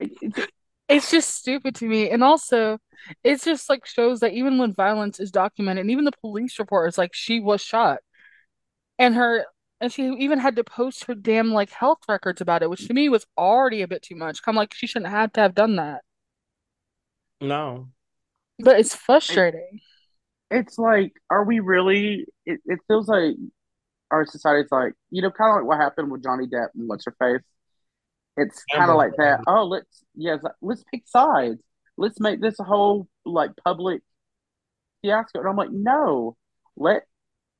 It- 0.00 0.12
it- 0.20 0.50
It's 0.88 1.10
just 1.10 1.34
stupid 1.34 1.74
to 1.76 1.86
me. 1.86 2.10
And 2.10 2.22
also, 2.22 2.78
it's 3.24 3.44
just 3.44 3.68
like 3.68 3.86
shows 3.86 4.20
that 4.20 4.32
even 4.32 4.58
when 4.58 4.72
violence 4.74 5.18
is 5.20 5.30
documented, 5.30 5.82
and 5.82 5.90
even 5.90 6.04
the 6.04 6.12
police 6.12 6.58
report 6.58 6.88
is 6.88 6.98
like 6.98 7.14
she 7.14 7.40
was 7.40 7.60
shot. 7.60 8.00
And 8.98 9.14
her 9.14 9.46
and 9.80 9.92
she 9.92 10.06
even 10.08 10.38
had 10.38 10.56
to 10.56 10.64
post 10.64 11.04
her 11.04 11.14
damn 11.14 11.52
like 11.52 11.70
health 11.70 12.00
records 12.08 12.40
about 12.40 12.62
it, 12.62 12.70
which 12.70 12.86
to 12.88 12.94
me 12.94 13.08
was 13.08 13.26
already 13.38 13.82
a 13.82 13.88
bit 13.88 14.02
too 14.02 14.16
much. 14.16 14.40
I'm 14.46 14.56
like, 14.56 14.74
she 14.74 14.86
shouldn't 14.86 15.10
have 15.10 15.32
to 15.34 15.40
have 15.42 15.54
done 15.54 15.76
that. 15.76 16.02
no 17.40 17.88
But 18.58 18.78
it's 18.80 18.94
frustrating. 18.94 19.80
it's 20.50 20.78
like, 20.78 21.12
are 21.30 21.44
we 21.44 21.60
really? 21.60 22.26
It, 22.44 22.60
it 22.66 22.78
feels 22.88 23.08
like 23.08 23.34
our 24.10 24.26
society's 24.26 24.72
like, 24.72 24.94
you 25.10 25.22
know, 25.22 25.30
kind 25.32 25.50
of 25.52 25.56
like 25.62 25.68
what 25.68 25.78
happened 25.82 26.10
with 26.12 26.22
Johnny 26.24 26.46
Depp 26.46 26.68
and 26.76 26.88
what's 26.88 27.06
her 27.06 27.16
face. 27.20 27.42
It's 28.36 28.62
kind 28.72 28.90
of 28.90 28.96
like 28.96 29.12
that. 29.16 29.40
Oh, 29.46 29.64
let's 29.64 30.04
yes, 30.14 30.40
let's 30.60 30.84
pick 30.90 31.04
sides. 31.06 31.62
Let's 31.96 32.20
make 32.20 32.40
this 32.40 32.60
a 32.60 32.64
whole 32.64 33.08
like 33.24 33.50
public 33.64 34.02
fiasco. 35.02 35.40
And 35.40 35.48
I'm 35.48 35.56
like, 35.56 35.72
no, 35.72 36.36
let 36.76 37.02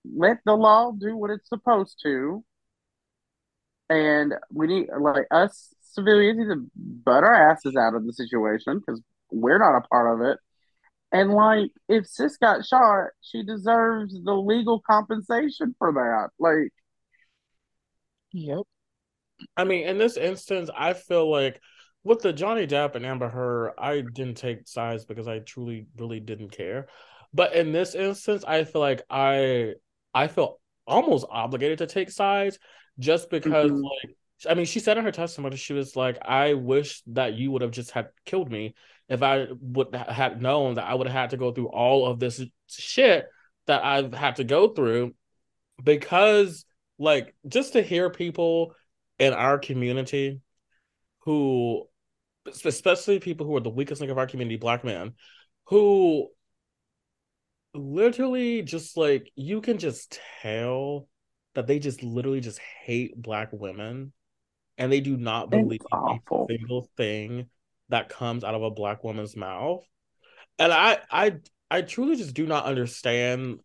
let 0.04 0.38
the 0.44 0.54
law 0.54 0.92
do 0.92 1.16
what 1.16 1.30
it's 1.30 1.48
supposed 1.48 1.98
to. 2.02 2.44
And 3.88 4.34
we 4.52 4.66
need 4.66 4.88
like 4.98 5.26
us 5.30 5.72
civilians 5.80 6.38
need 6.38 6.52
to 6.52 6.70
butt 6.76 7.24
our 7.24 7.50
asses 7.50 7.74
out 7.76 7.94
of 7.94 8.04
the 8.04 8.12
situation 8.12 8.78
because 8.78 9.00
we're 9.30 9.58
not 9.58 9.78
a 9.78 9.88
part 9.88 10.14
of 10.14 10.26
it. 10.26 10.38
And 11.12 11.32
like, 11.32 11.70
if 11.88 12.06
Sis 12.06 12.36
got 12.36 12.66
shot, 12.66 13.08
she 13.22 13.42
deserves 13.42 14.14
the 14.22 14.34
legal 14.34 14.80
compensation 14.80 15.74
for 15.78 15.92
that. 15.92 16.30
Like, 16.38 16.72
Yep. 18.32 18.62
I 19.56 19.64
mean, 19.64 19.86
in 19.86 19.98
this 19.98 20.16
instance, 20.16 20.70
I 20.76 20.92
feel 20.92 21.30
like 21.30 21.60
with 22.04 22.20
the 22.20 22.32
Johnny 22.32 22.66
Depp 22.66 22.94
and 22.94 23.04
Amber 23.04 23.28
Heard, 23.28 23.72
I 23.78 24.00
didn't 24.00 24.36
take 24.36 24.68
sides 24.68 25.04
because 25.04 25.26
I 25.26 25.40
truly, 25.40 25.86
really 25.96 26.20
didn't 26.20 26.50
care. 26.50 26.86
But 27.34 27.54
in 27.54 27.72
this 27.72 27.94
instance, 27.94 28.44
I 28.46 28.64
feel 28.64 28.80
like 28.80 29.02
I, 29.10 29.74
I 30.14 30.28
feel 30.28 30.60
almost 30.86 31.26
obligated 31.28 31.78
to 31.78 31.86
take 31.86 32.10
sides 32.10 32.58
just 32.98 33.28
because, 33.30 33.70
Mhm. 33.70 33.82
like, 33.82 34.16
I 34.48 34.54
mean, 34.54 34.66
she 34.66 34.80
said 34.80 34.98
in 34.98 35.04
her 35.04 35.12
testimony, 35.12 35.56
she 35.56 35.72
was 35.72 35.96
like, 35.96 36.18
"I 36.22 36.54
wish 36.54 37.02
that 37.08 37.34
you 37.34 37.50
would 37.50 37.62
have 37.62 37.70
just 37.70 37.90
had 37.90 38.10
killed 38.24 38.50
me 38.50 38.74
if 39.08 39.22
I 39.22 39.48
would 39.60 39.94
have 39.94 40.40
known 40.40 40.74
that 40.74 40.84
I 40.86 40.94
would 40.94 41.06
have 41.06 41.16
had 41.16 41.30
to 41.30 41.36
go 41.36 41.52
through 41.52 41.68
all 41.68 42.06
of 42.06 42.18
this 42.20 42.42
shit 42.68 43.28
that 43.66 43.84
I've 43.84 44.12
had 44.14 44.36
to 44.36 44.44
go 44.44 44.68
through." 44.68 45.14
Because, 45.82 46.64
like, 46.98 47.34
just 47.46 47.74
to 47.74 47.82
hear 47.82 48.10
people 48.10 48.74
in 49.18 49.32
our 49.32 49.58
community 49.58 50.40
who 51.20 51.84
especially 52.64 53.18
people 53.18 53.46
who 53.46 53.56
are 53.56 53.60
the 53.60 53.70
weakest 53.70 54.00
link 54.00 54.10
of 54.10 54.18
our 54.18 54.26
community 54.26 54.56
black 54.56 54.84
men 54.84 55.14
who 55.64 56.28
literally 57.74 58.62
just 58.62 58.96
like 58.96 59.30
you 59.34 59.60
can 59.60 59.78
just 59.78 60.18
tell 60.42 61.08
that 61.54 61.66
they 61.66 61.78
just 61.78 62.02
literally 62.02 62.40
just 62.40 62.60
hate 62.84 63.20
black 63.20 63.48
women 63.52 64.12
and 64.78 64.92
they 64.92 65.00
do 65.00 65.16
not 65.16 65.50
believe 65.50 65.80
a 65.92 66.18
single 66.48 66.88
thing 66.96 67.46
that 67.88 68.08
comes 68.08 68.44
out 68.44 68.54
of 68.54 68.62
a 68.62 68.70
black 68.70 69.02
woman's 69.04 69.36
mouth. 69.36 69.82
And 70.58 70.72
i 70.72 70.98
i 71.10 71.36
i 71.70 71.82
truly 71.82 72.16
just 72.16 72.34
do 72.34 72.46
not 72.46 72.64
understand 72.64 73.60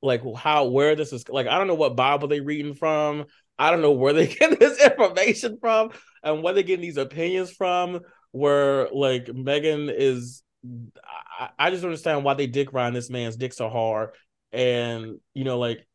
like 0.00 0.22
how 0.36 0.66
where 0.66 0.96
this 0.96 1.12
is 1.12 1.28
like 1.28 1.46
i 1.46 1.58
don't 1.58 1.66
know 1.66 1.74
what 1.74 1.94
bible 1.94 2.26
they 2.26 2.40
reading 2.40 2.74
from 2.74 3.26
i 3.62 3.70
don't 3.70 3.82
know 3.82 3.92
where 3.92 4.12
they 4.12 4.26
get 4.40 4.58
this 4.58 4.82
information 4.82 5.58
from 5.60 5.90
and 6.22 6.42
where 6.42 6.54
they 6.54 6.62
getting 6.62 6.82
these 6.82 6.96
opinions 6.96 7.50
from 7.50 8.00
where 8.32 8.88
like 8.90 9.28
megan 9.34 9.90
is 9.90 10.42
I, 11.38 11.48
I 11.58 11.70
just 11.70 11.84
understand 11.84 12.24
why 12.24 12.34
they 12.34 12.46
dick 12.46 12.72
ride 12.72 12.94
this 12.94 13.10
man's 13.10 13.36
dick 13.36 13.52
so 13.52 13.68
hard. 13.68 14.10
And 14.52 15.18
you 15.34 15.44
know 15.44 15.58
like 15.58 15.86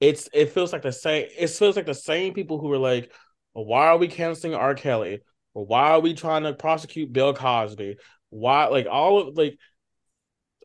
it's 0.00 0.28
it 0.32 0.52
feels 0.52 0.72
like 0.72 0.82
the 0.82 0.92
same 0.92 1.26
it 1.36 1.48
feels 1.50 1.76
like 1.76 1.86
the 1.86 1.94
same 1.94 2.32
people 2.34 2.58
who 2.58 2.72
are 2.72 2.78
like 2.78 3.12
well, 3.54 3.64
why 3.64 3.88
are 3.88 3.98
we 3.98 4.08
canceling 4.08 4.54
r. 4.54 4.74
Kelly? 4.74 5.20
Or 5.54 5.66
why 5.66 5.90
are 5.90 6.00
we 6.00 6.14
trying 6.14 6.44
to 6.44 6.52
prosecute 6.52 7.12
bill 7.12 7.34
cosby? 7.34 7.96
Why 8.30 8.66
like 8.66 8.86
all 8.88 9.28
of 9.28 9.36
like 9.36 9.58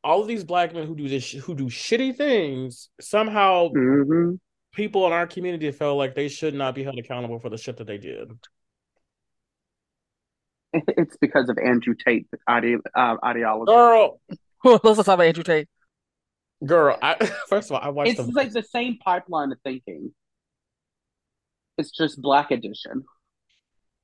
all 0.04 0.22
of 0.22 0.28
these 0.28 0.44
black 0.44 0.74
men 0.74 0.86
who 0.86 0.96
do 0.96 1.08
this 1.08 1.32
who 1.32 1.56
do 1.56 1.66
shitty 1.66 2.16
things 2.16 2.90
somehow 3.02 3.70
mhm. 3.70 4.40
People 4.74 5.08
in 5.08 5.14
our 5.14 5.28
community 5.28 5.72
felt 5.72 5.98
like 5.98 6.16
they 6.16 6.28
should 6.28 6.54
not 6.54 6.76
be 6.76 6.84
held 6.84 6.98
accountable 7.00 7.40
for 7.40 7.50
the 7.50 7.58
shit 7.58 7.78
that 7.78 7.88
they 7.88 7.98
did 7.98 8.32
It's 10.74 11.16
because 11.18 11.50
of 11.50 11.58
Andrew 11.64 11.94
Tate 11.94 12.28
ide- 12.48 12.78
uh, 12.96 13.16
ideology. 13.24 13.72
Girl, 13.72 14.20
Let's 14.64 14.98
talk 14.98 15.08
about 15.08 15.22
Andrew 15.22 15.44
Tate. 15.44 15.68
girl. 16.66 16.98
I 17.02 17.16
first 17.50 17.70
of 17.70 17.76
all, 17.76 17.82
I 17.84 17.90
watched 17.90 18.12
It's 18.12 18.26
the 18.26 18.32
like 18.32 18.52
the 18.52 18.64
same 18.64 18.98
pipeline 18.98 19.52
of 19.52 19.60
thinking. 19.64 20.14
It's 21.78 21.92
just 21.92 22.22
black 22.22 22.52
edition. 22.52 23.04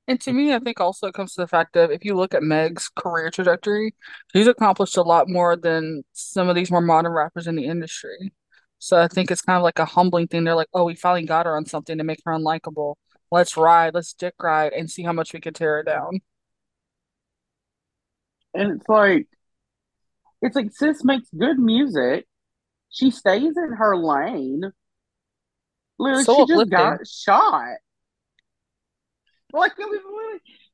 And 0.06 0.20
to 0.22 0.32
me, 0.32 0.52
I 0.52 0.58
think 0.58 0.80
also 0.80 1.06
it 1.06 1.14
comes 1.14 1.34
to 1.34 1.40
the 1.40 1.46
fact 1.46 1.76
of 1.76 1.90
if 1.90 2.04
you 2.04 2.14
look 2.16 2.34
at 2.34 2.42
Meg's 2.42 2.88
career 2.96 3.30
trajectory, 3.30 3.94
she's 4.32 4.48
accomplished 4.48 4.96
a 4.96 5.02
lot 5.02 5.28
more 5.28 5.56
than 5.56 6.02
some 6.12 6.48
of 6.48 6.56
these 6.56 6.70
more 6.70 6.80
modern 6.80 7.12
rappers 7.12 7.46
in 7.46 7.54
the 7.54 7.64
industry. 7.64 8.32
So 8.80 8.98
I 8.98 9.08
think 9.08 9.30
it's 9.30 9.42
kind 9.42 9.58
of 9.58 9.62
like 9.62 9.78
a 9.78 9.84
humbling 9.84 10.26
thing. 10.26 10.44
They're 10.44 10.54
like, 10.56 10.68
oh, 10.74 10.84
we 10.84 10.94
finally 10.96 11.26
got 11.26 11.46
her 11.46 11.54
on 11.56 11.66
something 11.66 11.98
to 11.98 12.04
make 12.04 12.20
her 12.24 12.32
unlikable. 12.32 12.94
Let's 13.30 13.56
ride, 13.56 13.94
let's 13.94 14.14
dick 14.14 14.34
ride 14.42 14.72
and 14.72 14.90
see 14.90 15.02
how 15.04 15.12
much 15.12 15.32
we 15.34 15.40
can 15.40 15.54
tear 15.54 15.76
her 15.76 15.82
down. 15.84 16.20
And 18.54 18.72
it's 18.72 18.88
like 18.88 19.28
it's 20.42 20.56
like 20.56 20.72
sis 20.72 21.04
makes 21.04 21.28
good 21.38 21.58
music. 21.58 22.26
She 22.90 23.10
stays 23.10 23.56
in 23.56 23.72
her 23.76 23.96
lane. 23.96 24.72
Literally, 25.98 26.24
So 26.24 26.34
she 26.34 26.40
just 26.46 26.52
uplifting. 26.52 26.70
got 26.70 27.06
shot. 27.06 27.76
Like 29.52 29.72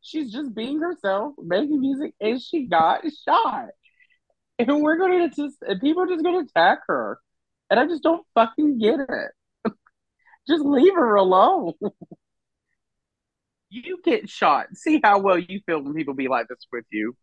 she's 0.00 0.32
just 0.32 0.54
being 0.54 0.80
herself, 0.80 1.34
making 1.42 1.80
music, 1.80 2.14
and 2.20 2.40
she 2.40 2.66
got 2.66 3.02
shot. 3.24 3.68
And 4.58 4.80
we're 4.82 4.96
gonna 4.96 5.28
just 5.28 5.56
people 5.80 6.02
are 6.04 6.06
just 6.06 6.22
gonna 6.24 6.40
attack 6.40 6.80
her. 6.86 7.18
And 7.70 7.80
I 7.80 7.86
just 7.86 8.02
don't 8.02 8.24
fucking 8.34 8.78
get 8.78 9.00
it. 9.00 9.72
Just 10.48 10.64
leave 10.64 10.94
her 10.94 11.16
alone. 11.16 11.72
You 13.68 13.98
get 14.04 14.30
shot. 14.30 14.66
See 14.74 15.00
how 15.02 15.18
well 15.18 15.38
you 15.38 15.60
feel 15.66 15.82
when 15.82 15.94
people 15.94 16.14
be 16.14 16.28
like 16.28 16.46
this 16.48 16.66
with 16.72 16.84
you. 16.90 17.16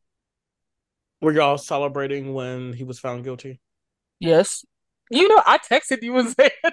Were 1.22 1.32
y'all 1.32 1.58
celebrating 1.58 2.34
when 2.34 2.74
he 2.74 2.84
was 2.84 3.00
found 3.00 3.24
guilty? 3.24 3.62
Yes. 4.20 4.66
You 5.10 5.30
know, 5.30 5.42
I 5.46 5.58
texted 5.58 6.04
you 6.04 6.18
and 6.18 6.30
said, 6.30 6.52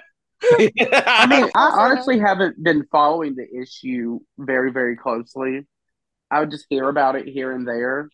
I 0.43 1.27
mean, 1.27 1.49
I 1.55 1.71
honestly 1.79 2.19
haven't 2.19 2.61
been 2.61 2.85
following 2.91 3.35
the 3.35 3.47
issue 3.61 4.19
very, 4.37 4.71
very 4.71 4.97
closely. 4.97 5.67
I 6.29 6.41
would 6.41 6.51
just 6.51 6.65
hear 6.69 6.89
about 6.89 7.15
it 7.15 7.27
here 7.27 7.51
and 7.51 7.67
there. 7.67 8.09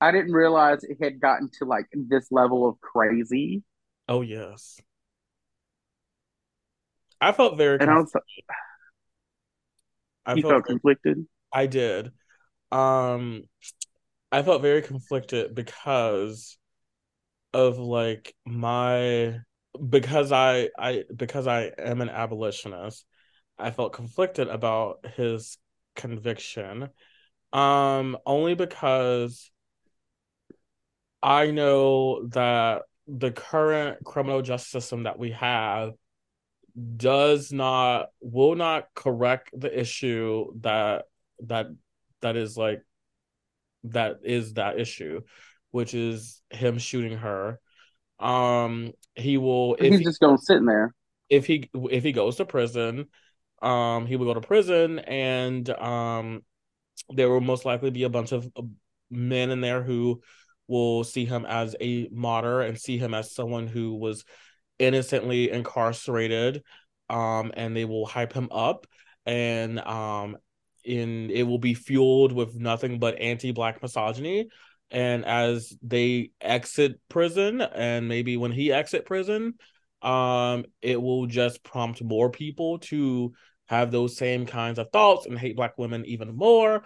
I 0.00 0.12
didn't 0.12 0.32
realize 0.32 0.84
it 0.84 0.98
had 1.02 1.20
gotten 1.20 1.48
to 1.58 1.64
like 1.64 1.86
this 1.92 2.30
level 2.30 2.68
of 2.68 2.80
crazy. 2.80 3.62
Oh 4.08 4.20
yes. 4.22 4.78
I 7.20 7.32
felt 7.32 7.56
very. 7.56 7.78
And 7.80 7.90
I 7.90 7.96
was 7.96 8.12
I 10.24 10.34
you 10.34 10.42
felt 10.42 10.52
felt 10.52 10.66
very- 10.66 10.74
conflicted. 10.78 11.26
I 11.52 11.66
did. 11.66 12.10
Um, 12.72 13.44
I 14.32 14.42
felt 14.42 14.60
very 14.60 14.82
conflicted 14.82 15.54
because 15.54 16.58
of 17.54 17.78
like 17.78 18.34
my 18.44 19.38
because 19.88 20.32
I 20.32 20.68
I 20.78 21.04
because 21.14 21.46
I 21.46 21.70
am 21.78 22.00
an 22.00 22.08
abolitionist. 22.10 23.06
I 23.58 23.70
felt 23.70 23.92
conflicted 23.94 24.48
about 24.48 25.06
his 25.16 25.56
conviction. 25.94 26.90
Um, 27.52 28.18
only 28.26 28.54
because 28.54 29.50
I 31.22 31.50
know 31.52 32.26
that 32.28 32.82
the 33.06 33.30
current 33.30 34.04
criminal 34.04 34.42
justice 34.42 34.70
system 34.70 35.04
that 35.04 35.18
we 35.18 35.30
have 35.32 35.92
does 36.96 37.52
not 37.52 38.08
will 38.20 38.54
not 38.54 38.88
correct 38.94 39.50
the 39.54 39.78
issue 39.78 40.46
that 40.60 41.04
that 41.44 41.66
that 42.20 42.36
is 42.36 42.56
like 42.56 42.82
that 43.84 44.18
is 44.24 44.54
that 44.54 44.78
issue 44.78 45.20
which 45.70 45.94
is 45.94 46.42
him 46.50 46.78
shooting 46.78 47.16
her 47.16 47.58
um 48.18 48.92
he 49.14 49.38
will 49.38 49.74
if 49.76 49.90
He's 49.90 49.98
he, 50.00 50.04
just 50.04 50.20
going 50.20 50.38
sitting 50.38 50.66
there. 50.66 50.94
if 51.28 51.46
he 51.46 51.70
if 51.90 52.02
he 52.02 52.12
goes 52.12 52.36
to 52.36 52.44
prison 52.44 53.06
um 53.62 54.06
he 54.06 54.16
will 54.16 54.26
go 54.26 54.34
to 54.34 54.46
prison 54.46 54.98
and 54.98 55.68
um 55.70 56.42
there 57.10 57.28
will 57.30 57.40
most 57.40 57.64
likely 57.64 57.90
be 57.90 58.02
a 58.02 58.08
bunch 58.10 58.32
of 58.32 58.50
uh, 58.56 58.62
men 59.10 59.50
in 59.50 59.60
there 59.60 59.82
who 59.82 60.20
will 60.68 61.04
see 61.04 61.24
him 61.24 61.46
as 61.46 61.76
a 61.80 62.08
martyr 62.10 62.62
and 62.62 62.78
see 62.78 62.98
him 62.98 63.14
as 63.14 63.34
someone 63.34 63.66
who 63.66 63.94
was 63.94 64.24
innocently 64.78 65.50
incarcerated 65.50 66.62
um 67.08 67.52
and 67.56 67.76
they 67.76 67.84
will 67.84 68.06
hype 68.06 68.32
him 68.32 68.48
up. 68.50 68.86
And 69.24 69.78
um 69.80 70.36
in 70.84 71.30
it 71.30 71.44
will 71.44 71.58
be 71.58 71.74
fueled 71.74 72.32
with 72.32 72.54
nothing 72.54 72.98
but 72.98 73.20
anti-black 73.20 73.82
misogyny. 73.82 74.48
And 74.90 75.24
as 75.24 75.76
they 75.82 76.30
exit 76.40 77.00
prison 77.08 77.60
and 77.60 78.08
maybe 78.08 78.36
when 78.36 78.52
he 78.52 78.72
exit 78.72 79.06
prison 79.06 79.54
um 80.02 80.64
it 80.82 81.00
will 81.00 81.26
just 81.26 81.62
prompt 81.62 82.02
more 82.02 82.30
people 82.30 82.78
to 82.78 83.32
have 83.66 83.90
those 83.90 84.16
same 84.16 84.46
kinds 84.46 84.78
of 84.78 84.90
thoughts 84.92 85.26
and 85.26 85.38
hate 85.38 85.56
black 85.56 85.76
women 85.78 86.04
even 86.06 86.36
more 86.36 86.84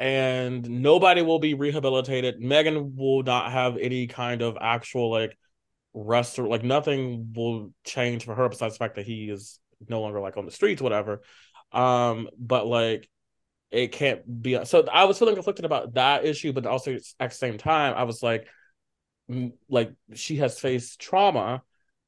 and 0.00 0.66
nobody 0.82 1.20
will 1.20 1.38
be 1.38 1.52
rehabilitated. 1.52 2.40
Megan 2.40 2.96
will 2.96 3.22
not 3.22 3.52
have 3.52 3.76
any 3.76 4.06
kind 4.06 4.40
of 4.40 4.56
actual 4.58 5.10
like 5.10 5.36
rest 5.92 6.38
or 6.38 6.48
like 6.48 6.64
nothing 6.64 7.34
will 7.36 7.70
change 7.84 8.24
for 8.24 8.34
her 8.34 8.48
besides 8.48 8.74
the 8.74 8.78
fact 8.78 8.94
that 8.96 9.04
he 9.04 9.28
is 9.28 9.60
no 9.88 10.00
longer 10.00 10.18
like 10.18 10.38
on 10.38 10.46
the 10.46 10.50
streets 10.50 10.80
whatever. 10.80 11.20
Um 11.70 12.30
but 12.38 12.66
like 12.66 13.10
it 13.70 13.92
can't 13.92 14.42
be 14.42 14.64
so 14.64 14.84
i 14.92 15.04
was 15.04 15.16
feeling 15.18 15.36
conflicted 15.36 15.64
about 15.64 15.94
that 15.94 16.24
issue 16.24 16.52
but 16.52 16.66
also 16.66 16.96
at 17.20 17.30
the 17.30 17.36
same 17.36 17.56
time 17.56 17.94
i 17.94 18.02
was 18.02 18.20
like 18.20 18.48
like 19.68 19.92
she 20.14 20.38
has 20.38 20.58
faced 20.58 21.00
trauma 21.00 21.62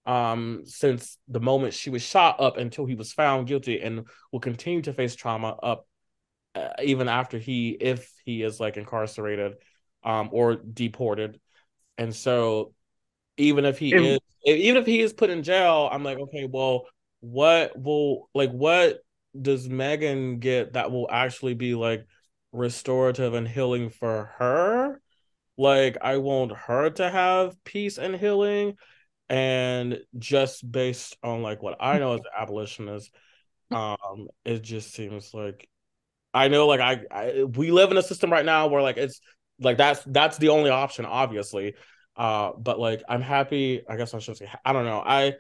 um 0.05 0.62
since 0.64 1.18
the 1.28 1.38
moment 1.38 1.72
she 1.72 1.88
was 1.88 2.03
shot 2.03 2.40
up 2.40 2.57
until 2.57 2.84
he 2.84 2.97
was 2.97 3.12
found 3.12 3.47
guilty 3.47 3.80
and 3.80 4.09
will 4.32 4.40
continue 4.40 4.82
to 4.82 4.93
face 4.93 5.14
trauma 5.14 5.51
up 5.62 5.86
uh, 6.55 6.71
even 6.83 7.09
after 7.09 7.39
he 7.39 7.71
if 7.71 8.13
he 8.25 8.43
is 8.43 8.61
like 8.61 8.77
incarcerated 8.77 9.55
um 10.05 10.29
or 10.33 10.57
deported. 10.57 11.41
And 11.99 12.15
so 12.15 12.75
even 13.37 13.65
if 13.65 13.79
he 13.79 13.91
is 13.91 14.21
even 14.45 14.77
if 14.81 14.87
he 14.87 15.01
is 15.01 15.13
put 15.13 15.31
in 15.31 15.43
jail 15.43 15.89
i'm 15.91 16.05
like 16.05 16.19
okay 16.19 16.49
well 16.51 16.87
what 17.21 17.79
will 17.79 18.29
like 18.35 18.51
what 18.51 19.01
does 19.41 19.69
megan 19.69 20.39
get 20.39 20.75
that 20.75 20.91
will 20.91 21.09
actually 21.11 21.55
be 21.55 21.75
like 21.75 22.07
restorative 22.53 23.33
and 23.33 23.49
healing 23.49 23.89
for 23.89 24.31
her? 24.39 25.01
Like 25.57 25.97
i 26.03 26.19
want 26.19 26.53
her 26.53 26.91
to 26.91 27.11
have 27.11 27.63
peace 27.65 27.99
and 27.99 28.17
healing 28.17 28.77
and 29.29 30.01
just 30.19 30.71
based 30.71 31.17
on 31.23 31.43
like 31.43 31.63
what 31.63 31.77
i 31.81 31.99
know 31.99 32.15
as 32.15 32.21
an 32.21 32.27
abolitionist 32.37 33.15
um 33.71 34.29
it 34.45 34.63
just 34.63 34.93
seems 34.93 35.33
like 35.33 35.69
i 36.35 36.49
know 36.49 36.66
like 36.66 36.80
I, 36.80 37.03
I 37.11 37.45
we 37.45 37.70
live 37.70 37.91
in 37.91 37.97
a 37.97 38.03
system 38.03 38.33
right 38.33 38.45
now 38.45 38.66
where 38.68 38.83
like 38.83 38.97
it's 38.97 39.20
like 39.61 39.76
that's 39.76 40.03
that's 40.07 40.39
the 40.39 40.49
only 40.51 40.70
option 40.70 41.05
obviously. 41.05 41.74
Uh 42.16 42.53
but 42.59 42.78
like 42.78 43.03
i'm 43.09 43.22
happy 43.22 43.83
i 43.89 43.97
guess 43.97 44.12
i 44.14 44.18
should 44.18 44.37
say 44.37 44.49
i 44.64 44.72
don't 44.72 44.85
know. 44.85 45.03
I 45.05 45.35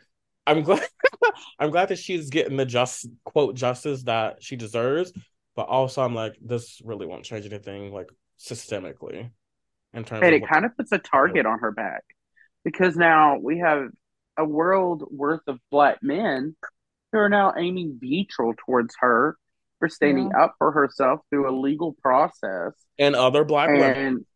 i'm 0.46 0.62
glad 0.62 0.86
i'm 1.58 1.70
glad 1.70 1.88
that 1.88 1.98
she's 1.98 2.30
getting 2.30 2.56
the 2.56 2.64
just 2.64 3.06
quote 3.24 3.54
justice 3.56 4.04
that 4.04 4.42
she 4.42 4.56
deserves. 4.56 5.12
But 5.54 5.64
also 5.64 6.02
i'm 6.02 6.14
like 6.14 6.36
this 6.40 6.80
really 6.84 7.06
won't 7.06 7.24
change 7.24 7.46
anything 7.46 7.92
like 7.92 8.08
systemically 8.38 9.30
in 9.92 10.04
terms 10.04 10.22
And 10.22 10.34
of 10.34 10.42
it 10.42 10.48
kind 10.48 10.64
of 10.64 10.76
puts 10.76 10.92
a 10.92 10.98
target 10.98 11.46
on 11.46 11.58
her 11.60 11.72
back. 11.72 12.04
Because 12.64 12.96
now 12.96 13.38
we 13.38 13.58
have 13.58 13.88
a 14.36 14.44
world 14.44 15.04
worth 15.10 15.42
of 15.46 15.58
black 15.70 15.98
men 16.02 16.56
who 17.12 17.18
are 17.18 17.28
now 17.28 17.52
aiming 17.56 17.98
vitriol 18.00 18.54
towards 18.64 18.94
her 19.00 19.36
for 19.82 19.88
standing 19.88 20.30
up 20.40 20.54
for 20.58 20.70
herself 20.70 21.22
through 21.28 21.50
a 21.50 21.54
legal 21.58 21.92
process 22.00 22.70
and 23.00 23.16
other 23.16 23.42
black 23.42 23.68
women 23.68 23.96
and 23.96 24.26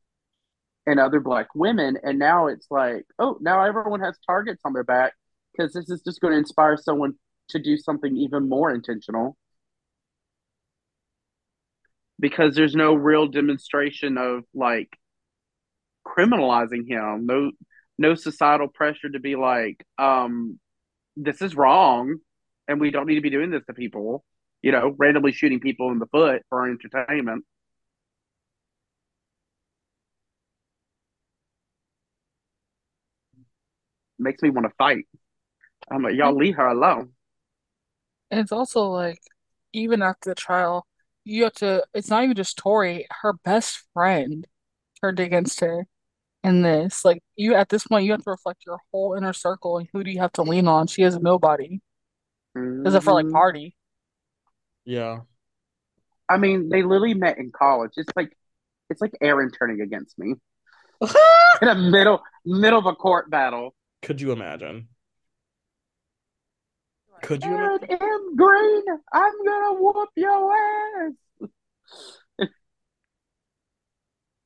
and 0.87 0.99
other 0.99 1.21
black 1.21 1.47
women. 1.55 1.97
And 2.03 2.19
now 2.19 2.49
it's 2.49 2.67
like, 2.69 3.05
oh, 3.21 3.39
now 3.41 3.65
everyone 3.65 4.01
has 4.01 4.19
targets 4.27 4.61
on 4.65 4.73
their 4.73 4.83
back 4.83 5.13
because 5.53 5.73
this 5.73 5.89
is 5.89 6.03
just 6.03 6.21
going 6.21 6.33
to 6.33 6.39
inspire 6.39 6.77
someone 6.77 7.13
to 7.51 7.61
do 7.61 7.77
something 7.77 8.17
even 8.17 8.49
more 8.49 8.75
intentional. 8.75 9.37
Because 12.19 12.57
there's 12.57 12.75
no 12.75 12.95
real 12.95 13.29
demonstration 13.29 14.19
of 14.19 14.43
like 14.53 14.99
criminalizing 16.05 16.89
him. 16.89 17.27
No 17.27 17.53
no 17.99 18.17
societal 18.17 18.67
pressure 18.67 19.11
to 19.11 19.21
be 19.21 19.37
like, 19.37 19.87
um, 19.97 20.59
this 21.15 21.41
is 21.41 21.55
wrong 21.55 22.17
and 22.67 22.81
we 22.81 22.91
don't 22.91 23.07
need 23.07 23.15
to 23.15 23.21
be 23.21 23.31
doing 23.31 23.51
this 23.51 23.65
to 23.67 23.75
people. 23.75 24.25
You 24.67 24.73
know, 24.73 24.97
randomly 24.99 25.31
shooting 25.31 25.61
people 25.61 25.93
in 25.93 26.01
the 26.01 26.07
foot 26.07 26.43
for 26.49 26.69
entertainment. 26.69 27.45
Makes 34.19 34.43
me 34.43 34.51
want 34.51 34.67
to 34.67 34.73
fight. 34.77 35.05
I'm 35.89 36.03
like, 36.03 36.17
y'all 36.17 36.35
leave 36.35 36.57
her 36.57 36.67
alone. 36.67 37.13
And 38.33 38.41
it's 38.41 38.51
also 38.51 38.89
like, 38.89 39.21
even 39.73 40.03
after 40.03 40.31
the 40.31 40.35
trial, 40.35 40.85
you 41.23 41.45
have 41.45 41.53
to, 41.53 41.85
it's 41.95 42.11
not 42.11 42.25
even 42.25 42.35
just 42.35 42.59
Tory, 42.59 43.07
her 43.23 43.35
best 43.45 43.85
friend 43.95 44.49
turned 45.01 45.21
against 45.21 45.61
her 45.61 45.87
in 46.43 46.63
this. 46.63 47.05
Like, 47.05 47.23
you 47.37 47.55
at 47.55 47.69
this 47.69 47.87
point, 47.87 48.05
you 48.05 48.11
have 48.11 48.25
to 48.25 48.31
reflect 48.31 48.67
your 48.67 48.81
whole 48.91 49.15
inner 49.15 49.33
circle 49.33 49.79
and 49.79 49.87
who 49.93 50.03
do 50.03 50.11
you 50.11 50.19
have 50.19 50.33
to 50.33 50.43
lean 50.43 50.67
on? 50.67 50.89
She 50.89 51.03
has 51.03 51.17
nobody. 51.17 51.79
Except 52.57 53.05
for 53.05 53.13
like 53.13 53.27
mm-hmm. 53.27 53.33
party. 53.33 53.76
Yeah. 54.87 55.21
I 56.29 56.39
mean, 56.39 56.69
they 56.71 56.83
literally 56.83 57.15
met 57.15 57.39
in 57.39 57.53
college. 57.53 57.93
It's 57.97 58.13
like 58.17 58.37
it's 58.89 59.01
like 59.01 59.13
Aaron 59.21 59.51
turning 59.51 59.81
against 59.81 60.19
me 60.19 60.35
in 61.63 61.69
a 61.69 61.75
middle 61.75 62.23
middle 62.45 62.79
of 62.79 62.87
a 62.87 62.95
court 62.95 63.29
battle. 63.31 63.75
Could 64.03 64.21
you 64.21 64.33
imagine? 64.33 64.89
Could 67.23 67.43
you 67.43 67.51
Aaron 67.51 67.79
imagine? 67.83 67.99
M. 68.01 68.37
Green, 68.37 68.83
I'm 69.13 69.45
gonna 69.45 69.81
whoop 69.81 70.09
your 70.17 70.53
ass. 70.53 71.13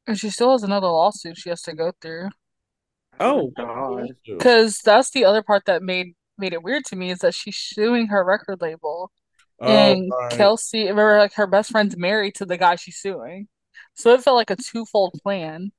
And 0.07 0.19
she 0.19 0.31
still 0.31 0.53
has 0.53 0.63
another 0.63 0.89
lawsuit 0.89 1.39
she 1.39 1.51
has 1.51 1.63
to 1.63 1.75
go 1.75 1.93
through. 2.01 2.31
Oh, 3.21 3.53
oh 3.57 3.65
God. 3.65 4.09
Because 4.27 4.79
that's 4.79 5.11
the 5.11 5.25
other 5.25 5.43
part 5.43 5.67
that 5.67 5.83
made 5.83 6.15
made 6.39 6.53
it 6.53 6.63
weird 6.63 6.85
to 6.87 6.97
me 6.97 7.11
is 7.11 7.19
that 7.19 7.35
she's 7.35 7.57
suing 7.57 8.07
her 8.07 8.25
record 8.25 8.61
label. 8.61 9.13
Oh, 9.61 9.67
And 9.67 10.11
right. 10.11 10.31
Kelsey, 10.31 10.83
remember, 10.83 11.19
like 11.19 11.35
her 11.35 11.47
best 11.47 11.71
friend's 11.71 11.97
married 11.97 12.37
to 12.37 12.47
the 12.47 12.57
guy 12.59 12.77
she's 12.77 12.99
suing. 12.99 13.49
So 13.95 14.15
it 14.15 14.23
felt 14.23 14.37
like 14.37 14.51
a 14.51 14.57
twofold 14.57 15.15
plan. 15.23 15.73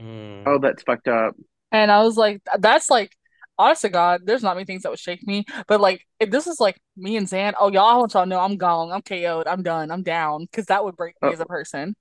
Mm. 0.00 0.44
Oh, 0.46 0.58
that's 0.58 0.82
fucked 0.82 1.08
up. 1.08 1.34
And 1.72 1.90
I 1.90 2.02
was 2.02 2.16
like, 2.16 2.40
that's 2.58 2.90
like, 2.90 3.16
honest 3.58 3.82
to 3.82 3.88
God, 3.88 4.22
there's 4.24 4.42
not 4.42 4.56
many 4.56 4.64
things 4.64 4.82
that 4.82 4.90
would 4.90 4.98
shake 4.98 5.26
me. 5.26 5.44
But 5.66 5.80
like, 5.80 6.06
if 6.20 6.30
this 6.30 6.46
is 6.46 6.60
like 6.60 6.80
me 6.96 7.16
and 7.16 7.28
Zan, 7.28 7.54
oh, 7.60 7.70
y'all, 7.70 7.84
I 7.86 7.96
want 7.96 8.14
y'all 8.14 8.24
to 8.24 8.28
know 8.28 8.40
I'm 8.40 8.56
gone. 8.56 8.90
I'm 8.92 9.02
KO'd. 9.02 9.46
I'm 9.46 9.62
done. 9.62 9.90
I'm 9.90 10.02
down. 10.02 10.42
Because 10.44 10.66
that 10.66 10.84
would 10.84 10.96
break 10.96 11.14
me 11.22 11.30
Oh. 11.30 11.32
as 11.32 11.40
a 11.40 11.46
person. 11.46 11.94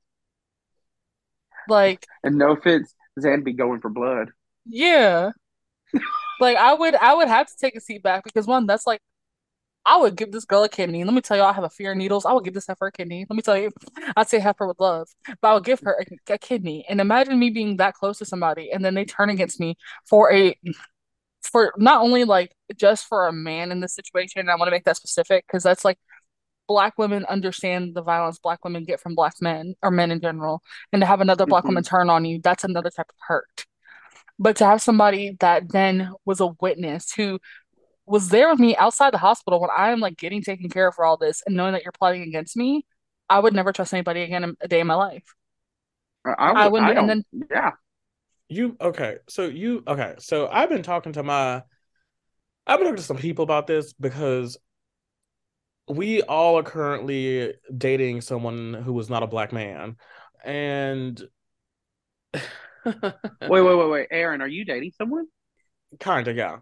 Like, 1.68 2.08
And 2.24 2.38
no 2.38 2.52
offense, 2.52 2.94
Zan 3.20 3.44
be 3.44 3.54
going 3.54 3.82
for 3.82 3.90
blood. 3.90 4.30
yeah. 4.66 5.32
Like 6.40 6.58
I 6.58 6.74
would 6.74 6.96
I 6.96 7.16
would 7.16 7.28
have 7.28 7.48
to 7.48 7.54
take 7.60 7.76
a 7.76 7.82
seat 7.82 8.04
back 8.04 8.24
because 8.24 8.46
one, 8.48 8.68
that's 8.68 8.86
like 8.86 9.02
I 9.86 9.98
would 9.98 10.18
give 10.18 10.34
this 10.34 10.44
girl 10.44 10.64
a 10.64 10.70
kidney. 10.70 11.04
Let 11.06 11.14
me 11.14 11.22
tell 11.22 11.38
you, 11.38 11.44
I 11.44 11.54
have 11.54 11.64
a 11.64 11.70
fear 11.70 11.92
of 11.94 11.98
needles. 11.98 12.26
I 12.26 12.34
would 12.34 12.44
give 12.44 12.54
this 12.54 12.68
heifer 12.68 12.88
a 12.88 12.92
kidney. 12.92 13.26
Let 13.30 13.36
me 13.36 13.42
tell 13.42 13.58
you, 13.58 13.72
I'd 14.18 14.28
say 14.28 14.40
heifer 14.40 14.68
with 14.68 14.80
love, 14.82 15.08
but 15.42 15.48
I 15.48 15.54
would 15.54 15.64
give 15.64 15.80
her 15.86 16.04
a, 16.28 16.34
a 16.34 16.38
kidney. 16.38 16.86
And 16.90 17.00
imagine 17.00 17.40
me 17.40 17.52
being 17.52 17.78
that 17.78 17.94
close 17.94 18.18
to 18.18 18.26
somebody 18.26 18.70
and 18.72 18.84
then 18.84 18.96
they 18.96 19.06
turn 19.06 19.30
against 19.30 19.60
me 19.62 19.78
for 20.06 20.32
a 20.32 20.60
for 21.44 21.74
not 21.78 22.02
only 22.02 22.26
like 22.26 22.54
just 22.76 23.06
for 23.06 23.28
a 23.28 23.34
man 23.34 23.72
in 23.72 23.80
this 23.80 23.96
situation. 23.96 24.42
And 24.42 24.52
I 24.52 24.56
want 24.56 24.68
to 24.68 24.72
make 24.72 24.86
that 24.86 24.98
specific 24.98 25.46
because 25.48 25.64
that's 25.64 25.86
like 25.86 26.00
black 26.68 26.98
women 26.98 27.26
understand 27.26 27.96
the 27.96 28.02
violence 28.02 28.40
black 28.40 28.64
women 28.66 28.84
get 28.84 29.00
from 29.00 29.16
black 29.16 29.36
men 29.42 29.76
or 29.82 29.92
men 29.92 30.12
in 30.12 30.20
general. 30.20 30.62
And 30.92 31.02
to 31.02 31.06
have 31.06 31.22
another 31.22 31.46
black 31.46 31.64
Mhm. 31.64 31.68
woman 31.70 31.84
turn 31.84 32.10
on 32.10 32.26
you, 32.26 32.42
that's 32.44 32.66
another 32.66 32.90
type 32.90 33.08
of 33.10 33.16
hurt. 33.28 33.66
But 34.40 34.58
to 34.58 34.66
have 34.66 34.82
somebody 34.82 35.38
that 35.40 35.70
then 35.72 36.12
was 36.26 36.40
a 36.42 36.48
witness 36.62 37.12
who 37.14 37.40
was 38.08 38.30
there 38.30 38.50
with 38.50 38.60
me 38.60 38.76
outside 38.78 39.14
the 39.14 39.18
hospital 39.18 39.60
when 39.60 39.70
I 39.76 39.92
am 39.92 40.00
like 40.00 40.18
getting 40.18 40.42
taken 40.42 40.70
care 40.70 40.88
of 40.88 40.96
for 40.96 41.06
all 41.06 41.18
this 41.18 41.44
and 41.46 41.56
knowing 41.56 41.74
that 41.74 41.84
you're 41.84 41.92
plotting 41.92 42.24
against 42.24 42.56
me, 42.56 42.86
I 43.30 43.40
would 43.40 43.54
never 43.54 43.74
trust 43.74 43.94
anybody 43.94 44.22
again 44.22 44.44
in 44.44 44.56
a 44.62 44.68
day 44.68 44.80
in 44.80 44.88
my 44.88 44.96
life. 44.96 45.24
I, 46.26 46.32
I 46.32 46.64
would, 46.64 46.72
wouldn't 46.72 46.92
I 46.92 46.94
do- 46.94 47.00
and 47.02 47.10
then- 47.10 47.26
yeah. 47.52 47.72
You 48.50 48.78
okay? 48.80 49.18
So 49.28 49.44
you 49.46 49.84
okay? 49.86 50.16
So 50.20 50.48
I've 50.48 50.70
been 50.70 50.84
talking 50.84 51.12
to 51.14 51.24
my, 51.24 51.64
I've 52.66 52.80
been 52.80 52.86
talking 52.86 52.96
to 52.96 53.02
some 53.04 53.18
people 53.18 53.44
about 53.44 53.68
this 53.68 53.92
because 53.92 54.58
we 55.90 56.22
all 56.22 56.58
are 56.58 56.64
currently 56.64 57.54
dating 57.78 58.22
someone 58.22 58.74
who 58.74 58.94
was 58.94 59.10
not 59.10 59.24
a 59.24 59.28
black 59.28 59.52
man, 59.52 59.98
and 60.46 61.22
Wait, 62.86 62.94
wait, 63.50 63.62
wait, 63.62 63.90
wait. 63.90 64.08
Aaron, 64.12 64.42
are 64.42 64.48
you 64.48 64.64
dating 64.64 64.92
someone? 64.98 65.26
kind 66.00 66.28
of 66.28 66.38
yeah, 66.38 66.58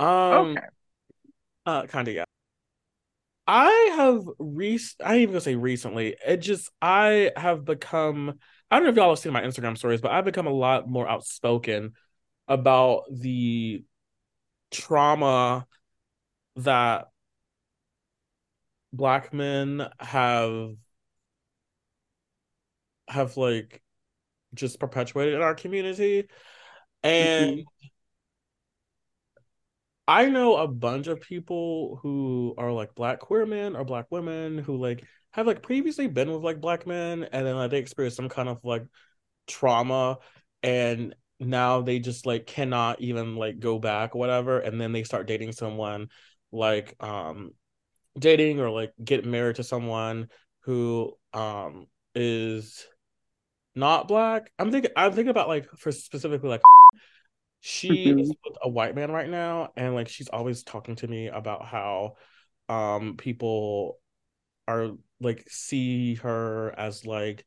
um, 0.00 0.56
Okay. 0.56 0.66
Uh, 1.68 1.86
of 2.08 2.14
yeah. 2.14 2.24
I 3.46 3.70
have 3.96 4.24
re 4.38 4.78
I 5.04 5.14
ain't 5.14 5.22
even 5.22 5.32
gonna 5.32 5.40
say 5.40 5.54
recently. 5.54 6.16
It 6.26 6.38
just 6.38 6.70
I 6.82 7.32
have 7.36 7.64
become 7.64 8.38
I 8.70 8.76
don't 8.76 8.84
know 8.84 8.90
if 8.90 8.96
y'all 8.96 9.10
have 9.10 9.18
seen 9.18 9.32
my 9.32 9.42
Instagram 9.42 9.76
stories, 9.76 10.00
but 10.00 10.10
I've 10.10 10.24
become 10.24 10.46
a 10.46 10.52
lot 10.52 10.88
more 10.88 11.08
outspoken 11.08 11.94
about 12.46 13.04
the 13.10 13.84
trauma 14.70 15.66
that 16.56 17.08
black 18.92 19.32
men 19.32 19.86
have 20.00 20.72
have 23.08 23.36
like 23.36 23.82
just 24.54 24.80
perpetuated 24.80 25.34
in 25.34 25.42
our 25.42 25.54
community. 25.54 26.28
And 27.02 27.60
Mhm. 27.60 27.66
I 30.08 30.30
know 30.30 30.56
a 30.56 30.66
bunch 30.66 31.06
of 31.06 31.20
people 31.20 32.00
who 32.02 32.54
are 32.56 32.72
like 32.72 32.94
black 32.94 33.20
queer 33.20 33.44
men 33.44 33.76
or 33.76 33.84
black 33.84 34.06
women 34.10 34.56
who 34.56 34.78
like 34.78 35.04
have 35.32 35.46
like 35.46 35.62
previously 35.62 36.06
been 36.06 36.32
with 36.32 36.42
like 36.42 36.62
black 36.62 36.86
men 36.86 37.24
and 37.30 37.46
then 37.46 37.54
like 37.54 37.70
they 37.70 37.78
experience 37.78 38.16
some 38.16 38.30
kind 38.30 38.48
of 38.48 38.64
like 38.64 38.86
trauma 39.46 40.16
and 40.62 41.14
now 41.38 41.82
they 41.82 41.98
just 41.98 42.24
like 42.24 42.46
cannot 42.46 43.02
even 43.02 43.36
like 43.36 43.60
go 43.60 43.78
back 43.78 44.14
whatever 44.14 44.58
and 44.58 44.80
then 44.80 44.92
they 44.92 45.04
start 45.04 45.26
dating 45.26 45.52
someone 45.52 46.08
like 46.52 46.94
um 47.00 47.50
dating 48.18 48.60
or 48.60 48.70
like 48.70 48.94
get 49.04 49.26
married 49.26 49.56
to 49.56 49.62
someone 49.62 50.28
who 50.60 51.12
um 51.34 51.86
is 52.14 52.86
not 53.74 54.08
black. 54.08 54.50
I'm 54.58 54.72
thinking 54.72 54.90
I'm 54.96 55.12
thinking 55.12 55.28
about 55.28 55.48
like 55.48 55.68
for 55.76 55.92
specifically 55.92 56.48
like 56.48 56.62
she 57.68 58.08
is 58.08 58.30
Mhm. 58.30 58.34
with 58.44 58.56
a 58.62 58.68
white 58.68 58.94
man 58.94 59.10
right 59.10 59.28
now 59.28 59.72
and 59.76 59.94
like 59.94 60.08
she's 60.08 60.28
always 60.28 60.62
talking 60.62 60.96
to 60.96 61.06
me 61.06 61.26
about 61.28 61.66
how 61.66 62.16
um 62.70 63.16
people 63.18 64.00
are 64.66 64.92
like 65.20 65.44
see 65.50 66.14
her 66.16 66.74
as 66.78 67.04
like 67.04 67.44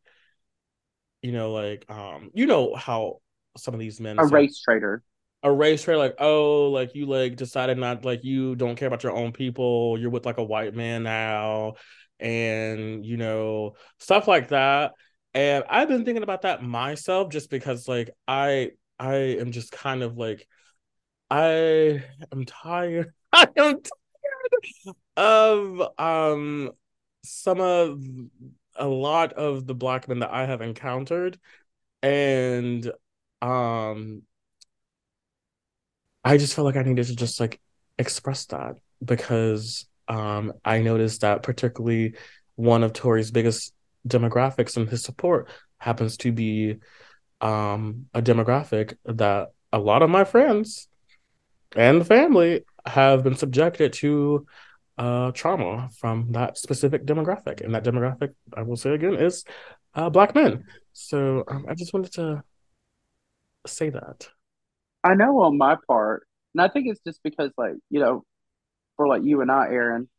you 1.22 1.32
know 1.32 1.52
like 1.54 1.86
um 1.90 2.30
you 2.34 2.46
know 2.46 2.76
how 2.76 3.20
some 3.58 3.74
of 3.74 3.80
these 3.80 4.00
men 4.00 4.20
A 4.20 4.28
say- 4.28 4.36
race 4.36 4.62
traitor. 4.62 5.04
a 5.44 5.52
race 5.52 5.84
trade 5.84 5.98
like 5.98 6.16
oh 6.20 6.70
like 6.70 6.94
you 6.96 7.06
like 7.08 7.36
decided 7.36 7.78
not 7.78 8.06
like 8.06 8.24
you 8.24 8.56
don't 8.56 8.76
care 8.76 8.88
about 8.88 9.04
your 9.04 9.14
own 9.16 9.32
people 9.32 9.98
you're 10.00 10.10
with 10.12 10.26
like 10.26 10.38
a 10.38 10.44
white 10.44 10.76
man 10.76 11.04
now 11.04 11.74
and 12.20 13.04
you 13.06 13.18
know 13.18 13.74
stuff 13.98 14.28
like 14.28 14.50
that 14.50 14.92
and 15.34 15.64
i've 15.70 15.88
been 15.88 16.06
thinking 16.06 16.24
about 16.24 16.44
that 16.44 16.62
myself 16.64 17.30
just 17.32 17.50
because 17.50 17.88
like 17.88 18.12
i 18.28 18.70
i 19.02 19.16
am 19.16 19.52
just 19.52 19.72
kind 19.72 20.04
of 20.04 20.18
like 20.18 20.48
i 21.30 22.04
am 22.32 22.46
tired. 22.46 23.12
I 23.34 23.48
am 23.58 23.82
tired 23.82 24.96
of 25.18 25.82
um 25.98 26.72
some 27.24 27.60
of 27.60 28.02
a 28.76 28.88
lot 28.88 29.34
of 29.34 29.66
the 29.66 29.76
black 29.76 30.08
men 30.08 30.20
that 30.20 30.32
i 30.32 30.46
have 30.46 30.62
encountered. 30.62 31.40
And 32.04 32.92
um 33.42 34.24
I 36.24 36.38
just 36.38 36.54
felt 36.54 36.66
like 36.66 36.76
I 36.76 36.84
needed 36.84 37.08
to 37.08 37.16
just 37.16 37.40
like 37.40 37.60
express 37.98 38.46
that 38.48 38.76
because 39.04 39.86
um 40.08 40.54
I 40.64 40.82
noticed 40.82 41.22
that 41.22 41.44
particularly 41.44 42.16
one 42.56 42.84
of 42.84 42.94
Tory's 42.94 43.32
biggest 43.32 43.74
demographics 44.08 44.78
and 44.78 44.90
his 44.90 45.04
support 45.04 45.50
happens 45.78 46.18
to 46.18 46.32
be 46.32 46.78
um 47.42 48.06
a 48.14 48.22
demographic 48.22 48.96
that 49.06 49.50
a 49.74 49.80
lot 49.80 50.04
of 50.04 50.10
my 50.10 50.24
friends 50.24 50.88
and 51.76 52.02
the 52.02 52.06
family 52.06 52.64
have 52.86 53.24
been 53.24 53.36
subjected 53.36 53.94
to 53.94 54.46
uh 54.98 55.32
trauma 55.32 55.90
from 56.00 56.32
that 56.34 56.58
specific 56.58 57.06
demographic. 57.06 57.62
And 57.62 57.74
that 57.74 57.84
demographic 57.84 58.34
I 58.56 58.62
will 58.64 58.78
say 58.78 58.92
again 58.92 59.16
is 59.16 59.44
uh 59.96 60.10
black 60.10 60.36
men. 60.36 60.66
So 60.94 61.44
um, 61.48 61.66
I 61.70 61.74
just 61.74 61.94
wanted 61.94 62.14
to 62.14 62.44
say 63.66 63.90
that. 63.90 64.30
I 65.04 65.16
know 65.16 65.42
on 65.42 65.58
my 65.58 65.78
part, 65.88 66.28
and 66.54 66.62
I 66.62 66.68
think 66.68 66.88
it's 66.88 67.02
just 67.06 67.22
because, 67.24 67.52
like, 67.58 67.74
you 67.90 68.00
know, 68.00 68.24
for 68.98 69.08
like 69.08 69.24
you 69.24 69.42
and 69.42 69.52
I, 69.52 69.68
Aaron, 69.68 70.10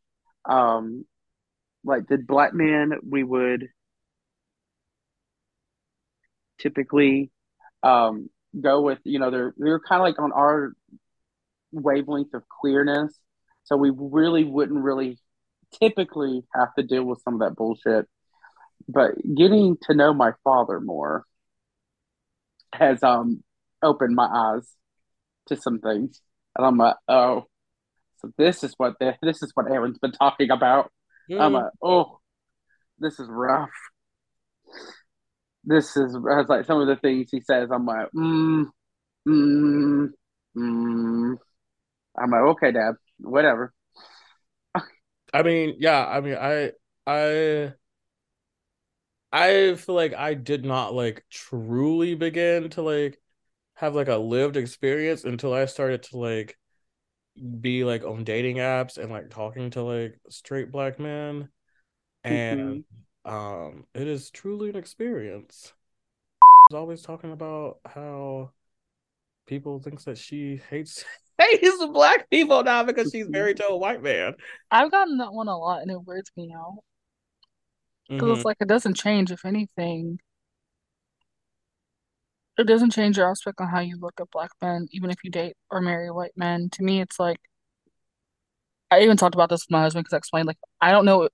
um, 0.45 1.05
like 1.83 2.07
the 2.07 2.17
black 2.17 2.53
men, 2.53 2.93
we 3.07 3.23
would 3.23 3.69
typically 6.63 7.29
um 7.83 8.29
go 8.59 8.81
with, 8.81 8.99
you 9.03 9.19
know, 9.19 9.29
they're 9.31 9.53
they're 9.57 9.79
kind 9.79 10.01
of 10.01 10.05
like 10.05 10.19
on 10.19 10.31
our 10.31 10.73
wavelength 11.71 12.33
of 12.33 12.43
queerness, 12.47 13.17
so 13.65 13.75
we 13.75 13.91
really 13.95 14.43
wouldn't 14.43 14.83
really 14.83 15.17
typically 15.79 16.43
have 16.55 16.73
to 16.75 16.83
deal 16.83 17.03
with 17.03 17.21
some 17.23 17.35
of 17.35 17.39
that 17.41 17.55
bullshit. 17.55 18.07
But 18.87 19.11
getting 19.35 19.77
to 19.83 19.93
know 19.95 20.13
my 20.13 20.31
father 20.43 20.79
more 20.79 21.25
has 22.73 23.03
um 23.03 23.43
opened 23.81 24.15
my 24.15 24.25
eyes 24.25 24.67
to 25.47 25.57
some 25.57 25.79
things, 25.79 26.21
and 26.55 26.65
I'm 26.65 26.77
like, 26.77 26.95
oh, 27.07 27.45
so 28.19 28.31
this 28.37 28.63
is 28.63 28.73
what 28.77 28.93
the, 28.99 29.15
this 29.21 29.43
is 29.43 29.51
what 29.55 29.69
Aaron's 29.69 29.99
been 29.99 30.11
talking 30.11 30.51
about. 30.51 30.91
I'm 31.29 31.51
Mm. 31.51 31.63
like, 31.63 31.71
oh, 31.81 32.19
this 32.99 33.19
is 33.19 33.27
rough. 33.29 33.69
This 35.63 35.95
is 35.95 36.15
it's 36.15 36.49
like 36.49 36.65
some 36.65 36.81
of 36.81 36.87
the 36.87 36.95
things 36.97 37.29
he 37.31 37.41
says. 37.41 37.69
I'm 37.71 37.85
like, 37.85 38.09
mm, 38.11 38.65
mm, 39.27 40.09
mm. 40.57 41.37
I'm 42.17 42.31
like, 42.31 42.41
okay, 42.41 42.71
Dad, 42.71 42.95
whatever. 43.19 43.73
I 45.33 45.43
mean, 45.43 45.75
yeah, 45.79 46.05
I 46.05 46.21
mean, 46.21 46.35
I 46.35 46.71
I 47.07 47.73
I 49.31 49.75
feel 49.75 49.95
like 49.95 50.13
I 50.13 50.33
did 50.35 50.63
not 50.65 50.93
like 50.93 51.25
truly 51.29 52.15
begin 52.15 52.69
to 52.71 52.81
like 52.81 53.19
have 53.75 53.95
like 53.95 54.07
a 54.07 54.17
lived 54.17 54.57
experience 54.57 55.23
until 55.23 55.53
I 55.53 55.65
started 55.65 56.03
to 56.03 56.17
like 56.17 56.57
be 57.61 57.83
like 57.83 58.03
on 58.03 58.23
dating 58.23 58.57
apps 58.57 58.97
and 58.97 59.11
like 59.11 59.29
talking 59.29 59.71
to 59.71 59.81
like 59.83 60.19
straight 60.29 60.71
black 60.71 60.99
men 60.99 61.49
and 62.23 62.83
um 63.25 63.85
it 63.93 64.07
is 64.07 64.29
truly 64.31 64.69
an 64.69 64.75
experience. 64.75 65.73
Was 66.69 66.77
always 66.77 67.01
talking 67.01 67.31
about 67.31 67.79
how 67.85 68.51
people 69.47 69.79
thinks 69.79 70.05
that 70.05 70.17
she 70.17 70.61
hates 70.69 71.05
hates 71.39 71.85
black 71.87 72.29
people 72.29 72.63
now 72.63 72.83
because 72.83 73.11
she's 73.11 73.29
married 73.29 73.57
to 73.57 73.67
a 73.67 73.77
white 73.77 74.03
man. 74.03 74.35
I've 74.71 74.91
gotten 74.91 75.17
that 75.19 75.33
one 75.33 75.47
a 75.47 75.57
lot 75.57 75.81
and 75.83 75.91
it 75.91 76.03
weirds 76.05 76.31
me 76.35 76.53
out. 76.53 76.79
Because 78.17 78.31
Mhm. 78.31 78.39
it's 78.39 78.45
like 78.45 78.57
it 78.59 78.67
doesn't 78.67 78.95
change, 78.95 79.31
if 79.31 79.45
anything. 79.45 80.19
It 82.57 82.65
doesn't 82.67 82.91
change 82.91 83.17
your 83.17 83.29
aspect 83.29 83.61
on 83.61 83.67
how 83.69 83.79
you 83.79 83.97
look 83.97 84.19
at 84.19 84.29
black 84.31 84.51
men, 84.61 84.87
even 84.91 85.09
if 85.11 85.23
you 85.23 85.29
date 85.31 85.55
or 85.71 85.81
marry 85.81 86.09
white 86.11 86.35
men. 86.35 86.69
To 86.71 86.83
me, 86.83 87.01
it's 87.01 87.19
like 87.19 87.39
I 88.91 89.01
even 89.01 89.17
talked 89.17 89.35
about 89.35 89.49
this 89.49 89.63
with 89.65 89.71
my 89.71 89.81
husband 89.81 90.03
because 90.05 90.13
I 90.13 90.17
explained 90.17 90.47
like 90.47 90.57
I 90.81 90.91
don't 90.91 91.05
know 91.05 91.29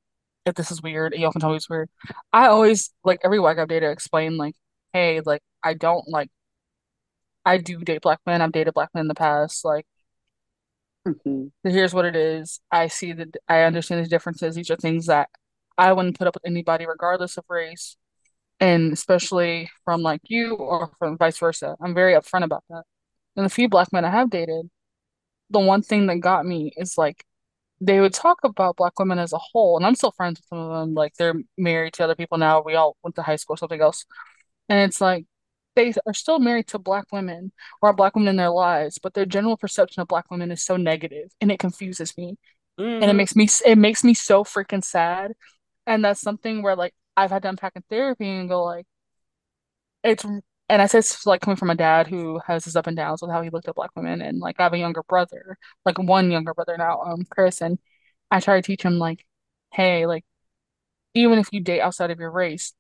if 0.50 0.56
this 0.56 0.72
is 0.72 0.82
weird. 0.82 1.14
and 1.14 1.22
Y'all 1.22 1.32
can 1.32 1.42
tell 1.42 1.52
me 1.52 1.58
it's 1.58 1.70
weird. 1.70 1.90
I 2.34 2.48
always 2.48 2.92
like 3.04 3.20
every 3.24 3.40
white 3.40 3.56
guy 3.58 3.64
I've 3.64 3.68
dated 3.70 3.92
explain 3.92 4.38
like, 4.38 4.56
hey, 4.94 5.22
like 5.22 5.42
I 5.64 5.74
don't 5.76 6.08
like 6.08 6.30
I 7.46 7.58
do 7.58 7.80
date 7.80 8.02
black 8.02 8.20
men. 8.26 8.42
I've 8.42 8.52
dated 8.52 8.74
black 8.74 8.90
men 8.94 9.02
in 9.04 9.08
the 9.08 9.16
past. 9.16 9.66
Like 9.66 9.86
Mhm. 11.08 11.52
here's 11.64 11.94
what 11.94 12.06
it 12.06 12.16
is. 12.16 12.60
I 12.72 12.88
see 12.88 13.14
that 13.14 13.36
I 13.48 13.64
understand 13.64 14.04
the 14.06 14.10
differences. 14.10 14.56
These 14.56 14.70
are 14.70 14.76
things 14.76 15.06
that 15.08 15.30
I 15.78 15.94
wouldn't 15.94 16.18
put 16.18 16.28
up 16.28 16.36
with 16.36 16.46
anybody 16.46 16.86
regardless 16.86 17.38
of 17.38 17.46
race, 17.50 17.96
and 18.60 18.94
especially 18.94 19.70
from 19.86 20.02
like 20.02 20.22
you 20.26 20.56
or 20.56 20.92
from 21.00 21.18
vice 21.18 21.40
versa. 21.40 21.76
I'm 21.82 21.94
very 21.96 22.14
upfront 22.14 22.44
about 22.44 22.64
that. 22.70 22.84
And 23.36 23.46
the 23.46 23.50
few 23.50 23.70
black 23.70 23.94
men 23.94 24.06
I 24.06 24.12
have 24.12 24.30
dated, 24.30 24.70
the 25.50 25.60
one 25.60 25.82
thing 25.84 26.08
that 26.08 26.18
got 26.22 26.46
me 26.46 26.74
is 26.78 26.98
like 26.98 27.26
they 27.82 28.00
would 28.02 28.14
talk 28.14 28.40
about 28.44 28.76
black 28.78 29.00
women 29.00 29.20
as 29.20 29.34
a 29.34 29.38
whole, 29.38 29.78
and 29.78 29.86
I'm 29.86 29.96
still 29.96 30.12
friends 30.12 30.40
with 30.40 30.46
some 30.48 30.60
of 30.60 30.72
them. 30.82 30.94
Like 30.96 31.14
they're 31.16 31.36
married 31.58 31.94
to 31.96 32.04
other 32.04 32.16
people 32.16 32.38
now. 32.38 32.62
We 32.62 32.76
all 32.76 32.98
went 33.04 33.16
to 33.16 33.22
high 33.24 33.38
school 33.38 33.56
or 33.56 33.58
something 33.58 33.82
else. 33.82 34.06
And 34.70 34.80
it's 34.88 35.02
like 35.02 35.26
they 35.76 35.94
are 36.08 36.14
still 36.14 36.40
married 36.40 36.68
to 36.68 36.80
black 36.80 37.06
women 37.12 37.52
or 37.82 37.94
black 37.94 38.16
women 38.16 38.30
in 38.30 38.36
their 38.38 38.50
lives, 38.52 39.00
but 39.00 39.14
their 39.14 39.26
general 39.26 39.58
perception 39.58 40.02
of 40.02 40.08
black 40.08 40.30
women 40.32 40.52
is 40.52 40.64
so 40.64 40.78
negative 40.78 41.32
and 41.42 41.52
it 41.52 41.60
confuses 41.60 42.18
me. 42.18 42.38
And 43.02 43.12
it 43.12 43.14
Mhm. 43.14 43.18
makes 43.18 43.36
me 43.36 43.48
it 43.66 43.78
makes 43.78 44.04
me 44.04 44.14
so 44.14 44.44
freaking 44.44 44.84
sad. 44.84 45.34
And 45.88 46.06
that's 46.06 46.22
something 46.22 46.64
where 46.64 46.76
like 46.78 46.94
I've 47.18 47.32
had 47.32 47.44
to 47.44 47.50
unpack 47.50 47.74
in 47.78 47.84
therapy 47.90 48.28
and 48.30 48.50
go 48.50 48.64
like 48.66 48.88
it's 50.04 50.26
and 50.70 50.82
I 50.82 50.86
say 50.88 51.00
it's 51.00 51.26
like 51.26 51.42
coming 51.42 51.58
from 51.58 51.72
a 51.72 51.76
dad 51.76 52.08
who 52.08 52.40
has 52.46 52.66
his 52.66 52.76
up 52.76 52.88
and 52.88 52.96
downs 52.96 53.22
with 53.22 53.32
how 53.32 53.42
he 53.42 53.50
looked 53.50 53.68
at 53.68 53.76
black 53.76 53.92
women 53.96 54.22
and 54.22 54.40
like 54.40 54.60
I 54.60 54.64
have 54.64 54.74
a 54.74 54.78
younger 54.78 55.04
brother, 55.04 55.58
like 55.86 55.98
one 56.00 56.32
younger 56.32 56.54
brother 56.54 56.78
now, 56.78 57.02
um, 57.02 57.26
Chris, 57.30 57.62
and 57.62 57.80
I 58.32 58.40
try 58.40 58.56
to 58.58 58.62
teach 58.62 58.84
him 58.84 59.00
like, 59.00 59.26
hey, 59.74 60.06
like 60.06 60.26
even 61.16 61.40
if 61.40 61.50
you 61.52 61.62
date 61.62 61.82
outside 61.82 62.12
of 62.12 62.20
your 62.20 62.32
race, 62.32 62.74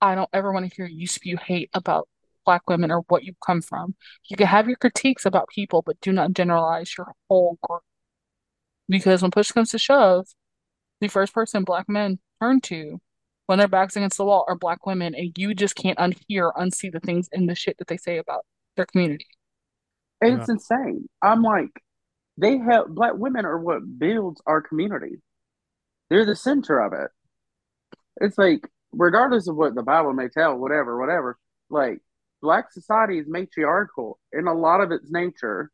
I 0.00 0.14
don't 0.14 0.30
ever 0.32 0.52
want 0.52 0.68
to 0.68 0.74
hear 0.74 0.86
you 0.86 1.06
spew 1.06 1.36
hate 1.36 1.70
about 1.74 2.08
black 2.44 2.68
women 2.68 2.90
or 2.90 3.00
what 3.08 3.24
you 3.24 3.34
come 3.44 3.62
from. 3.62 3.94
You 4.28 4.36
can 4.36 4.46
have 4.46 4.68
your 4.68 4.76
critiques 4.76 5.26
about 5.26 5.48
people, 5.48 5.82
but 5.82 6.00
do 6.00 6.12
not 6.12 6.32
generalize 6.32 6.96
your 6.98 7.12
whole 7.28 7.58
group. 7.62 7.82
Because 8.88 9.22
when 9.22 9.30
push 9.30 9.50
comes 9.52 9.70
to 9.70 9.78
shove, 9.78 10.26
the 11.00 11.08
first 11.08 11.32
person 11.34 11.64
black 11.64 11.88
men 11.88 12.18
turn 12.40 12.60
to 12.62 13.00
when 13.46 13.58
their 13.58 13.68
backs 13.68 13.96
against 13.96 14.16
the 14.16 14.24
wall 14.24 14.44
are 14.48 14.56
black 14.56 14.86
women, 14.86 15.14
and 15.14 15.36
you 15.36 15.54
just 15.54 15.74
can't 15.74 15.98
unhear 15.98 16.52
unsee 16.54 16.90
the 16.90 17.00
things 17.00 17.28
in 17.32 17.46
the 17.46 17.54
shit 17.54 17.76
that 17.78 17.88
they 17.88 17.96
say 17.96 18.18
about 18.18 18.44
their 18.76 18.86
community. 18.86 19.26
And 20.20 20.40
it's 20.40 20.48
insane. 20.48 21.08
I'm 21.22 21.42
like, 21.42 21.70
they 22.38 22.58
have 22.58 22.88
black 22.88 23.12
women 23.14 23.44
are 23.44 23.58
what 23.58 23.82
builds 23.98 24.40
our 24.46 24.62
community. 24.62 25.16
They're 26.08 26.24
the 26.24 26.36
center 26.36 26.78
of 26.78 26.92
it. 26.92 27.10
It's 28.20 28.38
like, 28.38 28.68
regardless 28.92 29.48
of 29.48 29.56
what 29.56 29.74
the 29.74 29.82
Bible 29.82 30.12
may 30.12 30.28
tell, 30.28 30.56
whatever, 30.56 30.98
whatever, 30.98 31.38
like 31.68 31.98
black 32.40 32.72
society 32.72 33.18
is 33.18 33.26
matriarchal 33.28 34.18
in 34.32 34.46
a 34.46 34.54
lot 34.54 34.80
of 34.80 34.92
its 34.92 35.10
nature. 35.10 35.70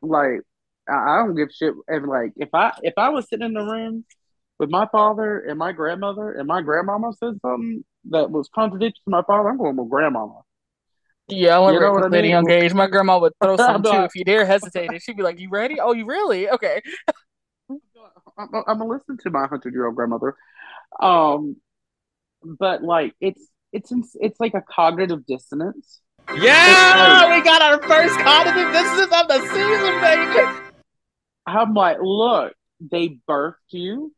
Like, 0.00 0.40
I, 0.88 0.94
I 0.94 1.16
don't 1.18 1.34
give 1.34 1.50
shit. 1.52 1.74
And 1.88 2.06
like, 2.06 2.32
if 2.36 2.48
I 2.54 2.72
if 2.82 2.94
I 2.96 3.10
was 3.10 3.28
sitting 3.28 3.46
in 3.46 3.54
the 3.54 3.64
room 3.64 4.04
with 4.62 4.70
my 4.70 4.86
father 4.92 5.40
and 5.40 5.58
my 5.58 5.72
grandmother 5.72 6.30
and 6.32 6.46
my 6.46 6.62
grandmama 6.62 7.12
said 7.18 7.34
something 7.42 7.84
that 8.10 8.30
was 8.30 8.48
contradictory 8.54 9.00
to 9.04 9.10
my 9.10 9.22
father, 9.22 9.48
I'm 9.48 9.58
going 9.58 9.74
with 9.76 9.90
grandmama. 9.90 10.42
Yeah, 11.28 11.58
I 11.58 11.72
You 11.72 11.78
remember 11.78 11.86
know 11.86 11.92
what 11.94 12.02
I 12.04 12.06
at 12.06 12.12
a 12.12 12.22
mean? 12.22 12.30
young 12.30 12.48
age. 12.50 12.72
My 12.72 12.86
grandma 12.86 13.18
would 13.18 13.32
throw 13.42 13.56
some 13.66 13.82
too 13.82 13.90
But- 13.90 14.04
if 14.04 14.14
you 14.14 14.24
dare 14.24 14.46
hesitate. 14.46 15.02
She'd 15.02 15.16
be 15.16 15.24
like, 15.24 15.40
You 15.40 15.50
ready? 15.50 15.80
Oh, 15.80 15.92
you 15.92 16.06
really? 16.06 16.48
Okay. 16.48 16.80
I'm, 18.38 18.48
I'm 18.54 18.78
gonna 18.78 18.86
listen 18.86 19.18
to 19.24 19.30
my 19.30 19.46
hundred 19.48 19.74
year 19.74 19.86
old 19.86 19.96
grandmother. 19.96 20.36
Um, 21.00 21.56
but 22.44 22.82
like 22.84 23.14
it's 23.20 23.42
it's 23.72 23.92
it's 24.20 24.38
like 24.40 24.54
a 24.54 24.62
cognitive 24.62 25.26
dissonance. 25.26 26.00
Yeah, 26.36 27.36
we 27.36 27.42
got 27.42 27.62
our 27.62 27.82
first 27.82 28.16
cognitive 28.20 28.72
dissonance 28.72 29.12
of 29.12 29.28
the 29.28 29.40
season, 29.52 30.00
baby. 30.00 30.58
I'm 31.46 31.74
like, 31.74 31.98
look, 32.00 32.52
they 32.80 33.18
birthed 33.28 33.54
you, 33.70 34.12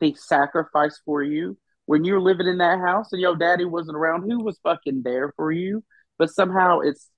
they 0.00 0.14
sacrificed 0.14 1.00
for 1.04 1.22
you. 1.22 1.56
When 1.86 2.04
you're 2.04 2.20
living 2.20 2.46
in 2.48 2.58
that 2.58 2.80
house 2.80 3.12
and 3.12 3.20
your 3.20 3.36
daddy 3.36 3.64
wasn't 3.64 3.96
around, 3.96 4.22
who 4.28 4.42
was 4.42 4.58
fucking 4.62 5.02
there 5.04 5.32
for 5.36 5.52
you? 5.52 5.84
But 6.18 6.30
somehow 6.30 6.80
it's 6.80 7.08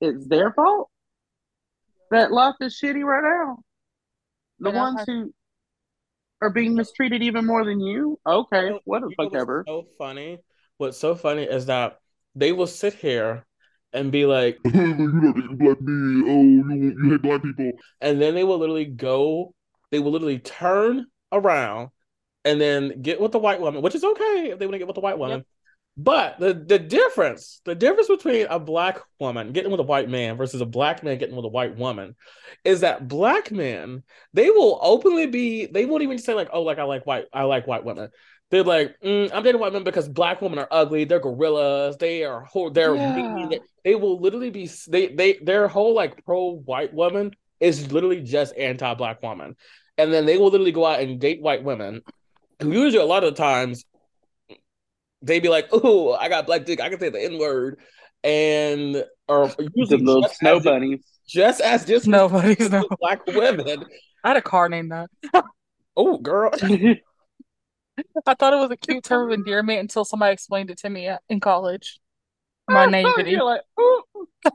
it's 0.00 0.26
their 0.26 0.52
fault 0.52 0.90
that 2.10 2.32
life 2.32 2.54
is 2.60 2.78
shitty 2.82 3.02
right 3.04 3.22
now. 3.22 3.58
The 4.60 4.70
And 4.70 4.78
I've 4.78 4.94
ones 4.94 5.04
who 5.06 5.32
are 6.40 6.50
being 6.50 6.74
mistreated 6.74 7.22
even 7.22 7.44
more 7.46 7.64
than 7.64 7.80
you. 7.80 8.18
Okay, 8.26 8.64
You 8.64 8.70
know- 8.70 8.80
what 8.84 9.02
the 9.02 9.08
you 9.10 9.14
fuck 9.16 9.34
ever. 9.34 9.64
So 9.66 9.86
funny. 9.98 10.38
What's 10.78 10.96
so 10.98 11.14
funny 11.14 11.42
is 11.42 11.66
that 11.66 11.98
they 12.34 12.52
will 12.52 12.66
sit 12.68 12.94
here 12.94 13.44
and 13.92 14.12
be 14.12 14.24
like, 14.26 14.58
you 14.64 14.70
don't 14.72 15.34
hate 15.40 15.58
black 15.58 15.80
me. 15.80 16.30
Oh, 16.30 16.42
you, 16.42 16.94
you 17.02 17.10
hate 17.10 17.22
black 17.22 17.42
people. 17.42 17.72
and 18.00 18.20
then 18.20 18.34
they 18.34 18.44
will 18.44 18.58
literally 18.58 18.84
go, 18.84 19.54
they 19.90 19.98
will 19.98 20.12
literally 20.12 20.38
turn 20.38 21.06
around 21.32 21.88
and 22.48 22.60
then 22.60 23.02
get 23.02 23.20
with 23.20 23.32
the 23.32 23.38
white 23.38 23.60
woman, 23.60 23.82
which 23.82 23.94
is 23.94 24.04
okay 24.04 24.50
if 24.52 24.58
they 24.58 24.66
want 24.66 24.74
to 24.74 24.78
get 24.78 24.86
with 24.86 24.94
the 24.94 25.00
white 25.00 25.18
woman. 25.18 25.44
But 25.96 26.38
the 26.38 26.54
the 26.54 26.78
difference, 26.78 27.60
the 27.64 27.74
difference 27.74 28.08
between 28.08 28.46
a 28.46 28.58
black 28.60 29.00
woman 29.18 29.52
getting 29.52 29.72
with 29.72 29.80
a 29.80 29.84
white 29.84 30.08
man 30.08 30.36
versus 30.36 30.60
a 30.60 30.66
black 30.66 31.02
man 31.02 31.18
getting 31.18 31.34
with 31.34 31.44
a 31.44 31.48
white 31.48 31.76
woman 31.76 32.14
is 32.64 32.80
that 32.80 33.08
black 33.08 33.50
men, 33.50 34.04
they 34.32 34.50
will 34.50 34.78
openly 34.80 35.26
be, 35.26 35.66
they 35.66 35.86
won't 35.86 36.04
even 36.04 36.18
say 36.18 36.34
like, 36.34 36.50
oh, 36.52 36.62
like 36.62 36.78
I 36.78 36.84
like 36.84 37.04
white, 37.04 37.24
I 37.32 37.42
like 37.42 37.66
white 37.66 37.84
women. 37.84 38.10
They're 38.50 38.62
like, 38.62 38.94
mm, 39.04 39.30
I'm 39.34 39.42
dating 39.42 39.60
white 39.60 39.72
men 39.72 39.84
because 39.84 40.08
black 40.08 40.40
women 40.40 40.58
are 40.58 40.68
ugly. 40.70 41.04
They're 41.04 41.20
gorillas. 41.20 41.96
They 41.98 42.24
are, 42.24 42.44
ho- 42.44 42.70
they're 42.70 42.96
Yeah. 42.96 43.12
mean. 43.12 43.48
They, 43.50 43.60
they 43.84 43.94
will 43.94 44.20
literally 44.20 44.50
be, 44.50 44.70
they, 44.88 45.08
they, 45.08 45.32
their 45.42 45.68
whole 45.68 45.94
like 45.94 46.24
pro 46.24 46.52
white 46.64 46.94
woman 46.94 47.32
is 47.60 47.90
literally 47.92 48.22
just 48.22 48.56
anti 48.56 48.94
black 48.94 49.22
woman, 49.22 49.56
and 49.98 50.12
then 50.12 50.26
they 50.26 50.38
will 50.38 50.50
literally 50.50 50.72
go 50.72 50.86
out 50.86 51.00
and 51.00 51.20
date 51.20 51.42
white 51.42 51.64
women, 51.64 52.02
usually 52.60 53.02
a 53.02 53.06
lot 53.06 53.24
of 53.24 53.34
the 53.34 53.42
times 53.42 53.84
they'd 55.22 55.40
be 55.42 55.48
like, 55.48 55.68
"Oh, 55.72 56.12
I 56.14 56.28
got 56.28 56.46
black 56.46 56.64
dick. 56.64 56.80
I 56.80 56.88
can 56.88 56.98
say 57.00 57.08
the 57.10 57.22
n 57.22 57.38
word," 57.38 57.78
and 58.24 59.04
or 59.28 59.48
The 59.58 59.70
usually 59.74 60.02
little 60.02 60.22
just 60.22 60.38
snow 60.38 60.58
as, 60.58 60.64
bunnies. 60.64 61.00
just 61.26 61.60
as 61.60 61.84
just 61.84 62.06
Nobody's 62.06 62.70
no. 62.70 62.84
black 63.00 63.26
women. 63.26 63.84
I 64.24 64.28
had 64.28 64.36
a 64.36 64.42
car 64.42 64.68
named 64.68 64.92
that. 64.92 65.10
Oh, 66.00 66.16
girl. 66.16 66.52
I 68.24 68.34
thought 68.34 68.52
it 68.52 68.56
was 68.56 68.70
a 68.70 68.76
cute 68.76 69.02
term 69.02 69.32
of 69.32 69.34
endearment 69.36 69.80
until 69.80 70.04
somebody 70.04 70.32
explained 70.32 70.70
it 70.70 70.78
to 70.78 70.90
me 70.90 71.10
in 71.28 71.40
college. 71.40 71.98
My 72.68 72.86
naivety. 72.86 73.32
You're 73.32 73.42
like, 73.42 73.62
ooh, 73.80 74.02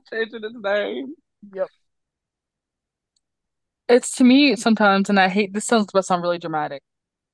changing 0.09 0.43
his 0.43 0.53
name. 0.53 1.15
Yep. 1.53 1.67
It's 3.89 4.15
to 4.15 4.23
me 4.23 4.55
sometimes, 4.55 5.09
and 5.09 5.19
I 5.19 5.27
hate 5.27 5.51
this 5.53 5.65
sounds 5.65 5.87
but 5.91 6.05
sound 6.05 6.21
really 6.23 6.37
dramatic, 6.39 6.81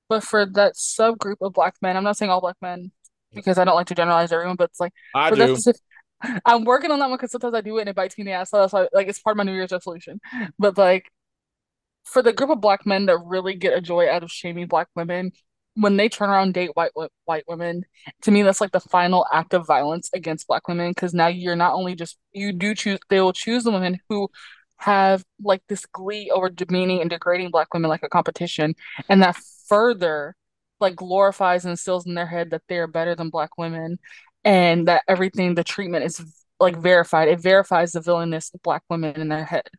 but 0.09 0.23
for 0.23 0.45
that 0.45 0.73
subgroup 0.73 1.37
of 1.41 1.53
black 1.53 1.75
men, 1.81 1.95
I'm 1.95 2.03
not 2.03 2.17
saying 2.17 2.31
all 2.31 2.41
black 2.41 2.57
men 2.61 2.91
because 3.33 3.57
I 3.57 3.63
don't 3.63 3.75
like 3.75 3.87
to 3.87 3.95
generalize 3.95 4.31
everyone, 4.31 4.55
but 4.55 4.71
it's 4.71 4.79
like 4.79 4.93
I 5.15 5.29
do. 5.29 5.55
Specific, 5.55 5.81
I'm 6.45 6.65
working 6.65 6.91
on 6.91 6.99
that 6.99 7.09
one 7.09 7.17
because 7.17 7.31
sometimes 7.31 7.53
I 7.53 7.61
do 7.61 7.77
it 7.77 7.81
and 7.81 7.89
it 7.89 7.95
bites 7.95 8.17
me 8.17 8.23
in 8.23 8.25
the 8.25 8.33
ass. 8.33 8.49
So 8.49 8.59
that's 8.59 8.73
why, 8.73 8.87
like, 8.91 9.07
it's 9.07 9.19
part 9.19 9.35
of 9.35 9.37
my 9.37 9.43
New 9.43 9.53
Year's 9.53 9.71
resolution. 9.71 10.19
But 10.57 10.77
like, 10.77 11.09
for 12.03 12.21
the 12.21 12.33
group 12.33 12.49
of 12.49 12.59
black 12.59 12.85
men 12.85 13.05
that 13.05 13.19
really 13.23 13.53
get 13.55 13.77
a 13.77 13.81
joy 13.81 14.09
out 14.09 14.23
of 14.23 14.31
shaming 14.31 14.67
black 14.67 14.87
women, 14.95 15.31
when 15.75 15.95
they 15.95 16.09
turn 16.09 16.29
around 16.29 16.47
and 16.47 16.53
date 16.53 16.71
white 16.73 16.91
white 17.25 17.43
women, 17.47 17.85
to 18.23 18.31
me 18.31 18.41
that's 18.41 18.59
like 18.59 18.71
the 18.71 18.79
final 18.79 19.25
act 19.31 19.53
of 19.53 19.67
violence 19.67 20.09
against 20.13 20.47
black 20.47 20.67
women 20.67 20.91
because 20.91 21.13
now 21.13 21.27
you're 21.27 21.55
not 21.55 21.73
only 21.73 21.95
just 21.95 22.17
you 22.33 22.51
do 22.51 22.73
choose 22.73 22.99
they 23.09 23.21
will 23.21 23.31
choose 23.31 23.63
the 23.63 23.71
women 23.71 23.99
who 24.09 24.27
have 24.77 25.23
like 25.41 25.61
this 25.69 25.85
glee 25.85 26.31
over 26.31 26.49
demeaning 26.49 27.01
and 27.01 27.09
degrading 27.09 27.51
black 27.51 27.73
women 27.73 27.89
like 27.89 28.03
a 28.03 28.09
competition, 28.09 28.75
and 29.07 29.21
that 29.21 29.37
further 29.69 30.35
like 30.79 30.95
glorifies 30.95 31.65
and 31.65 31.71
instills 31.71 32.05
in 32.05 32.15
their 32.15 32.25
head 32.27 32.51
that 32.51 32.63
they 32.67 32.77
are 32.77 32.87
better 32.87 33.15
than 33.15 33.29
black 33.29 33.57
women 33.57 33.99
and 34.43 34.87
that 34.87 35.03
everything 35.07 35.55
the 35.55 35.63
treatment 35.63 36.05
is 36.05 36.21
like 36.59 36.77
verified. 36.77 37.27
It 37.27 37.39
verifies 37.39 37.91
the 37.91 38.01
villainous 38.01 38.51
black 38.63 38.83
women 38.89 39.19
in 39.19 39.29
their 39.29 39.45
head. 39.45 39.69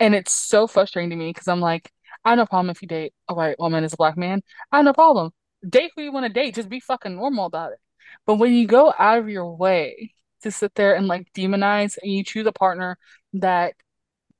And 0.00 0.14
it's 0.14 0.32
so 0.32 0.66
frustrating 0.66 1.10
to 1.10 1.16
me 1.16 1.30
because 1.30 1.48
I'm 1.48 1.60
like, 1.60 1.90
I 2.24 2.30
have 2.30 2.38
no 2.38 2.46
problem 2.46 2.70
if 2.70 2.82
you 2.82 2.88
date 2.88 3.12
a 3.28 3.34
white 3.34 3.58
woman 3.58 3.84
as 3.84 3.92
a 3.92 3.96
black 3.96 4.16
man. 4.16 4.42
I 4.72 4.76
have 4.76 4.84
no 4.84 4.92
problem. 4.92 5.32
Date 5.68 5.92
who 5.94 6.02
you 6.02 6.12
want 6.12 6.26
to 6.26 6.32
date. 6.32 6.54
Just 6.54 6.68
be 6.68 6.80
fucking 6.80 7.16
normal 7.16 7.46
about 7.46 7.72
it. 7.72 7.78
But 8.26 8.36
when 8.36 8.52
you 8.54 8.66
go 8.66 8.92
out 8.98 9.18
of 9.18 9.28
your 9.28 9.54
way 9.54 10.14
to 10.42 10.50
sit 10.50 10.74
there 10.74 10.94
and 10.94 11.06
like 11.06 11.32
demonize 11.32 11.96
and 12.02 12.12
you 12.12 12.24
choose 12.24 12.46
a 12.46 12.52
partner 12.52 12.98
that 13.34 13.74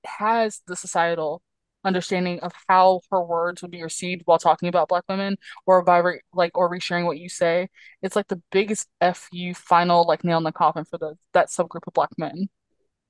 has 0.04 0.60
the 0.66 0.76
societal 0.76 1.42
understanding 1.84 2.40
of 2.40 2.52
how 2.68 3.00
her 3.10 3.22
words 3.22 3.62
would 3.62 3.70
be 3.70 3.82
received 3.82 4.22
while 4.24 4.38
talking 4.38 4.68
about 4.68 4.88
black 4.88 5.04
women 5.08 5.36
or 5.66 5.82
by 5.82 5.98
re 5.98 6.20
like 6.32 6.56
or 6.56 6.70
resharing 6.70 7.04
what 7.04 7.18
you 7.18 7.28
say, 7.28 7.68
it's 8.02 8.16
like 8.16 8.28
the 8.28 8.40
biggest 8.52 8.88
F 9.00 9.28
you 9.32 9.54
final 9.54 10.06
like 10.06 10.24
nail 10.24 10.38
in 10.38 10.44
the 10.44 10.52
coffin 10.52 10.84
for 10.84 10.98
the 10.98 11.14
that 11.32 11.48
subgroup 11.48 11.86
of 11.86 11.92
black 11.92 12.10
men. 12.18 12.48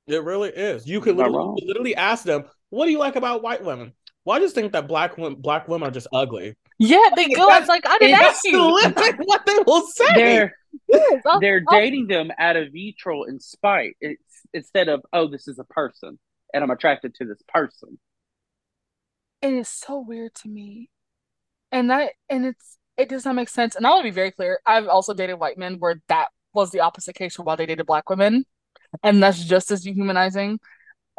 It 0.07 0.23
really 0.23 0.51
is. 0.51 0.87
You 0.87 1.01
could 1.01 1.17
literally, 1.17 1.39
wrong. 1.39 1.55
you 1.57 1.63
could 1.63 1.69
literally 1.69 1.97
ask 1.97 2.25
them, 2.25 2.45
"What 2.71 2.87
do 2.87 2.93
you 2.93 2.99
like 2.99 3.17
about 3.17 3.43
white 3.43 3.65
women?" 3.65 3.93
Well, 4.25 4.37
I 4.37 4.41
just 4.41 4.55
think 4.55 4.73
that 4.73 4.87
black 4.89 5.17
women, 5.19 5.41
black 5.41 5.69
women 5.69 5.89
are 5.89 5.93
just 5.93 6.07
ugly. 6.13 6.57
Yeah, 6.79 6.99
they 7.15 7.29
go. 7.29 7.47
That's- 7.47 7.61
It's 7.63 7.69
like 7.69 7.87
I 7.87 7.99
didn't 7.99 8.19
That's 8.19 8.37
ask 8.37 8.45
you. 8.45 8.59
what 9.25 9.47
they 9.47 9.59
will 9.67 9.87
say. 9.87 10.15
They're 10.15 10.57
Yes, 10.89 11.23
I'll- 11.27 11.41
they're 11.41 11.63
I'll- 11.69 11.79
dating 11.81 12.09
them 12.09 12.31
out 12.39 12.57
of 12.57 12.73
vitriol 12.73 13.25
and 13.25 13.41
spite. 13.43 13.97
It's 14.01 14.21
instead 14.53 14.89
of 14.89 15.03
oh, 15.13 15.29
this 15.29 15.47
is 15.49 15.59
a 15.59 15.65
person, 15.65 16.19
and 16.53 16.63
I'm 16.65 16.71
attracted 16.71 17.15
to 17.17 17.25
this 17.25 17.41
person. 17.49 17.99
It 19.45 19.53
is 19.53 19.69
so 19.69 20.01
weird 20.01 20.35
to 20.37 20.49
me. 20.49 20.89
And 21.71 21.91
that 21.91 22.13
and 22.31 22.47
it's 22.47 22.79
it 22.97 23.11
does 23.11 23.27
not 23.27 23.35
make 23.35 23.51
sense. 23.51 23.77
And 23.77 23.87
I 23.87 23.91
want 23.91 24.01
to 24.01 24.11
be 24.11 24.15
very 24.15 24.31
clear. 24.31 24.59
I've 24.65 24.89
also 24.89 25.13
dated 25.13 25.39
white 25.39 25.59
men 25.59 25.79
where 25.79 26.01
that 26.09 26.29
was 26.55 26.71
the 26.71 26.81
opposite 26.81 27.15
case 27.15 27.39
while 27.39 27.55
they 27.55 27.67
dated 27.67 27.85
black 27.85 28.09
women. 28.09 28.47
And 29.03 29.23
that's 29.23 29.45
just 29.45 29.71
as 29.71 29.83
dehumanizing. 29.83 30.61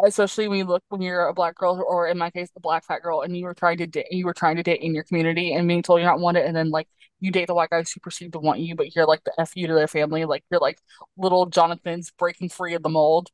Especially 0.03 0.47
when 0.47 0.57
you 0.57 0.65
look 0.65 0.83
when 0.89 1.03
you're 1.03 1.27
a 1.27 1.35
black 1.35 1.53
girl 1.53 1.85
or 1.87 2.07
in 2.07 2.17
my 2.17 2.31
case 2.31 2.49
a 2.55 2.59
black 2.59 2.83
fat 2.83 3.03
girl 3.03 3.21
and 3.21 3.37
you 3.37 3.45
were 3.45 3.53
trying 3.53 3.77
to 3.77 3.85
date 3.85 4.07
you 4.09 4.25
were 4.25 4.33
trying 4.33 4.55
to 4.55 4.63
date 4.63 4.81
in 4.81 4.95
your 4.95 5.03
community 5.03 5.53
and 5.53 5.67
being 5.67 5.83
told 5.83 6.01
you're 6.01 6.09
not 6.09 6.19
wanted 6.19 6.45
and 6.45 6.55
then 6.55 6.71
like 6.71 6.87
you 7.19 7.31
date 7.31 7.45
the 7.45 7.53
white 7.53 7.69
guys 7.69 7.91
who 7.91 7.99
perceive 8.01 8.31
to 8.31 8.39
want 8.39 8.59
you 8.59 8.75
but 8.75 8.93
you're 8.95 9.05
like 9.05 9.23
the 9.23 9.31
F 9.39 9.55
you 9.55 9.67
to 9.67 9.73
their 9.73 9.87
family 9.87 10.25
like 10.25 10.43
you're 10.49 10.59
like 10.59 10.79
little 11.15 11.45
Jonathan's 11.45 12.11
breaking 12.11 12.49
free 12.49 12.73
of 12.73 12.81
the 12.81 12.89
mold. 12.89 13.29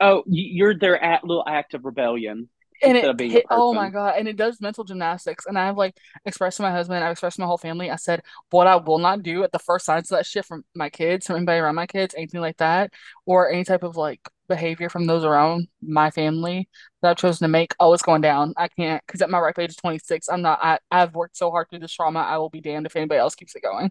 Oh, 0.00 0.24
you're 0.26 0.76
their 0.76 1.02
act, 1.02 1.24
little 1.24 1.44
act 1.46 1.74
of 1.74 1.84
rebellion 1.84 2.48
and 2.82 2.96
instead 2.96 3.08
it 3.08 3.10
of 3.10 3.16
being 3.16 3.30
hit, 3.30 3.46
oh 3.50 3.74
my. 3.74 3.90
God. 3.90 4.14
And 4.16 4.28
it 4.28 4.36
does 4.36 4.60
mental 4.60 4.84
gymnastics. 4.84 5.46
And 5.46 5.58
I've 5.58 5.76
like 5.76 5.96
expressed 6.24 6.58
to 6.58 6.62
my 6.62 6.70
husband, 6.70 7.04
I've 7.04 7.12
expressed 7.12 7.36
to 7.36 7.42
my 7.42 7.46
whole 7.46 7.58
family. 7.58 7.90
I 7.90 7.96
said, 7.96 8.22
what 8.50 8.66
I 8.66 8.76
will 8.76 8.98
not 8.98 9.22
do 9.22 9.42
at 9.42 9.52
the 9.52 9.58
first 9.58 9.84
signs 9.84 10.10
of 10.10 10.18
that 10.18 10.26
shit 10.26 10.44
from 10.44 10.64
my 10.74 10.90
kids, 10.90 11.26
from 11.26 11.36
anybody 11.36 11.58
around 11.58 11.74
my 11.74 11.86
kids, 11.86 12.14
anything 12.16 12.40
like 12.40 12.56
that, 12.58 12.92
or 13.26 13.50
any 13.50 13.64
type 13.64 13.82
of 13.82 13.96
like 13.96 14.20
behavior 14.48 14.88
from 14.88 15.06
those 15.06 15.24
around 15.24 15.68
my 15.80 16.10
family 16.10 16.68
that 17.02 17.10
I've 17.10 17.16
chosen 17.16 17.44
to 17.44 17.48
make, 17.48 17.74
oh, 17.80 17.92
it's 17.92 18.02
going 18.02 18.20
down. 18.20 18.52
I 18.56 18.68
can't, 18.68 19.02
because 19.06 19.22
at 19.22 19.30
my 19.30 19.38
ripe 19.38 19.58
age 19.58 19.70
of 19.70 19.76
26, 19.76 20.28
I'm 20.28 20.42
not, 20.42 20.58
I, 20.62 20.78
I've 20.90 21.14
worked 21.14 21.36
so 21.36 21.50
hard 21.50 21.68
through 21.70 21.78
this 21.78 21.92
trauma. 21.92 22.20
I 22.20 22.38
will 22.38 22.50
be 22.50 22.60
damned 22.60 22.86
if 22.86 22.96
anybody 22.96 23.18
else 23.18 23.34
keeps 23.34 23.54
it 23.54 23.62
going. 23.62 23.90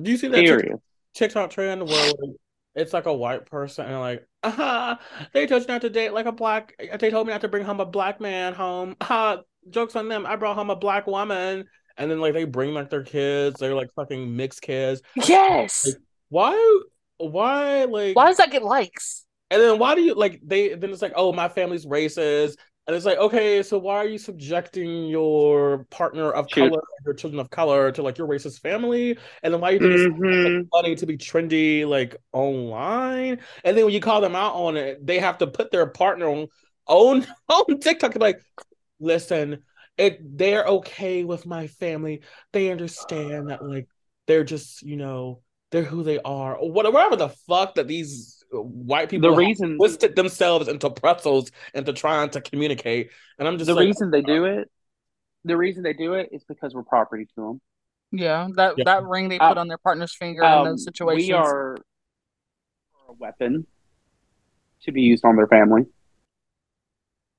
Do 0.00 0.10
you 0.10 0.16
see 0.16 0.28
that 0.28 0.36
TikTok, 0.36 0.60
Period. 0.60 0.78
TikTok 1.14 1.50
trend 1.50 1.86
where 1.86 2.12
it's 2.74 2.92
like 2.92 3.06
a 3.06 3.12
white 3.12 3.46
person 3.46 3.86
and 3.86 4.00
like, 4.00 4.26
they 5.32 5.46
told 5.46 5.62
you 5.62 5.68
not 5.68 5.82
to 5.82 5.90
date 5.90 6.12
like 6.12 6.26
a 6.26 6.32
black. 6.32 6.74
They 6.98 7.10
told 7.10 7.26
me 7.26 7.32
not 7.32 7.42
to 7.42 7.48
bring 7.48 7.64
home 7.64 7.80
a 7.80 7.86
black 7.86 8.20
man 8.20 8.54
home. 8.54 8.96
Ha, 9.02 9.42
jokes 9.70 9.94
on 9.94 10.08
them. 10.08 10.26
I 10.26 10.36
brought 10.36 10.56
home 10.56 10.70
a 10.70 10.76
black 10.76 11.06
woman, 11.06 11.66
and 11.96 12.10
then 12.10 12.20
like 12.20 12.34
they 12.34 12.44
bring 12.44 12.74
like 12.74 12.90
their 12.90 13.04
kids. 13.04 13.60
They're 13.60 13.74
like 13.74 13.92
fucking 13.94 14.34
mixed 14.36 14.62
kids. 14.62 15.02
Yes. 15.14 15.86
Like, 15.86 15.96
why? 16.28 16.80
Why 17.18 17.84
like? 17.84 18.16
Why 18.16 18.26
does 18.26 18.38
that 18.38 18.50
get 18.50 18.64
likes? 18.64 19.24
And 19.50 19.60
then 19.60 19.78
why 19.78 19.94
do 19.94 20.00
you 20.00 20.14
like 20.14 20.40
they 20.42 20.74
then 20.74 20.90
it's 20.90 21.02
like, 21.02 21.12
oh, 21.14 21.32
my 21.32 21.48
family's 21.48 21.86
racist. 21.86 22.56
And 22.86 22.96
it's 22.96 23.04
like, 23.06 23.18
okay, 23.18 23.62
so 23.62 23.78
why 23.78 23.96
are 23.98 24.08
you 24.08 24.18
subjecting 24.18 25.06
your 25.06 25.84
partner 25.90 26.32
of 26.32 26.50
Shoot. 26.50 26.72
color, 26.72 26.80
your 27.04 27.14
children 27.14 27.40
of 27.40 27.48
color, 27.50 27.92
to 27.92 28.02
like 28.02 28.18
your 28.18 28.26
racist 28.26 28.60
family? 28.60 29.16
And 29.42 29.54
then 29.54 29.60
why 29.60 29.70
are 29.70 29.74
you 29.74 29.80
Mhm. 29.80 30.70
funny 30.72 30.96
to 30.96 31.06
be 31.06 31.16
trendy 31.16 31.86
like 31.86 32.16
online? 32.32 33.40
And 33.64 33.76
then 33.76 33.84
when 33.84 33.94
you 33.94 34.00
call 34.00 34.20
them 34.20 34.36
out 34.36 34.54
on 34.54 34.76
it, 34.76 35.06
they 35.06 35.18
have 35.20 35.38
to 35.38 35.46
put 35.46 35.70
their 35.70 35.86
partner 35.86 36.28
on 36.28 36.48
on, 36.86 37.26
on 37.48 37.80
TikTok 37.80 38.14
and 38.14 38.20
be 38.20 38.26
like, 38.26 38.42
listen, 39.00 39.62
it 39.98 40.38
they're 40.38 40.64
okay 40.64 41.24
with 41.24 41.46
my 41.46 41.66
family. 41.66 42.22
They 42.52 42.70
understand 42.70 43.48
that 43.50 43.62
like 43.64 43.88
they're 44.26 44.44
just, 44.44 44.82
you 44.82 44.96
know, 44.96 45.42
they're 45.70 45.82
who 45.84 46.02
they 46.02 46.18
are, 46.20 46.56
or 46.56 46.70
whatever 46.72 47.16
the 47.16 47.28
fuck 47.48 47.76
that 47.76 47.88
these 47.88 48.41
white 48.52 49.08
people 49.08 49.30
The 49.30 49.36
reason 49.36 49.76
twisted 49.78 50.16
themselves 50.16 50.68
into 50.68 50.90
pretzels 50.90 51.50
into 51.74 51.92
trying 51.92 52.30
to 52.30 52.40
communicate. 52.40 53.10
And 53.38 53.48
I'm 53.48 53.58
just 53.58 53.68
the 53.68 53.74
like, 53.74 53.86
reason 53.86 54.10
they 54.10 54.20
do 54.22 54.44
it, 54.44 54.70
the 55.44 55.56
reason 55.56 55.82
they 55.82 55.92
do 55.94 56.14
it 56.14 56.28
is 56.32 56.44
because 56.44 56.74
we're 56.74 56.82
property 56.82 57.26
to 57.34 57.40
them. 57.40 57.60
Yeah, 58.12 58.48
that 58.56 58.74
Yeah. 58.76 58.84
that 58.84 59.04
ring 59.04 59.28
they 59.28 59.38
Uh, 59.40 59.48
put 59.48 59.58
on 59.58 59.68
their 59.68 59.78
partner's 59.78 60.14
finger 60.14 60.42
in 60.42 60.48
Um, 60.48 60.64
those 60.64 60.84
situations. 60.84 61.28
we 61.28 61.32
are 61.32 61.76
a 63.08 63.12
weapon 63.14 63.66
to 64.82 64.92
be 64.92 65.02
used 65.02 65.24
on 65.24 65.36
their 65.36 65.46
family, 65.46 65.86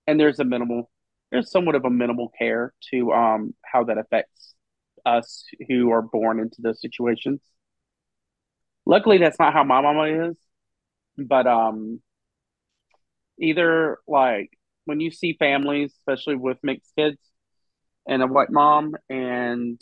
and 0.08 0.20
there's 0.20 0.40
a 0.40 0.44
minimal, 0.44 0.90
there's 1.32 1.52
somewhat 1.52 1.76
of 1.76 1.86
a 1.86 1.90
minimal 1.90 2.30
care 2.38 2.74
to 2.92 3.12
um 3.14 3.54
how 3.64 3.84
that 3.84 3.98
affects 3.98 4.56
us 5.06 5.46
who 5.68 5.92
are 5.92 6.02
born 6.02 6.40
into 6.40 6.62
those 6.62 6.82
situations. 6.82 7.42
Luckily, 8.86 9.18
that's 9.18 9.40
not 9.40 9.54
how 9.54 9.64
my 9.64 9.82
mama 9.82 10.30
is, 10.30 10.36
but 11.18 11.48
um, 11.48 12.02
either 13.40 13.98
like 14.08 14.50
when 14.86 15.00
you 15.00 15.12
see 15.12 15.34
families, 15.38 15.94
especially 16.00 16.36
with 16.36 16.58
mixed 16.64 16.92
kids 16.98 17.18
and 18.08 18.22
a 18.22 18.28
white 18.28 18.52
mom, 18.52 18.96
and 19.10 19.80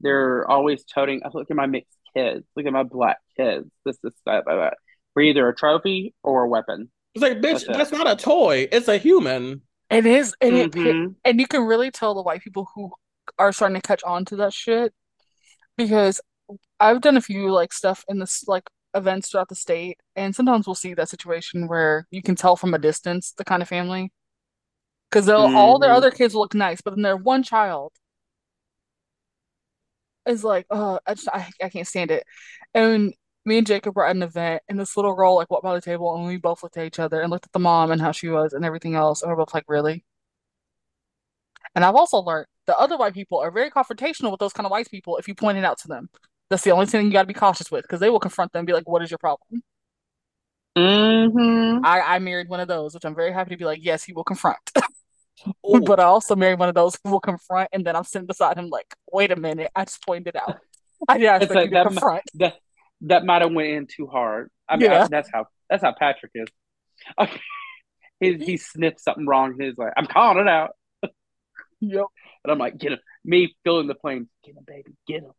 they're 0.00 0.48
always 0.48 0.84
toting, 0.84 1.22
"Oh, 1.24 1.30
look 1.34 1.50
at 1.50 1.56
my 1.56 1.66
mixed 1.66 1.98
kids, 2.16 2.46
look 2.56 2.66
at 2.66 2.72
my 2.72 2.84
black 2.84 3.18
kids, 3.36 3.68
this, 3.84 3.96
is 4.04 4.12
that, 4.26 4.44
that, 4.46 4.54
that. 4.54 4.74
We're 5.14 5.22
either 5.22 5.48
a 5.48 5.54
trophy 5.54 6.14
or 6.22 6.44
a 6.44 6.48
weapon. 6.48 6.90
it's 7.14 7.22
like, 7.22 7.38
bitch, 7.38 7.66
That's 7.66 7.90
that's 7.90 7.92
not 7.92 8.08
a 8.08 8.14
toy. 8.16 8.68
It's 8.70 8.88
a 8.88 8.98
human. 8.98 9.62
It 9.90 10.06
is, 10.06 10.34
and 10.40 10.54
it 10.54 10.72
pi- 10.72 10.80
Mhm. 10.80 11.14
and 11.24 11.40
you 11.40 11.46
can 11.46 11.62
really 11.62 11.90
tell 11.90 12.14
the 12.14 12.22
white 12.22 12.42
people 12.42 12.68
who 12.74 12.92
are 13.38 13.52
starting 13.52 13.80
to 13.80 13.86
catch 13.86 14.02
on 14.04 14.24
to 14.26 14.36
that 14.36 14.52
shit 14.52 14.92
because 15.76 16.20
I've 16.78 17.00
done 17.00 17.16
a 17.16 17.20
few 17.22 17.50
like 17.50 17.72
stuff 17.72 18.04
in 18.08 18.18
this 18.18 18.46
like 18.46 18.64
events 18.94 19.30
throughout 19.30 19.48
the 19.48 19.54
state, 19.54 19.98
and 20.16 20.34
sometimes 20.34 20.66
we'll 20.66 20.74
see 20.74 20.94
that 20.94 21.08
situation 21.08 21.68
where 21.68 22.06
you 22.10 22.22
can 22.22 22.36
tell 22.36 22.56
from 22.56 22.74
a 22.74 22.78
distance 22.78 23.32
the 23.32 23.44
kind 23.44 23.62
of 23.62 23.68
family 23.68 24.12
because 25.10 25.26
they'll 25.26 25.50
all 25.54 25.78
their 25.78 25.90
Mhm. 25.90 25.96
other 25.96 26.10
kids 26.10 26.34
look 26.34 26.54
nice, 26.54 26.80
but 26.80 26.94
then 26.94 27.02
their 27.02 27.16
one 27.16 27.42
child 27.42 27.92
is 30.26 30.44
like, 30.44 30.66
oh, 30.70 30.98
I 31.06 31.14
just 31.14 31.28
I, 31.32 31.48
I 31.62 31.68
can't 31.68 31.86
stand 31.86 32.10
it. 32.10 32.24
And 32.74 33.14
me 33.44 33.58
and 33.58 33.66
Jacob 33.66 33.96
were 33.96 34.06
at 34.06 34.16
an 34.16 34.22
event, 34.22 34.62
and 34.68 34.78
this 34.78 34.96
little 34.96 35.14
girl 35.14 35.36
like 35.36 35.50
walked 35.50 35.64
by 35.64 35.74
the 35.74 35.80
table, 35.80 36.14
and 36.16 36.26
we 36.26 36.36
both 36.36 36.62
looked 36.62 36.76
at 36.76 36.86
each 36.86 36.98
other 36.98 37.20
and 37.22 37.30
looked 37.30 37.46
at 37.46 37.52
the 37.52 37.58
mom 37.58 37.90
and 37.90 38.00
how 38.00 38.12
she 38.12 38.28
was 38.28 38.52
and 38.52 38.64
everything 38.64 38.94
else, 38.94 39.22
and 39.22 39.30
we're 39.30 39.36
both 39.36 39.54
like, 39.54 39.64
really? 39.68 40.04
And 41.74 41.84
I've 41.84 41.94
also 41.94 42.18
learned 42.18 42.46
that 42.66 42.76
other 42.78 42.96
white 42.96 43.14
people 43.14 43.38
are 43.38 43.50
very 43.50 43.70
confrontational 43.70 44.30
with 44.30 44.40
those 44.40 44.52
kind 44.52 44.66
of 44.66 44.70
white 44.70 44.90
people 44.90 45.16
if 45.16 45.28
you 45.28 45.34
point 45.34 45.58
it 45.58 45.64
out 45.64 45.78
to 45.80 45.88
them. 45.88 46.08
That's 46.50 46.62
the 46.62 46.70
only 46.70 46.86
thing 46.86 47.06
you 47.06 47.12
got 47.12 47.22
to 47.22 47.26
be 47.28 47.34
cautious 47.34 47.70
with 47.70 47.82
because 47.82 48.00
they 48.00 48.10
will 48.10 48.20
confront 48.20 48.52
them 48.52 48.60
and 48.60 48.66
be 48.66 48.72
like, 48.72 48.88
"What 48.88 49.02
is 49.02 49.10
your 49.10 49.18
problem?" 49.18 49.62
Mhm. 50.76 51.80
I 51.84 52.00
I 52.16 52.18
married 52.20 52.48
one 52.48 52.60
of 52.60 52.68
those, 52.68 52.94
which 52.94 53.04
I'm 53.04 53.14
very 53.14 53.32
happy 53.32 53.50
to 53.50 53.56
be 53.56 53.64
like, 53.64 53.80
yes, 53.82 54.04
he 54.04 54.12
will 54.12 54.24
confront. 54.24 54.58
But 55.62 56.00
I 56.00 56.04
also 56.04 56.34
married 56.34 56.58
one 56.58 56.68
of 56.68 56.74
those 56.74 56.98
who 57.04 57.10
will 57.12 57.20
confront, 57.20 57.68
and 57.72 57.86
then 57.86 57.94
I'm 57.94 58.02
sitting 58.02 58.26
beside 58.26 58.56
him 58.58 58.70
like, 58.70 58.92
wait 59.12 59.30
a 59.30 59.36
minute, 59.36 59.70
I 59.74 59.84
just 59.84 60.04
pointed 60.04 60.34
it 60.34 60.36
out. 60.36 60.56
I 61.08 61.16
didn't 61.18 61.36
It's 61.36 61.44
expect 61.44 61.54
like 61.54 61.70
you 61.70 61.76
to 61.76 61.84
confront. 61.84 62.22
That 62.34 62.54
that 63.02 63.24
might 63.24 63.42
have 63.42 63.52
went 63.52 63.68
in 63.68 63.86
too 63.86 64.08
hard. 64.08 64.50
I 64.68 64.76
mean, 64.76 64.90
Yeah. 64.90 65.04
I, 65.04 65.08
that's 65.08 65.30
how 65.32 65.46
that's 65.70 65.82
how 65.84 65.94
Patrick 65.96 66.32
is. 66.34 66.48
he 68.20 68.34
he 68.38 68.56
sniffed 68.56 69.00
something 69.00 69.26
wrong. 69.26 69.52
And 69.52 69.62
He's 69.62 69.78
like, 69.78 69.92
I'm 69.96 70.06
calling 70.06 70.38
it 70.38 70.48
out, 70.48 70.70
Yep. 71.80 72.04
and 72.44 72.52
I'm 72.52 72.58
like, 72.58 72.76
get 72.76 72.92
him. 72.92 72.98
Me 73.24 73.54
filling 73.64 73.86
the 73.86 73.94
flames. 73.94 74.26
Get 74.44 74.56
him, 74.56 74.64
baby. 74.66 74.92
Get 75.06 75.22
him. 75.22 75.30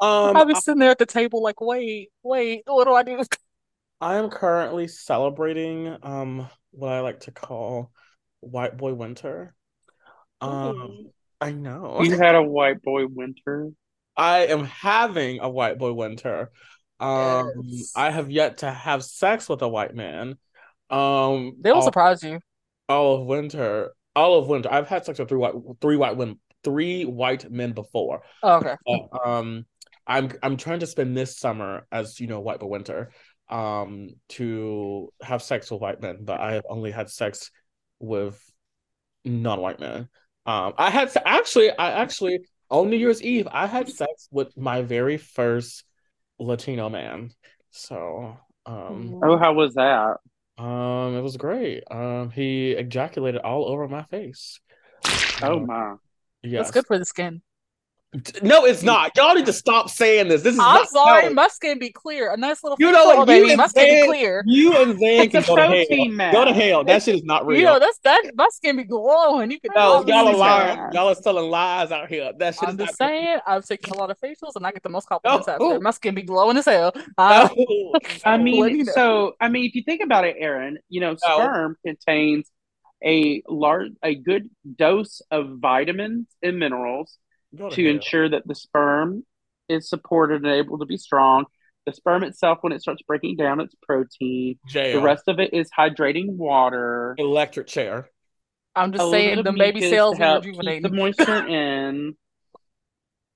Um, 0.00 0.36
I 0.36 0.44
was 0.44 0.64
sitting 0.64 0.80
there 0.80 0.90
at 0.90 0.98
the 0.98 1.06
table 1.06 1.42
like, 1.42 1.60
wait, 1.60 2.10
wait, 2.22 2.62
what 2.66 2.84
do 2.84 2.92
I 2.94 3.02
do? 3.02 3.22
I 4.00 4.16
am 4.16 4.30
currently 4.30 4.88
celebrating 4.88 5.96
um 6.02 6.48
what 6.72 6.90
I 6.92 7.00
like 7.00 7.20
to 7.20 7.30
call 7.30 7.92
white 8.40 8.76
boy 8.76 8.94
winter. 8.94 9.54
Um, 10.40 11.10
I 11.40 11.52
know. 11.52 12.02
You 12.02 12.18
had 12.18 12.34
a 12.34 12.42
white 12.42 12.82
boy 12.82 13.06
winter. 13.06 13.70
I 14.16 14.46
am 14.46 14.64
having 14.64 15.40
a 15.40 15.48
white 15.48 15.78
boy 15.78 15.92
winter. 15.92 16.50
Um, 16.98 17.52
Yes. 17.62 17.92
I 17.94 18.10
have 18.10 18.30
yet 18.30 18.58
to 18.58 18.70
have 18.70 19.04
sex 19.04 19.48
with 19.48 19.62
a 19.62 19.68
white 19.68 19.94
man. 19.94 20.36
Um, 20.90 21.54
They 21.60 21.70
will 21.70 21.76
all, 21.78 21.82
surprise 21.82 22.22
you. 22.22 22.40
all 22.88 23.20
of 23.20 23.26
winter, 23.26 23.92
all 24.16 24.38
of 24.38 24.48
winter. 24.48 24.68
I've 24.72 24.88
had 24.88 25.04
sex 25.04 25.18
with 25.18 25.28
three 25.28 25.38
white, 25.38 25.54
three 25.80 25.96
white 25.96 26.16
women, 26.16 26.40
three 26.64 27.04
white 27.04 27.50
men 27.50 27.72
before. 27.72 28.22
Oh, 28.42 28.56
okay. 28.56 28.76
But, 28.86 29.26
um, 29.26 29.66
I'm 30.06 30.32
I'm 30.42 30.56
trying 30.56 30.80
to 30.80 30.86
spend 30.86 31.16
this 31.16 31.38
summer 31.38 31.86
as 31.92 32.18
you 32.20 32.26
know 32.26 32.40
white 32.40 32.60
boy 32.60 32.66
winter, 32.66 33.10
um, 33.48 34.10
to 34.30 35.12
have 35.22 35.42
sex 35.42 35.70
with 35.70 35.80
white 35.80 36.00
men. 36.00 36.18
But 36.24 36.40
I 36.40 36.54
have 36.54 36.64
only 36.68 36.90
had 36.90 37.10
sex 37.10 37.50
with 38.00 38.40
non-white 39.24 39.80
men. 39.80 40.08
Um, 40.46 40.74
I 40.76 40.90
had 40.90 41.10
se- 41.10 41.22
actually, 41.24 41.70
I 41.70 41.92
actually 42.02 42.40
on 42.70 42.90
New 42.90 42.96
Year's 42.96 43.22
Eve, 43.22 43.46
I 43.50 43.66
had 43.66 43.88
sex 43.88 44.28
with 44.30 44.56
my 44.56 44.82
very 44.82 45.16
first 45.18 45.84
Latino 46.38 46.88
man. 46.88 47.30
So, 47.70 48.36
um, 48.66 49.20
Oh, 49.22 49.36
how 49.38 49.52
was 49.54 49.74
that? 49.74 50.16
um, 50.58 51.16
it 51.16 51.20
was 51.22 51.36
great. 51.36 51.84
Um, 51.90 52.30
he 52.30 52.72
ejaculated 52.72 53.40
all 53.40 53.66
over 53.68 53.88
my 53.88 54.02
face. 54.04 54.60
Oh 55.40 55.58
Um, 55.58 55.66
my. 55.66 55.96
Yes. 56.42 56.60
That's 56.66 56.70
good 56.72 56.86
for 56.86 56.98
the 56.98 57.04
skin. 57.04 57.42
No, 58.42 58.66
it's 58.66 58.82
not. 58.82 59.12
Y'all 59.16 59.34
need 59.34 59.46
to 59.46 59.54
stop 59.54 59.88
saying 59.88 60.28
this. 60.28 60.42
This 60.42 60.52
is 60.52 60.60
I'm 60.60 60.74
not. 60.74 60.88
sorry, 60.90 61.28
no. 61.28 61.32
my 61.32 61.48
skin 61.48 61.78
be 61.78 61.88
clear. 61.90 62.30
A 62.30 62.36
nice 62.36 62.62
little 62.62 62.76
You 62.78 62.92
know 62.92 63.06
facial, 63.06 63.16
what? 63.20 63.26
baby. 63.26 63.48
You 63.52 63.56
My 63.56 63.62
and 63.62 63.70
skin 63.70 63.84
be 63.88 64.00
Zan- 64.00 64.08
clear. 64.08 64.42
You 64.46 64.76
and 64.82 64.98
Zan 65.00 65.30
can 65.30 65.42
go 65.42 65.56
to 65.56 65.62
hell. 65.62 65.70
protein 65.70 66.16
mask. 66.16 66.34
Go 66.36 66.44
to 66.44 66.52
hell. 66.52 66.84
That 66.84 67.02
shit 67.02 67.14
is 67.14 67.24
not 67.24 67.46
real. 67.46 67.58
You 67.60 67.64
know, 67.64 67.78
that's 67.78 67.98
that. 68.04 68.22
My 68.34 68.48
skin 68.50 68.76
be 68.76 68.84
glowing. 68.84 69.50
You 69.50 69.58
can 69.60 69.70
no, 69.74 70.04
tell 70.04 70.06
y'all 70.06 70.28
are 70.28 70.36
lying. 70.36 70.76
mask. 70.76 70.94
Y'all 70.94 71.08
are 71.08 71.14
telling 71.14 71.50
lies 71.50 71.90
out 71.90 72.10
here. 72.10 72.32
That 72.38 72.54
shit 72.54 72.64
I'm 72.64 72.70
is 72.74 72.76
not 72.80 72.86
just 72.88 72.98
saying, 72.98 73.38
I've 73.46 73.64
taken 73.64 73.94
a 73.94 73.96
lot 73.96 74.10
of 74.10 74.20
facials 74.20 74.56
and 74.56 74.66
I 74.66 74.72
get 74.72 74.82
the 74.82 74.90
most 74.90 75.08
compliments 75.08 75.48
after. 75.48 75.64
Oh, 75.64 75.80
my 75.80 75.90
skin 75.90 76.14
be 76.14 76.20
glowing 76.20 76.58
as 76.58 76.66
hell. 76.66 76.92
No. 76.94 77.94
I 78.26 78.36
mean, 78.36 78.84
so 78.84 79.36
I 79.40 79.48
mean, 79.48 79.64
if 79.64 79.74
you 79.74 79.84
think 79.84 80.02
about 80.02 80.26
it, 80.26 80.36
Aaron, 80.38 80.76
you 80.90 81.00
know, 81.00 81.12
No. 81.12 81.16
sperm 81.38 81.76
contains 81.86 82.50
a 83.04 83.42
large, 83.48 83.90
a 84.02 84.14
good 84.14 84.48
dose 84.76 85.22
of 85.30 85.58
vitamins 85.58 86.26
and 86.42 86.58
minerals 86.58 87.18
to 87.56 87.62
hell. 87.68 87.76
ensure 87.94 88.28
that 88.28 88.46
the 88.46 88.54
sperm 88.54 89.24
is 89.68 89.88
supported 89.88 90.44
and 90.44 90.52
able 90.54 90.78
to 90.78 90.86
be 90.86 90.96
strong. 90.96 91.44
The 91.86 91.92
sperm 91.92 92.22
itself, 92.22 92.58
when 92.60 92.72
it 92.72 92.80
starts 92.80 93.02
breaking 93.02 93.36
down, 93.36 93.58
it's 93.60 93.74
protein. 93.82 94.58
Jail. 94.68 95.00
The 95.00 95.04
rest 95.04 95.24
of 95.26 95.40
it 95.40 95.52
is 95.52 95.68
hydrating 95.76 96.28
water. 96.36 97.14
Electric 97.18 97.66
chair. 97.66 98.08
I'm 98.74 98.92
just 98.92 99.02
little 99.04 99.12
saying, 99.12 99.42
the 99.42 99.52
baby 99.52 99.80
mucus 99.80 99.90
cells 99.90 100.16
help 100.16 100.44
keep 100.44 100.56
the 100.82 100.90
moisture 100.90 101.46
in. 101.46 102.16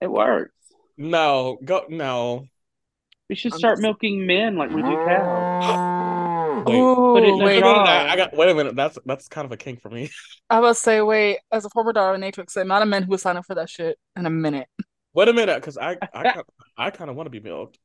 It 0.01 0.11
works. 0.11 0.53
No, 0.97 1.59
go 1.65 1.85
no. 1.89 2.47
We 3.29 3.35
should 3.35 3.53
I'm 3.53 3.59
start 3.59 3.73
just- 3.75 3.83
milking 3.83 4.27
men 4.27 4.57
like 4.57 4.71
we 4.71 4.81
do 4.83 4.89
cows. 4.89 5.93
Wait. 6.67 6.83
Put 7.13 7.25
it 7.25 7.41
a 7.41 7.45
wait. 7.45 7.61
No, 7.61 7.77
no, 7.77 7.83
no. 7.83 7.91
I 7.91 8.17
got 8.17 8.37
wait 8.37 8.49
a 8.51 8.55
minute. 8.55 8.77
That's 8.77 8.99
that's 9.07 9.29
kind 9.29 9.45
of 9.45 9.53
a 9.53 9.57
kink 9.57 9.81
for 9.81 9.91
me. 9.91 10.11
I 10.51 10.61
was 10.61 10.79
say, 10.79 11.01
wait, 11.01 11.39
as 11.51 11.65
a 11.65 11.71
former 11.71 11.93
dominatrix, 11.93 12.53
the 12.53 12.61
amount 12.61 12.83
of 12.83 12.89
men 12.89 13.03
who 13.03 13.11
would 13.11 13.21
sign 13.21 13.37
up 13.37 13.47
for 13.47 13.55
that 13.57 13.69
shit 13.69 13.99
in 14.17 14.27
a 14.27 14.31
minute. 14.31 14.69
Wait 15.15 15.29
a 15.29 15.33
minute, 15.33 15.57
because 15.57 15.77
I 15.79 15.97
I 16.15 16.25
kinda, 16.25 16.45
I 16.77 16.91
kind 16.91 17.11
of 17.11 17.17
want 17.17 17.27
to 17.27 17.31
be 17.31 17.41
milked. 17.41 17.79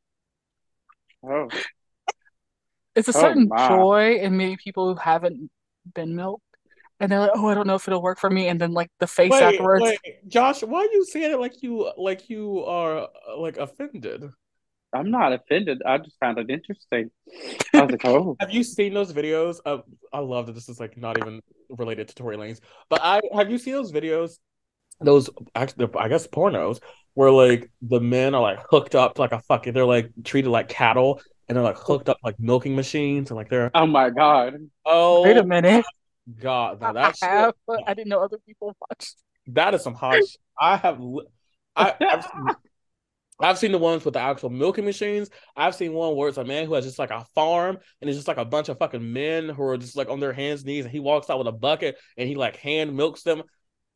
Oh, 1.23 1.49
It's 2.95 3.07
a 3.07 3.13
Oh, 3.13 3.21
certain 3.21 3.47
my. 3.47 3.67
joy 3.67 4.15
in 4.15 4.38
maybe 4.38 4.57
people 4.57 4.93
who 4.93 4.99
haven't 4.99 5.49
been 5.93 6.15
milked. 6.15 6.43
And 6.99 7.11
they're 7.11 7.19
like, 7.19 7.32
oh, 7.34 7.47
I 7.47 7.55
don't 7.55 7.65
know 7.65 7.75
if 7.75 7.88
it'll 7.88 8.01
work 8.01 8.19
for 8.19 8.29
me. 8.29 8.47
And 8.47 8.61
then 8.61 8.73
like 8.73 8.91
the 8.99 9.07
face 9.07 9.32
Wait, 9.32 9.41
afterwards. 9.41 9.84
wait, 9.84 10.27
Josh, 10.27 10.61
why 10.61 10.82
are 10.82 10.93
you 10.93 11.03
saying 11.05 11.32
it 11.32 11.39
like 11.39 11.63
you 11.63 11.91
like 11.97 12.29
you 12.29 12.63
are 12.65 13.07
uh, 13.27 13.38
like 13.39 13.57
offended? 13.57 14.25
I'm 14.93 15.09
not 15.11 15.33
offended. 15.33 15.81
I 15.85 15.97
just 15.97 16.17
found 16.19 16.37
it 16.37 16.49
interesting. 16.49 17.11
I 17.73 17.81
was 17.83 17.91
like, 17.91 18.05
oh, 18.05 18.35
Have 18.39 18.51
you 18.51 18.63
seen 18.63 18.93
those 18.93 19.13
videos 19.13 19.57
of? 19.65 19.83
I 20.11 20.19
love 20.19 20.47
that 20.47 20.53
this 20.53 20.69
is 20.69 20.79
like 20.79 20.97
not 20.97 21.17
even 21.17 21.41
related 21.69 22.07
to 22.09 22.15
Tory 22.15 22.37
Lanez, 22.37 22.59
but 22.89 22.99
I 23.01 23.21
have 23.33 23.49
you 23.49 23.57
seen 23.57 23.73
those 23.73 23.91
videos? 23.91 24.37
Those 24.99 25.29
actually, 25.55 25.87
I 25.97 26.07
guess 26.09 26.27
pornos 26.27 26.79
where 27.13 27.31
like 27.31 27.69
the 27.81 27.99
men 27.99 28.35
are 28.35 28.41
like 28.41 28.59
hooked 28.69 28.95
up 28.95 29.15
to 29.15 29.21
like 29.21 29.31
a 29.31 29.39
fucking, 29.41 29.73
they're 29.73 29.85
like 29.85 30.11
treated 30.23 30.49
like 30.49 30.69
cattle, 30.69 31.21
and 31.47 31.55
they're 31.55 31.63
like 31.63 31.77
hooked 31.77 32.07
up 32.09 32.17
like 32.23 32.39
milking 32.39 32.75
machines, 32.75 33.29
and 33.31 33.37
like 33.37 33.49
they're 33.49 33.71
oh 33.73 33.85
my 33.87 34.09
God. 34.09 34.55
oh 34.85 35.23
Wait 35.23 35.37
a 35.37 35.43
minute. 35.43 35.85
god, 36.39 36.81
now 36.81 36.93
I 36.95 37.11
shit, 37.11 37.29
have, 37.29 37.53
but 37.65 37.79
I 37.87 37.93
didn't 37.93 38.09
know 38.09 38.19
other 38.19 38.37
people 38.45 38.75
watched. 38.89 39.15
that 39.47 39.73
is 39.73 39.81
some 39.81 39.95
hot. 39.95 40.19
I 40.59 40.77
have, 40.77 41.01
I, 41.75 41.95
I've 41.99 42.23
seen, 42.23 42.45
I've 43.41 43.57
seen 43.57 43.71
the 43.71 43.77
ones 43.77 44.05
with 44.05 44.13
the 44.13 44.19
actual 44.19 44.49
milking 44.49 44.85
machines. 44.85 45.29
I've 45.55 45.75
seen 45.75 45.93
one 45.93 46.15
where 46.15 46.29
it's 46.29 46.37
a 46.37 46.43
man 46.45 46.65
who 46.65 46.73
has 46.75 46.85
just 46.85 46.99
like 46.99 47.11
a 47.11 47.25
farm 47.35 47.77
and 47.99 48.09
it's 48.09 48.17
just 48.17 48.27
like 48.27 48.37
a 48.37 48.45
bunch 48.45 48.69
of 48.69 48.77
fucking 48.77 49.13
men 49.13 49.49
who 49.49 49.63
are 49.63 49.77
just 49.77 49.95
like 49.97 50.09
on 50.09 50.19
their 50.19 50.33
hands 50.33 50.61
and 50.61 50.67
knees 50.67 50.85
and 50.85 50.91
he 50.91 50.99
walks 50.99 51.29
out 51.29 51.37
with 51.37 51.47
a 51.47 51.51
bucket 51.51 51.97
and 52.17 52.27
he 52.29 52.35
like 52.35 52.57
hand 52.57 52.95
milks 52.95 53.23
them. 53.23 53.43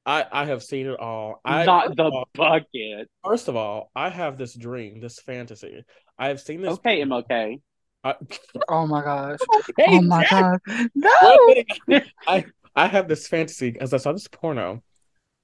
I 0.06 0.26
I 0.32 0.46
have 0.46 0.62
seen 0.64 0.86
it 0.88 1.00
all. 1.00 1.42
I 1.44 1.66
Not 1.66 1.86
first 1.88 1.98
the 1.98 2.04
all- 2.04 2.30
bucket. 2.34 3.10
First 3.24 3.48
of 3.48 3.56
all, 3.56 3.90
I 3.96 4.10
have 4.10 4.38
this 4.38 4.54
dream, 4.54 5.00
this 5.02 5.20
fantasy. 5.20 5.84
I 6.18 6.28
have 6.28 6.40
seen 6.40 6.62
this. 6.62 6.74
Okay, 6.76 7.02
MLK. 7.02 7.62
I, 8.04 8.16
Oh 8.70 8.86
my 8.86 9.02
gosh. 9.04 9.40
Hey, 9.78 9.86
Oh 9.88 10.02
my 10.02 10.24
Jack, 10.26 10.62
god. 10.68 10.90
No. 10.96 12.02
I 12.28 12.46
I 12.76 12.88
have 12.88 13.08
this 13.08 13.28
fantasy 13.28 13.78
as 13.80 13.94
I 13.94 13.98
saw 13.98 14.12
this 14.14 14.28
porno 14.28 14.84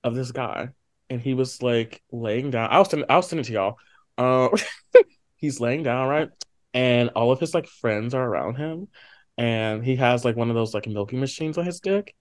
of 0.04 0.16
this 0.16 0.32
guy 0.32 0.70
and 1.10 1.20
he 1.22 1.34
was 1.34 1.62
like 1.64 2.02
laying 2.12 2.52
down. 2.52 2.70
I'll 2.72 2.86
send 2.86 3.06
I'll 3.10 3.22
send 3.22 3.40
it 3.40 3.44
to 3.46 3.54
y'all. 3.54 3.78
Uh, 4.18 4.50
he's 5.36 5.60
laying 5.60 5.84
down 5.84 6.08
right, 6.08 6.30
and 6.74 7.10
all 7.10 7.32
of 7.32 7.40
his 7.40 7.54
like 7.54 7.68
friends 7.68 8.14
are 8.14 8.26
around 8.28 8.56
him, 8.56 8.88
and 9.38 9.84
he 9.84 9.96
has 9.98 10.26
like 10.26 10.36
one 10.36 10.50
of 10.50 10.56
those 10.56 10.74
like 10.74 10.88
milking 10.88 11.20
machines 11.20 11.58
on 11.58 11.66
his 11.66 11.80
dick, 11.80 12.16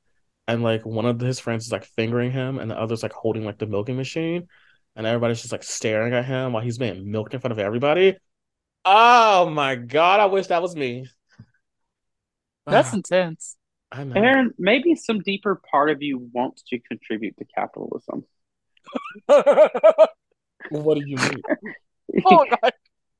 and 0.49 0.63
like 0.63 0.87
one 0.87 1.07
of 1.07 1.21
his 1.21 1.41
friends 1.41 1.67
is 1.67 1.73
like 1.73 1.85
fingering 1.85 2.33
him, 2.33 2.59
and 2.59 2.71
the 2.71 2.79
other's 2.81 3.03
like 3.03 3.13
holding 3.13 3.45
like 3.45 3.59
the 3.59 3.67
milking 3.67 3.97
machine, 3.97 4.49
and 4.97 5.07
everybody's 5.07 5.41
just 5.41 5.53
like 5.53 5.65
staring 5.65 6.15
at 6.15 6.25
him 6.27 6.53
while 6.53 6.63
he's 6.63 6.79
being 6.79 7.11
milked 7.11 7.35
in 7.35 7.41
front 7.41 7.53
of 7.53 7.59
everybody. 7.59 8.17
Oh 8.85 9.49
my 9.51 9.75
god! 9.77 10.21
I 10.21 10.27
wish 10.27 10.49
that 10.49 10.61
was 10.63 10.77
me. 10.77 11.07
That's 12.69 12.93
Ah, 12.93 12.95
intense. 12.95 13.57
I 13.93 14.05
know. 14.05 14.15
Aaron, 14.17 14.55
maybe 14.59 14.95
some 14.97 15.21
deeper 15.21 15.61
part 15.71 15.91
of 15.91 16.03
you 16.03 16.19
wants 16.33 16.63
to 16.69 16.79
contribute 16.81 17.37
to 17.39 17.45
capitalism. 17.47 18.25
What 20.71 20.99
do 20.99 21.05
you 21.07 21.17
mean? 21.17 21.43
Oh 22.27 22.45
my 22.45 22.57
god. 22.63 22.73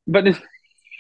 but 0.09 0.25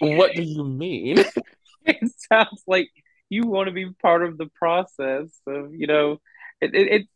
What 0.01 0.32
do 0.34 0.42
you 0.42 0.62
mean? 0.64 1.18
it 1.84 2.11
sounds 2.32 2.62
like 2.68 2.88
you 3.28 3.46
want 3.46 3.66
to 3.66 3.72
be 3.72 3.90
part 4.01 4.22
of 4.24 4.38
the 4.38 4.46
process 4.46 5.28
of, 5.46 5.74
you 5.74 5.88
know, 5.88 6.20
it, 6.61 6.72
it, 6.74 6.88
it 6.92 7.07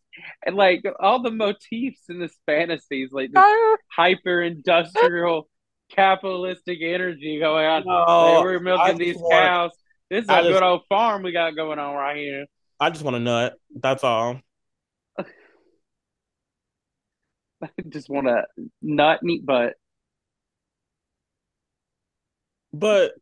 and 0.45 0.57
like 0.57 0.85
all 0.99 1.22
the 1.22 1.30
motifs 1.30 2.01
in 2.09 2.18
this 2.18 2.37
fantasies, 2.47 3.11
like 3.12 3.30
this 3.32 3.45
hyper 3.89 4.43
industrial 4.43 5.49
capitalistic 5.91 6.78
energy 6.82 7.39
going 7.39 7.66
on. 7.66 7.85
No, 7.87 8.39
Hey, 8.39 8.43
we're 8.43 8.61
milking 8.61 8.87
just 8.87 8.99
these 8.99 9.16
want- 9.16 9.32
cows. 9.32 9.70
This 10.11 10.24
is 10.24 10.28
I 10.28 10.41
a 10.41 10.43
just- 10.43 10.53
good 10.55 10.62
old 10.62 10.82
farm 10.89 11.22
we 11.22 11.30
got 11.32 11.55
going 11.57 11.78
on 11.78 11.95
right 11.95 12.16
here. 12.16 12.47
I 12.80 12.91
just 12.91 13.05
want 13.05 13.14
to 13.14 13.20
nut. 13.20 13.55
That's 13.80 14.03
all. 14.03 14.41
I 17.65 17.69
just 17.89 18.09
want 18.09 18.27
to 18.27 18.45
not 18.83 19.23
and 19.23 19.31
eat 19.31 19.47
butt. 19.47 19.75
But 22.73 23.12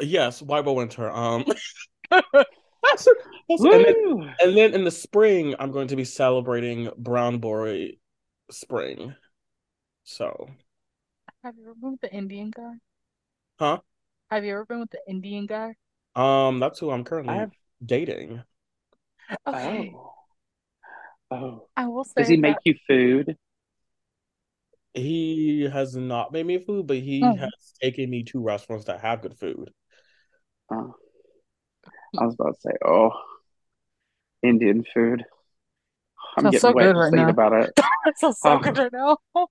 yes, 0.00 0.40
White 0.42 0.64
Boy 0.64 0.72
Winter. 0.72 1.10
Um, 1.10 1.44
that's, 2.10 2.24
that's- 2.32 3.08
and, 3.48 3.84
then, 3.84 4.34
and 4.40 4.56
then 4.56 4.74
in 4.74 4.84
the 4.84 4.90
spring, 4.90 5.54
I'm 5.58 5.70
going 5.70 5.88
to 5.88 5.96
be 5.96 6.04
celebrating 6.04 6.90
Brown 6.96 7.38
Boy 7.38 7.92
Spring. 8.50 9.14
So, 10.04 10.48
Have 11.44 11.54
you 11.56 11.64
ever 11.66 11.74
been 11.74 11.92
with 11.92 12.00
the 12.00 12.12
Indian 12.12 12.50
guy? 12.50 12.74
Huh? 13.58 13.78
Have 14.30 14.44
you 14.44 14.52
ever 14.52 14.64
been 14.64 14.80
with 14.80 14.90
the 14.90 15.00
Indian 15.08 15.46
guy? 15.46 15.74
um, 16.14 16.58
that's 16.60 16.78
who 16.78 16.90
I'm 16.90 17.04
currently 17.04 17.34
I 17.34 17.38
have. 17.38 17.52
dating. 17.84 18.42
Okay. 19.46 19.92
Oh. 19.94 20.12
Oh. 21.30 21.68
I 21.76 21.86
will 21.88 22.04
say 22.04 22.12
Does 22.18 22.28
he 22.28 22.36
that 22.36 22.40
make 22.42 22.56
you 22.64 22.74
food? 22.86 23.36
He 24.96 25.68
has 25.70 25.94
not 25.94 26.32
made 26.32 26.46
me 26.46 26.58
food, 26.58 26.86
but 26.86 26.96
he 26.96 27.20
Oh. 27.22 27.36
has 27.36 27.50
taken 27.82 28.08
me 28.10 28.24
to 28.24 28.40
restaurants 28.40 28.86
that 28.86 29.00
have 29.00 29.22
good 29.22 29.38
food. 29.38 29.70
Oh. 30.72 30.94
I 32.18 32.24
was 32.24 32.34
about 32.34 32.54
to 32.54 32.60
say, 32.60 32.72
oh, 32.84 33.10
Indian 34.42 34.84
food. 34.94 35.24
I'm 36.36 36.44
Sounds 36.44 36.54
getting 36.54 36.70
so 36.70 36.74
wet 36.74 36.86
good 36.86 36.96
right 36.96 37.10
thinking 37.10 37.28
now. 37.28 37.30
about 37.30 37.52
it. 37.52 37.72
that 38.04 38.18
sounds 38.18 38.40
so 38.40 38.56
Oh. 38.56 38.58
good 38.58 38.78
right 38.78 38.92
now. 38.92 39.18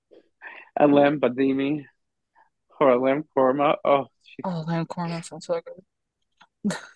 A 0.78 0.88
lamb 0.88 1.20
badimi 1.22 1.86
or 2.80 2.89
a 2.89 3.00
lamb 3.00 3.24
korma. 3.36 3.76
Oh, 3.86 4.08
jeez. 4.28 4.43
Oh, 4.43 4.64
lamb 4.68 4.86
korma 4.88 5.24
sounds 5.24 5.46
so 5.46 5.62
good. 6.64 6.74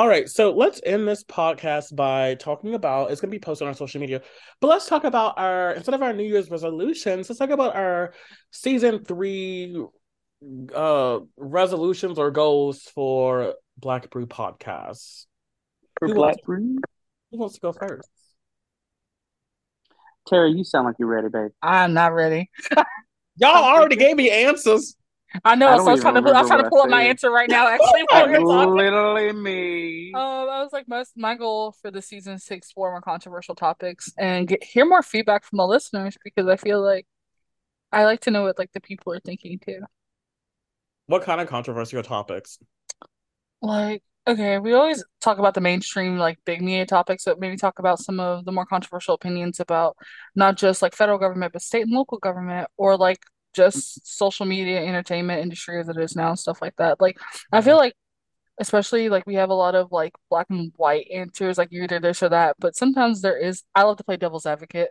All 0.00 0.08
right, 0.08 0.30
so 0.30 0.52
let's 0.52 0.80
end 0.86 1.06
this 1.06 1.24
podcast 1.24 1.94
by 1.94 2.34
talking 2.36 2.72
about 2.72 3.10
it's 3.10 3.20
going 3.20 3.30
to 3.30 3.34
be 3.34 3.38
posted 3.38 3.66
on 3.66 3.68
our 3.68 3.74
social 3.74 4.00
media, 4.00 4.22
but 4.58 4.68
let's 4.68 4.86
talk 4.86 5.04
about 5.04 5.34
our 5.38 5.72
instead 5.72 5.92
of 5.94 6.00
our 6.00 6.14
New 6.14 6.24
Year's 6.24 6.48
resolutions, 6.48 7.28
let's 7.28 7.38
talk 7.38 7.50
about 7.50 7.76
our 7.76 8.14
season 8.50 9.04
three 9.04 9.76
uh 10.74 11.18
resolutions 11.36 12.18
or 12.18 12.30
goals 12.30 12.84
for 12.94 13.56
Black 13.76 14.08
Brew 14.08 14.24
Podcast. 14.26 15.26
For 15.98 16.08
Who 16.08 16.14
Black 16.14 16.36
wants- 16.36 16.42
Brew? 16.46 16.78
Who 17.32 17.38
wants 17.38 17.54
to 17.56 17.60
go 17.60 17.72
first? 17.74 18.08
Terry, 20.28 20.52
you 20.52 20.64
sound 20.64 20.86
like 20.86 20.96
you're 20.98 21.08
ready, 21.08 21.28
babe. 21.28 21.50
I'm 21.60 21.92
not 21.92 22.14
ready. 22.14 22.48
Y'all 23.36 23.50
already 23.50 23.96
gave 23.96 24.16
me 24.16 24.30
answers. 24.30 24.96
I 25.44 25.54
know, 25.54 25.68
I 25.68 25.76
so 25.78 25.88
I 25.88 25.92
was 25.92 26.00
trying 26.00 26.14
to 26.14 26.22
pull, 26.22 26.34
I 26.34 26.40
was 26.40 26.48
trying 26.48 26.62
to 26.62 26.68
pull 26.68 26.80
up 26.80 26.88
my 26.88 27.02
answer 27.02 27.30
right 27.30 27.48
now. 27.48 27.68
Actually, 27.68 28.04
while 28.08 28.26
we 28.26 28.32
were 28.32 28.38
talking. 28.40 28.74
Literally 28.74 29.32
me. 29.32 30.12
Um, 30.14 30.22
I 30.22 30.62
was 30.62 30.70
like, 30.72 30.88
my 30.88 31.04
my 31.16 31.36
goal 31.36 31.72
for 31.80 31.90
the 31.90 32.02
season 32.02 32.34
is 32.34 32.44
to 32.46 32.54
explore 32.54 32.90
more 32.90 33.00
controversial 33.00 33.54
topics 33.54 34.12
and 34.18 34.48
get 34.48 34.62
hear 34.64 34.84
more 34.84 35.02
feedback 35.02 35.44
from 35.44 35.58
the 35.58 35.66
listeners 35.66 36.16
because 36.24 36.48
I 36.48 36.56
feel 36.56 36.82
like 36.82 37.06
I 37.92 38.04
like 38.04 38.20
to 38.22 38.30
know 38.30 38.42
what 38.42 38.58
like 38.58 38.72
the 38.72 38.80
people 38.80 39.12
are 39.12 39.20
thinking 39.20 39.58
too. 39.58 39.80
What 41.06 41.22
kind 41.22 41.40
of 41.40 41.48
controversial 41.48 42.02
topics? 42.02 42.58
Like, 43.62 44.02
okay, 44.26 44.58
we 44.58 44.72
always 44.72 45.04
talk 45.20 45.38
about 45.38 45.54
the 45.54 45.60
mainstream, 45.60 46.18
like 46.18 46.38
big 46.44 46.62
media 46.62 46.86
topics, 46.86 47.24
but 47.24 47.40
maybe 47.40 47.56
talk 47.56 47.78
about 47.78 47.98
some 47.98 48.20
of 48.20 48.44
the 48.44 48.52
more 48.52 48.64
controversial 48.64 49.14
opinions 49.14 49.60
about 49.60 49.96
not 50.34 50.56
just 50.56 50.82
like 50.82 50.94
federal 50.94 51.18
government, 51.18 51.52
but 51.52 51.62
state 51.62 51.82
and 51.82 51.92
local 51.92 52.18
government, 52.18 52.68
or 52.76 52.96
like 52.96 53.20
just 53.54 54.06
social 54.06 54.46
media, 54.46 54.84
entertainment 54.84 55.42
industry 55.42 55.80
as 55.80 55.88
it 55.88 55.96
is 55.96 56.16
now, 56.16 56.34
stuff 56.34 56.62
like 56.62 56.76
that. 56.76 57.00
Like, 57.00 57.18
I 57.52 57.60
feel 57.60 57.76
like, 57.76 57.94
especially 58.58 59.08
like 59.08 59.26
we 59.26 59.36
have 59.36 59.50
a 59.50 59.54
lot 59.54 59.74
of 59.74 59.90
like 59.90 60.12
black 60.28 60.46
and 60.50 60.72
white 60.76 61.06
answers, 61.12 61.58
like 61.58 61.68
you're 61.70 61.84
either 61.84 61.98
this 61.98 62.22
or 62.22 62.28
that, 62.28 62.56
but 62.58 62.76
sometimes 62.76 63.22
there 63.22 63.38
is, 63.38 63.62
I 63.74 63.82
love 63.82 63.96
to 63.96 64.04
play 64.04 64.16
devil's 64.16 64.46
advocate. 64.46 64.90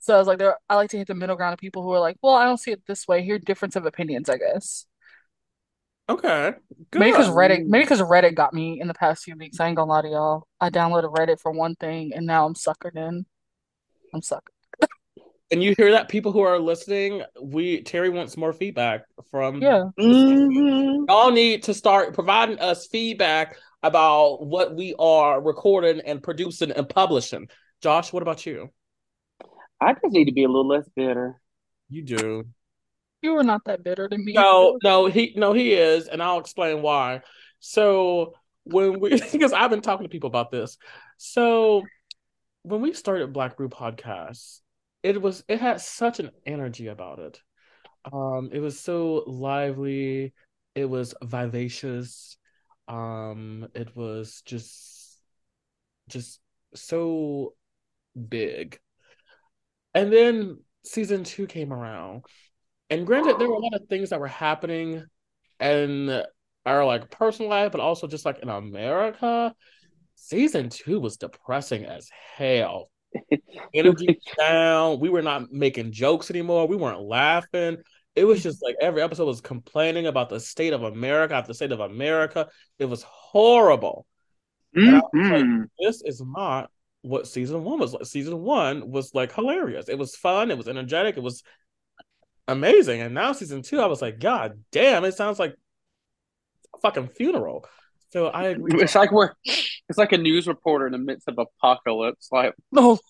So 0.00 0.14
I 0.14 0.18
was 0.18 0.26
like, 0.26 0.38
there, 0.38 0.56
I 0.68 0.74
like 0.74 0.90
to 0.90 0.98
hit 0.98 1.06
the 1.06 1.14
middle 1.14 1.36
ground 1.36 1.54
of 1.54 1.58
people 1.58 1.82
who 1.82 1.92
are 1.92 2.00
like, 2.00 2.16
well, 2.22 2.34
I 2.34 2.44
don't 2.44 2.58
see 2.58 2.72
it 2.72 2.82
this 2.86 3.08
way. 3.08 3.22
Here, 3.22 3.38
difference 3.38 3.76
of 3.76 3.86
opinions, 3.86 4.28
I 4.28 4.36
guess. 4.36 4.86
Okay. 6.08 6.52
Good. 6.90 6.98
Maybe 6.98 7.12
because 7.12 7.28
Reddit, 7.30 7.64
maybe 7.66 7.84
because 7.84 8.02
Reddit 8.02 8.34
got 8.34 8.52
me 8.52 8.80
in 8.80 8.88
the 8.88 8.94
past 8.94 9.24
few 9.24 9.36
weeks. 9.36 9.58
I 9.58 9.68
ain't 9.68 9.76
gonna 9.76 9.90
lie 9.90 10.02
to 10.02 10.08
y'all. 10.08 10.46
I 10.60 10.68
downloaded 10.68 11.14
Reddit 11.14 11.40
for 11.40 11.52
one 11.52 11.76
thing, 11.76 12.12
and 12.14 12.26
now 12.26 12.44
I'm 12.44 12.54
suckered 12.54 12.96
in. 12.96 13.24
I'm 14.12 14.20
suckered. 14.20 14.40
And 15.50 15.62
you 15.62 15.74
hear 15.76 15.92
that, 15.92 16.08
people 16.08 16.32
who 16.32 16.40
are 16.40 16.58
listening, 16.58 17.22
we 17.40 17.82
Terry 17.82 18.08
wants 18.08 18.36
more 18.36 18.52
feedback 18.52 19.04
from 19.30 19.60
Yeah. 19.60 19.84
Mhm. 19.98 21.06
Y'all 21.08 21.30
need 21.30 21.64
to 21.64 21.74
start 21.74 22.14
providing 22.14 22.58
us 22.58 22.86
feedback 22.86 23.56
about 23.82 24.46
what 24.46 24.74
we 24.74 24.94
are 24.98 25.40
recording 25.40 26.00
and 26.00 26.22
producing 26.22 26.70
and 26.72 26.88
publishing. 26.88 27.48
Josh, 27.82 28.12
what 28.12 28.22
about 28.22 28.46
you? 28.46 28.70
I 29.80 29.92
just 29.92 30.06
need 30.06 30.24
to 30.26 30.32
be 30.32 30.44
a 30.44 30.48
little 30.48 30.66
less 30.66 30.88
bitter. 30.96 31.40
You 31.90 32.02
do. 32.02 32.44
You 33.20 33.36
are 33.36 33.44
not 33.44 33.64
that 33.66 33.84
bitter 33.84 34.08
to 34.08 34.16
me. 34.18 34.32
No, 34.32 34.78
no, 34.82 35.06
he 35.06 35.34
no, 35.36 35.52
he 35.52 35.74
is, 35.74 36.08
and 36.08 36.22
I'll 36.22 36.38
explain 36.38 36.82
why. 36.82 37.20
So 37.60 38.34
when 38.64 38.98
we 38.98 39.10
because 39.32 39.52
I've 39.52 39.70
been 39.70 39.82
talking 39.82 40.04
to 40.04 40.10
people 40.10 40.28
about 40.28 40.50
this. 40.50 40.78
So 41.18 41.82
when 42.62 42.80
we 42.80 42.94
started 42.94 43.32
Black 43.32 43.56
Brew 43.56 43.68
Podcast, 43.68 44.60
it 45.04 45.20
was 45.20 45.44
it 45.48 45.60
had 45.60 45.80
such 45.80 46.18
an 46.18 46.30
energy 46.46 46.88
about 46.88 47.18
it. 47.18 47.40
Um, 48.10 48.48
it 48.52 48.60
was 48.60 48.80
so 48.80 49.22
lively, 49.26 50.32
it 50.74 50.86
was 50.86 51.14
vivacious, 51.22 52.38
um, 52.88 53.68
it 53.74 53.94
was 53.94 54.42
just 54.46 55.20
just 56.08 56.40
so 56.74 57.54
big. 58.28 58.78
And 59.94 60.12
then 60.12 60.58
season 60.84 61.22
two 61.22 61.46
came 61.46 61.72
around. 61.72 62.24
And 62.88 63.06
granted, 63.06 63.38
there 63.38 63.48
were 63.48 63.56
a 63.56 63.60
lot 63.60 63.74
of 63.74 63.86
things 63.88 64.10
that 64.10 64.20
were 64.20 64.26
happening 64.26 65.04
in 65.60 66.22
our 66.64 66.84
like 66.84 67.10
personal 67.10 67.50
life, 67.50 67.72
but 67.72 67.80
also 67.80 68.06
just 68.06 68.24
like 68.24 68.38
in 68.38 68.48
America. 68.48 69.54
Season 70.14 70.70
two 70.70 70.98
was 70.98 71.18
depressing 71.18 71.84
as 71.84 72.08
hell. 72.36 72.90
Energy 73.74 74.20
down. 74.38 75.00
We 75.00 75.08
were 75.08 75.22
not 75.22 75.52
making 75.52 75.92
jokes 75.92 76.30
anymore. 76.30 76.66
We 76.68 76.76
weren't 76.76 77.00
laughing. 77.02 77.78
It 78.14 78.24
was 78.24 78.42
just 78.42 78.62
like 78.62 78.76
every 78.80 79.02
episode 79.02 79.26
was 79.26 79.40
complaining 79.40 80.06
about 80.06 80.28
the 80.28 80.38
state 80.40 80.72
of 80.72 80.82
America 80.82 81.34
after 81.34 81.48
the 81.48 81.54
state 81.54 81.72
of 81.72 81.80
America. 81.80 82.48
It 82.78 82.84
was 82.86 83.02
horrible. 83.02 84.06
I 84.86 85.00
was 85.16 85.24
like, 85.30 85.44
Mhm. 85.44 85.68
this 85.78 86.02
is 86.04 86.22
not 86.24 86.70
what 87.02 87.26
season 87.26 87.64
one 87.64 87.78
was 87.78 87.92
like. 87.92 88.06
Season 88.06 88.38
one 88.40 88.90
was 88.90 89.14
like 89.14 89.32
hilarious. 89.32 89.88
It 89.88 89.98
was 89.98 90.16
fun. 90.16 90.50
It 90.50 90.58
was 90.58 90.68
energetic. 90.68 91.16
It 91.16 91.22
was 91.22 91.42
amazing. 92.48 93.00
And 93.00 93.14
now 93.14 93.32
season 93.32 93.62
two, 93.62 93.80
I 93.80 93.86
was 93.86 94.02
like, 94.02 94.18
God 94.20 94.62
damn, 94.72 95.04
it 95.04 95.14
sounds 95.14 95.38
like 95.38 95.54
a 96.74 96.78
fucking 96.80 97.08
funeral. 97.08 97.66
So 98.14 98.28
I 98.28 98.44
agree. 98.44 98.80
It's 98.80 98.94
like 98.94 99.10
we're 99.10 99.32
it's 99.44 99.98
like 99.98 100.12
a 100.12 100.18
news 100.18 100.46
reporter 100.46 100.86
in 100.86 100.92
the 100.92 100.98
midst 100.98 101.26
of 101.26 101.36
apocalypse. 101.36 102.28
Like 102.30 102.54
No, 102.70 103.00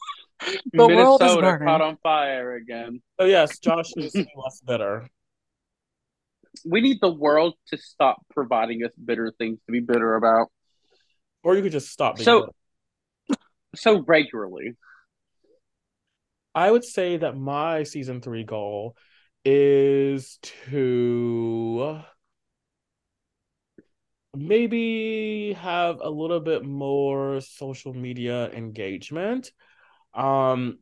the 0.72 0.86
world 0.88 1.20
is 1.22 1.36
Minnesota 1.36 1.58
caught 1.62 1.82
on 1.82 1.98
fire 2.02 2.54
again. 2.54 3.02
So 3.20 3.26
yes, 3.26 3.58
Josh 3.58 3.90
is 3.98 4.14
less 4.14 4.62
bitter. 4.66 5.06
We 6.64 6.80
need 6.80 7.02
the 7.02 7.12
world 7.12 7.52
to 7.68 7.76
stop 7.76 8.16
providing 8.30 8.82
us 8.82 8.92
bitter 8.94 9.30
things 9.36 9.58
to 9.66 9.72
be 9.72 9.80
bitter 9.80 10.14
about 10.14 10.48
Or 11.42 11.54
you 11.54 11.62
could 11.62 11.72
just 11.72 11.90
stop 11.90 12.16
being 12.16 12.24
So- 12.24 12.48
bitter. 13.28 13.40
so 13.76 14.02
regularly. 14.06 14.72
I 16.54 16.70
would 16.70 16.84
say 16.84 17.18
that 17.18 17.36
my 17.36 17.82
season 17.82 18.22
three 18.22 18.44
goal 18.44 18.96
is 19.44 20.38
to 20.70 22.00
maybe 24.34 25.52
have 25.54 26.00
a 26.00 26.10
little 26.10 26.40
bit 26.40 26.64
more 26.64 27.40
social 27.40 27.94
media 27.94 28.50
engagement. 28.50 29.52
Um, 30.14 30.78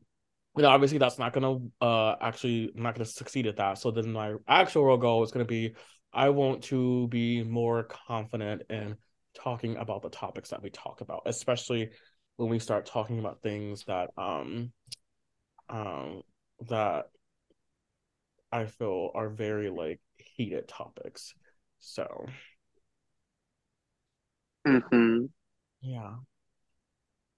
know, 0.56 0.68
obviously 0.68 0.98
that's 0.98 1.18
not 1.18 1.32
gonna 1.32 1.58
uh 1.80 2.16
actually 2.20 2.70
I'm 2.76 2.82
not 2.82 2.94
gonna 2.94 3.04
succeed 3.04 3.46
at 3.46 3.56
that. 3.56 3.78
So 3.78 3.90
then 3.90 4.12
my 4.12 4.34
actual 4.46 4.96
goal 4.96 5.22
is 5.22 5.32
gonna 5.32 5.44
be 5.44 5.74
I 6.12 6.28
want 6.28 6.64
to 6.64 7.08
be 7.08 7.42
more 7.42 7.84
confident 7.84 8.62
in 8.68 8.96
talking 9.34 9.76
about 9.76 10.02
the 10.02 10.10
topics 10.10 10.50
that 10.50 10.62
we 10.62 10.68
talk 10.70 11.00
about, 11.00 11.22
especially 11.26 11.90
when 12.36 12.50
we 12.50 12.58
start 12.58 12.86
talking 12.86 13.18
about 13.18 13.42
things 13.42 13.84
that 13.84 14.10
um 14.18 14.72
um 15.70 16.22
that 16.68 17.06
I 18.52 18.66
feel 18.66 19.10
are 19.14 19.30
very 19.30 19.70
like 19.70 20.00
heated 20.18 20.68
topics. 20.68 21.34
So 21.80 22.26
hmm 24.66 25.26
yeah. 25.82 26.12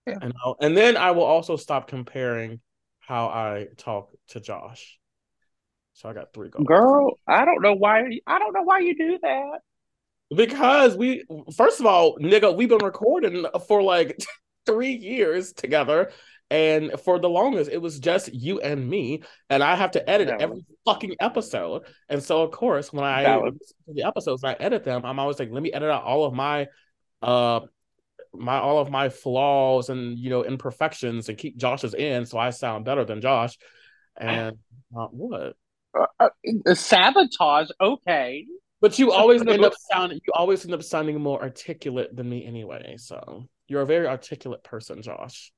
Yeah. 0.06 0.18
And 0.20 0.34
I'll, 0.44 0.56
and 0.60 0.76
then 0.76 0.96
I 0.96 1.12
will 1.12 1.24
also 1.24 1.56
stop 1.56 1.88
comparing 1.88 2.60
how 3.00 3.26
I 3.26 3.68
talk 3.78 4.10
to 4.28 4.40
Josh. 4.40 4.98
So 5.94 6.08
I 6.08 6.12
got 6.12 6.32
three 6.34 6.50
goals. 6.50 6.66
Girl, 6.66 7.18
I 7.26 7.44
don't 7.44 7.62
know 7.62 7.74
why 7.74 8.02
I 8.26 8.38
don't 8.38 8.52
know 8.52 8.62
why 8.62 8.80
you 8.80 8.96
do 8.96 9.18
that. 9.22 9.60
Because 10.34 10.96
we 10.96 11.24
first 11.56 11.80
of 11.80 11.86
all, 11.86 12.18
nigga, 12.18 12.54
we've 12.54 12.68
been 12.68 12.84
recording 12.84 13.46
for 13.66 13.82
like 13.82 14.18
three 14.66 14.92
years 14.92 15.52
together. 15.52 16.10
And 16.50 16.92
for 17.00 17.18
the 17.18 17.28
longest, 17.28 17.70
it 17.70 17.80
was 17.80 17.98
just 17.98 18.32
you 18.32 18.60
and 18.60 18.86
me, 18.86 19.22
and 19.48 19.62
I 19.62 19.76
have 19.76 19.92
to 19.92 20.08
edit 20.08 20.28
Valid. 20.28 20.42
every 20.42 20.66
fucking 20.84 21.16
episode. 21.18 21.84
And 22.08 22.22
so, 22.22 22.42
of 22.42 22.50
course, 22.50 22.92
when 22.92 23.02
I 23.02 23.22
Valid. 23.22 23.58
the 23.88 24.02
episodes 24.02 24.44
I 24.44 24.52
edit 24.52 24.84
them, 24.84 25.06
I'm 25.06 25.18
always 25.18 25.38
like, 25.38 25.50
let 25.50 25.62
me 25.62 25.72
edit 25.72 25.90
out 25.90 26.04
all 26.04 26.24
of 26.24 26.34
my, 26.34 26.68
uh, 27.24 27.60
my 28.32 28.58
all 28.58 28.78
of 28.78 28.90
my 28.90 29.08
flaws 29.08 29.88
and 29.88 30.18
you 30.18 30.30
know 30.30 30.44
imperfections 30.44 31.28
and 31.28 31.38
keep 31.38 31.56
Josh's 31.56 31.94
in, 31.94 32.26
so 32.26 32.38
I 32.38 32.50
sound 32.50 32.84
better 32.84 33.04
than 33.04 33.20
Josh. 33.20 33.56
And 34.16 34.58
uh, 34.96 35.06
what? 35.06 35.56
Uh, 35.98 36.28
uh, 36.66 36.74
sabotage, 36.74 37.68
okay. 37.80 38.46
But 38.80 38.98
you 38.98 39.12
always 39.12 39.40
end 39.40 39.64
up 39.64 39.72
sounding 39.92 40.20
you 40.26 40.32
always 40.34 40.64
end 40.64 40.74
up 40.74 40.82
sounding 40.82 41.20
more 41.20 41.40
articulate 41.42 42.14
than 42.14 42.28
me 42.28 42.44
anyway. 42.44 42.96
So 42.98 43.46
you're 43.68 43.82
a 43.82 43.86
very 43.86 44.06
articulate 44.06 44.62
person, 44.62 45.00
Josh. 45.02 45.52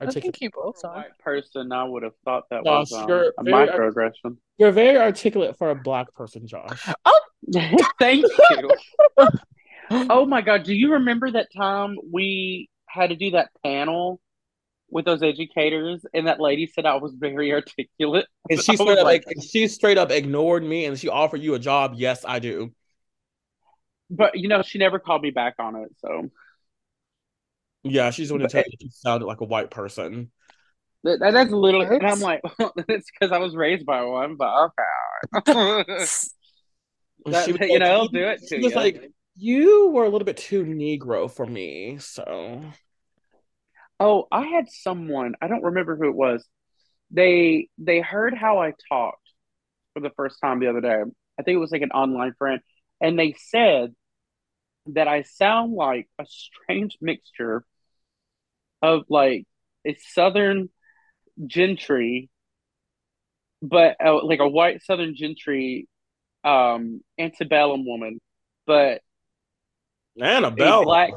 I 0.00 0.06
Articulate. 0.06 0.36
think 0.36 0.40
you 0.40 0.50
both 0.52 0.82
a 0.82 0.88
are. 0.88 0.96
white 0.96 1.18
person, 1.20 1.70
I 1.70 1.84
would 1.84 2.02
have 2.02 2.16
thought 2.24 2.44
that 2.50 2.64
Josh, 2.64 2.90
was 2.90 2.92
um, 2.92 3.08
you're 3.08 3.32
a 3.38 3.42
very- 3.44 3.68
microaggression. 3.68 4.36
You're 4.58 4.72
very 4.72 4.98
articulate 4.98 5.56
for 5.56 5.70
a 5.70 5.76
black 5.76 6.12
person, 6.14 6.46
Josh. 6.46 6.88
Oh, 7.04 7.20
Thank 8.00 8.24
you. 8.50 8.70
oh 9.90 10.26
my 10.26 10.40
God, 10.42 10.62
do 10.64 10.74
you 10.74 10.92
remember 10.94 11.30
that 11.30 11.48
time 11.56 11.96
we 12.12 12.68
had 12.86 13.10
to 13.10 13.16
do 13.16 13.32
that 13.32 13.50
panel 13.64 14.20
with 14.90 15.04
those 15.06 15.22
educators, 15.22 16.04
and 16.12 16.26
that 16.26 16.38
lady 16.40 16.66
said 16.66 16.84
I 16.86 16.96
was 16.96 17.14
very 17.16 17.52
articulate? 17.52 18.26
And 18.50 18.60
she 18.62 18.72
I 18.72 18.74
was 18.74 18.80
straight 18.80 18.98
up 18.98 19.04
like- 19.04 19.26
like, 19.26 19.36
she 19.42 19.68
straight 19.68 19.98
up 19.98 20.10
ignored 20.10 20.62
me 20.64 20.84
and 20.84 20.98
she 20.98 21.08
offered 21.08 21.40
you 21.42 21.54
a 21.54 21.58
job. 21.58 21.94
Yes, 21.96 22.24
I 22.26 22.38
do. 22.38 22.72
But 24.10 24.38
you 24.38 24.48
know, 24.48 24.62
she 24.62 24.78
never 24.78 24.98
called 24.98 25.22
me 25.22 25.30
back 25.30 25.54
on 25.58 25.76
it. 25.76 25.88
So 25.98 26.28
Yeah, 27.82 28.10
she's 28.10 28.28
going 28.28 28.42
to 28.42 28.48
tell 28.48 28.60
you 28.60 28.70
that 28.70 28.82
you 28.84 28.90
sounded 28.92 29.26
like 29.26 29.40
a 29.40 29.44
white 29.46 29.70
person. 29.70 30.30
That, 31.04 31.18
that- 31.20 31.32
that's 31.32 31.50
literally, 31.50 31.86
and 31.86 32.06
I'm 32.06 32.20
like, 32.20 32.42
it's 32.88 33.10
because 33.10 33.32
I 33.32 33.38
was 33.38 33.56
raised 33.56 33.86
by 33.86 34.02
one, 34.04 34.36
but 34.36 34.70
okay. 35.46 36.04
That- 37.26 37.46
you 37.48 37.54
like- 37.54 37.80
know, 37.80 37.86
I'll 37.92 38.08
do 38.08 38.18
it 38.28 38.40
She 38.40 38.56
to 38.58 38.62
was 38.62 38.72
you. 38.72 38.76
like, 38.78 39.10
you 39.42 39.90
were 39.90 40.04
a 40.04 40.08
little 40.08 40.24
bit 40.24 40.36
too 40.36 40.64
Negro 40.64 41.30
for 41.30 41.46
me, 41.46 41.98
so 41.98 42.62
Oh, 44.00 44.26
I 44.32 44.46
had 44.46 44.68
someone, 44.70 45.34
I 45.40 45.46
don't 45.48 45.62
remember 45.62 45.96
who 45.96 46.08
it 46.08 46.14
was. 46.14 46.44
They 47.10 47.68
they 47.78 48.00
heard 48.00 48.34
how 48.34 48.58
I 48.60 48.74
talked 48.88 49.28
for 49.94 50.00
the 50.00 50.10
first 50.16 50.38
time 50.40 50.60
the 50.60 50.68
other 50.68 50.80
day. 50.80 51.02
I 51.38 51.42
think 51.42 51.56
it 51.56 51.60
was 51.60 51.72
like 51.72 51.82
an 51.82 51.92
online 51.92 52.34
friend, 52.38 52.60
and 53.00 53.18
they 53.18 53.34
said 53.38 53.94
that 54.86 55.08
I 55.08 55.22
sound 55.22 55.74
like 55.74 56.08
a 56.18 56.26
strange 56.26 56.98
mixture 57.00 57.64
of 58.82 59.04
like 59.08 59.46
a 59.86 59.96
southern 60.14 60.70
gentry, 61.46 62.30
but 63.62 63.96
uh, 64.04 64.24
like 64.24 64.40
a 64.40 64.48
white 64.48 64.82
southern 64.82 65.14
gentry 65.14 65.88
um 66.44 67.02
antebellum 67.18 67.86
woman, 67.86 68.20
but 68.66 69.02
a 70.20 70.24
Annabelle. 70.24 70.84
black 70.84 71.10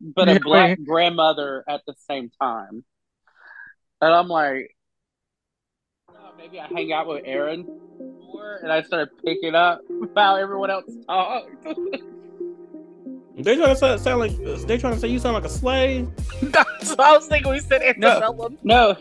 but 0.00 0.28
a 0.28 0.40
black 0.40 0.78
grandmother 0.84 1.62
at 1.68 1.82
the 1.86 1.94
same 2.08 2.30
time. 2.40 2.84
And 4.00 4.14
I'm 4.14 4.28
like, 4.28 4.74
"Oh, 6.10 6.14
maybe 6.38 6.58
I 6.58 6.66
hang 6.66 6.92
out 6.92 7.06
with 7.06 7.22
Aaron 7.26 7.66
more, 8.32 8.56
and 8.62 8.72
I 8.72 8.82
started 8.82 9.10
picking 9.24 9.54
up 9.54 9.80
how 10.16 10.36
everyone 10.36 10.70
else 10.70 10.86
talked. 11.06 11.50
They 13.36 13.56
trying 13.56 13.68
to 13.68 13.76
say, 13.76 13.96
sound 13.98 14.20
like 14.20 14.36
they 14.66 14.76
trying 14.78 14.94
to 14.94 15.00
say 15.00 15.08
you 15.08 15.18
sound 15.18 15.34
like 15.34 15.44
a 15.44 15.48
slave. 15.48 16.08
That's 16.42 16.90
what 16.90 17.00
I 17.00 17.12
was 17.16 17.26
thinking. 17.26 17.50
We 17.52 17.60
said 17.60 17.80
No. 17.96 18.08
antebellum. 18.08 18.58
no, 18.62 18.92
no, 18.92 18.96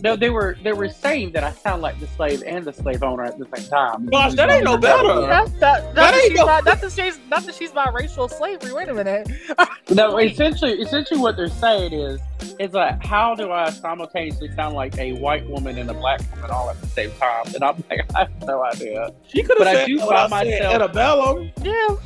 they 0.00 0.30
were 0.30 0.56
they 0.62 0.72
were 0.72 0.88
saying 0.88 1.32
that 1.32 1.42
I 1.44 1.50
sound 1.52 1.82
like 1.82 1.98
the 1.98 2.06
slave 2.08 2.42
and 2.46 2.64
the 2.64 2.72
slave 2.72 3.02
owner 3.02 3.24
at 3.24 3.38
the 3.38 3.46
same 3.56 3.68
time. 3.68 4.06
Gosh, 4.06 4.34
that 4.34 4.50
ain't 4.50 4.64
no 4.64 4.76
better. 4.76 5.22
That, 5.22 5.46
that, 5.60 5.60
That 5.60 5.84
not, 5.84 5.94
that 5.94 6.14
ain't 6.14 6.22
she's 6.32 6.38
no- 6.38 6.46
not, 6.46 6.64
not 6.64 6.80
that 6.80 6.92
she's 6.92 7.18
not 7.30 7.42
that 7.44 7.54
she's 7.54 7.70
biracial 7.72 8.30
slavery. 8.30 8.72
Wait 8.72 8.88
a 8.88 8.94
minute. 8.94 9.28
No, 9.90 10.16
essentially, 10.18 10.72
essentially, 10.80 11.20
what 11.20 11.36
they're 11.36 11.46
saying 11.48 11.92
is, 11.92 12.18
is 12.58 12.72
like, 12.72 13.04
how 13.04 13.34
do 13.34 13.52
I 13.52 13.68
simultaneously 13.68 14.50
sound 14.56 14.74
like 14.74 14.96
a 14.96 15.12
white 15.12 15.46
woman 15.48 15.76
and 15.76 15.90
a 15.90 15.94
black 15.94 16.20
woman 16.34 16.50
all 16.50 16.70
at 16.70 16.80
the 16.80 16.86
same 16.86 17.10
time? 17.20 17.44
And 17.54 17.62
I'm 17.62 17.84
like, 17.90 18.00
I 18.14 18.20
have 18.20 18.42
no 18.46 18.64
idea. 18.64 19.10
She 19.28 19.42
could 19.42 19.58
But 19.58 19.66
have 19.66 19.76
I 19.76 19.80
said 19.80 19.86
do 19.88 19.98
what 19.98 20.16
I 20.16 20.28
find 20.28 20.48
said, 20.48 20.62
myself- 20.62 20.92
Annabellum. 20.92 21.52
Yeah. 21.62 21.96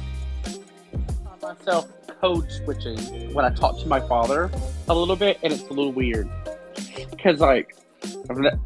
find 1.24 1.42
myself 1.42 1.88
code 2.20 2.50
switching 2.50 2.98
when 3.32 3.44
I 3.44 3.50
talk 3.50 3.78
to 3.78 3.86
my 3.86 4.00
father 4.00 4.50
a 4.88 4.94
little 4.94 5.16
bit, 5.16 5.38
and 5.44 5.52
it's 5.52 5.62
a 5.62 5.68
little 5.68 5.92
weird 5.92 6.28
because 7.11 7.41
like 7.41 7.76
I've 8.31 8.39
ne- 8.39 8.59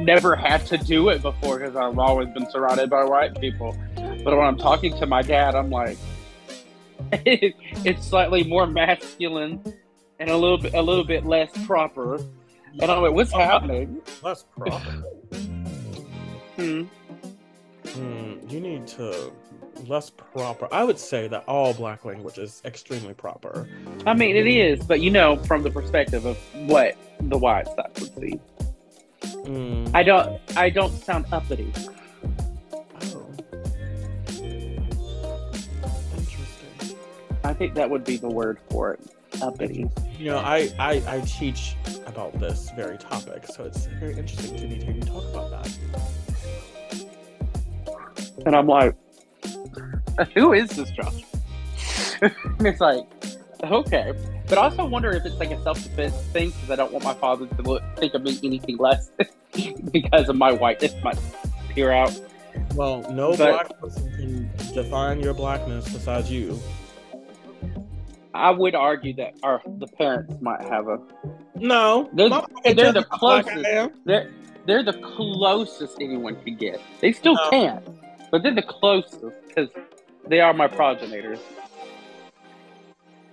never 0.00 0.36
had 0.36 0.64
to 0.66 0.78
do 0.78 1.08
it 1.08 1.22
before 1.22 1.58
because 1.58 1.76
I've 1.76 1.98
always 1.98 2.28
been 2.28 2.48
surrounded 2.50 2.90
by 2.90 3.04
white 3.04 3.40
people. 3.40 3.76
But 3.94 4.36
when 4.36 4.46
I'm 4.46 4.58
talking 4.58 4.96
to 4.98 5.06
my 5.06 5.22
dad, 5.22 5.54
I'm 5.54 5.70
like, 5.70 5.98
it's 7.12 8.06
slightly 8.06 8.44
more 8.44 8.66
masculine 8.66 9.62
and 10.18 10.30
a 10.30 10.36
little 10.36 10.58
bit 10.58 10.74
a 10.74 10.82
little 10.82 11.04
bit 11.04 11.24
less 11.24 11.50
proper. 11.66 12.16
And 12.78 12.90
I'm 12.90 13.02
like, 13.02 13.12
what's 13.12 13.32
happening? 13.32 14.00
Less 14.22 14.44
proper. 14.56 15.04
Hmm. 16.56 16.84
Hmm, 17.88 18.48
you 18.48 18.60
need 18.60 18.86
to 18.88 19.32
less 19.86 20.10
proper. 20.10 20.68
I 20.72 20.84
would 20.84 20.98
say 20.98 21.28
that 21.28 21.44
all 21.46 21.74
black 21.74 22.04
language 22.04 22.38
is 22.38 22.62
extremely 22.64 23.14
proper. 23.14 23.68
I 24.06 24.14
mean, 24.14 24.36
it 24.36 24.46
is, 24.46 24.84
but 24.84 25.00
you 25.00 25.10
know, 25.10 25.36
from 25.44 25.62
the 25.62 25.70
perspective 25.70 26.24
of 26.24 26.36
what 26.68 26.96
the 27.20 27.38
white 27.38 27.66
side 27.66 27.90
would 28.00 28.14
see, 28.14 28.40
Mm. 29.46 29.90
I 29.94 30.02
don't, 30.02 30.40
I 30.56 30.70
don't 30.70 30.92
sound 30.92 31.26
uppity. 31.32 31.72
Oh. 32.72 33.26
Interesting. 36.16 36.96
I 37.44 37.52
think 37.54 37.74
that 37.74 37.88
would 37.88 38.04
be 38.04 38.16
the 38.16 38.28
word 38.28 38.58
for 38.70 38.94
it. 38.94 39.00
Uppity. 39.42 39.88
You 40.18 40.26
know, 40.26 40.38
I, 40.38 40.72
I 40.78 41.02
I 41.06 41.20
teach 41.20 41.76
about 42.06 42.38
this 42.40 42.70
very 42.74 42.98
topic, 42.98 43.46
so 43.46 43.64
it's 43.64 43.86
very 43.86 44.16
interesting 44.16 44.56
to 44.56 44.66
me 44.66 44.78
to 44.78 44.84
hear 44.84 44.94
you 44.94 45.02
talk 45.02 45.24
about 45.24 45.50
that. 45.50 45.78
And 48.46 48.54
I'm 48.56 48.66
like, 48.66 48.94
who 50.34 50.52
is 50.52 50.70
this 50.70 50.90
Josh? 50.92 51.22
and 52.22 52.66
it's 52.66 52.80
like, 52.80 53.04
okay. 53.64 54.12
But 54.48 54.58
I 54.58 54.62
also 54.62 54.84
wonder 54.86 55.10
if 55.10 55.24
it's 55.26 55.36
like 55.36 55.50
a 55.50 55.60
self 55.62 55.82
defense 55.82 56.14
thing 56.32 56.50
because 56.50 56.70
I 56.70 56.76
don't 56.76 56.92
want 56.92 57.04
my 57.04 57.14
father 57.14 57.46
to 57.46 57.62
look, 57.62 57.82
think 57.96 58.14
of 58.14 58.22
me 58.22 58.38
anything 58.44 58.76
less 58.78 59.10
because 59.92 60.28
of 60.28 60.36
my 60.36 60.52
whiteness 60.52 60.94
might 61.02 61.18
peer 61.70 61.90
out. 61.90 62.18
Well, 62.74 63.00
no 63.12 63.30
But- 63.36 63.68
black 63.68 63.80
person 63.80 64.10
can 64.56 64.74
define 64.74 65.20
your 65.20 65.34
blackness 65.34 65.88
besides 65.92 66.30
you. 66.30 66.58
I 68.32 68.50
would 68.50 68.74
argue 68.74 69.14
that 69.14 69.34
our 69.42 69.62
the 69.78 69.86
parents 69.86 70.34
might 70.42 70.60
have 70.62 70.88
a 70.88 70.98
No, 71.56 72.08
They're- 72.12 72.28
they're 72.74 72.92
the 72.92 73.00
you 73.00 73.06
how 73.10 73.18
black 73.18 73.46
I 73.48 73.54
closest. 73.62 73.94
they're 74.04 74.30
they're 74.66 74.82
the 74.82 74.92
closest 74.94 75.96
anyone 76.00 76.36
can 76.44 76.56
get. 76.56 76.80
They 77.00 77.12
still 77.12 77.34
No. 77.34 77.50
can't, 77.50 77.88
but 78.30 78.42
they're 78.42 78.54
the 78.54 78.62
closest 78.62 79.24
because 79.46 79.68
they 80.26 80.40
are 80.40 80.52
my 80.52 80.66
progenitors. 80.66 81.38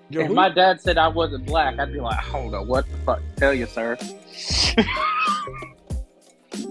You're 0.10 0.24
if 0.24 0.28
who? 0.30 0.36
my 0.36 0.50
dad 0.50 0.82
said 0.82 0.98
I 0.98 1.08
wasn't 1.08 1.46
black, 1.46 1.80
I'd 1.80 1.94
be 1.94 2.00
like, 2.00 2.20
hold 2.20 2.54
on, 2.54 2.68
what 2.68 2.86
the 2.90 2.98
fuck? 2.98 3.22
Tell 3.38 3.54
you, 3.54 3.66
sir. 3.66 3.98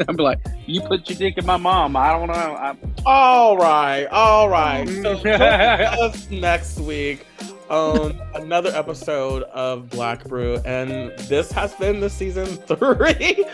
I'd 0.09 0.16
be 0.16 0.23
like, 0.23 0.39
you 0.66 0.81
put 0.81 1.09
your 1.09 1.18
dick 1.18 1.39
in 1.39 1.47
my 1.47 1.57
mom. 1.57 1.97
I 1.97 2.12
don't 2.12 2.29
know. 2.29 2.35
I, 2.35 2.77
All 3.07 3.57
right, 3.57 4.07
all 4.07 4.49
right. 4.49 4.89
So 4.89 5.14
join 5.23 5.41
us 5.41 6.31
next 6.31 6.79
week 6.79 7.27
on 7.68 8.20
another 8.35 8.70
episode 8.75 9.43
of 9.45 9.91
Black 9.91 10.23
Brew, 10.25 10.59
and 10.64 11.11
this 11.27 11.51
has 11.51 11.75
been 11.75 11.99
the 11.99 12.11
season 12.11 12.47
three. 12.47 13.45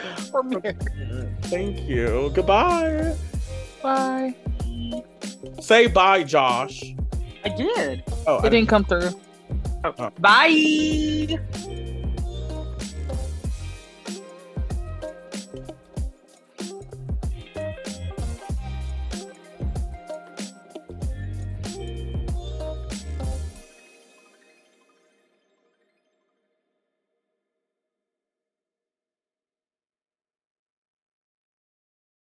Thank 1.42 1.88
you. 1.88 2.30
Goodbye. 2.34 3.16
Bye. 3.82 4.34
Say 5.60 5.86
bye, 5.86 6.22
Josh. 6.22 6.94
I 7.44 7.48
did. 7.50 8.04
Oh, 8.26 8.38
It 8.44 8.50
didn't 8.50 8.68
come 8.68 8.84
through. 8.84 9.10
Oh. 9.84 10.10
Bye. 10.18 11.38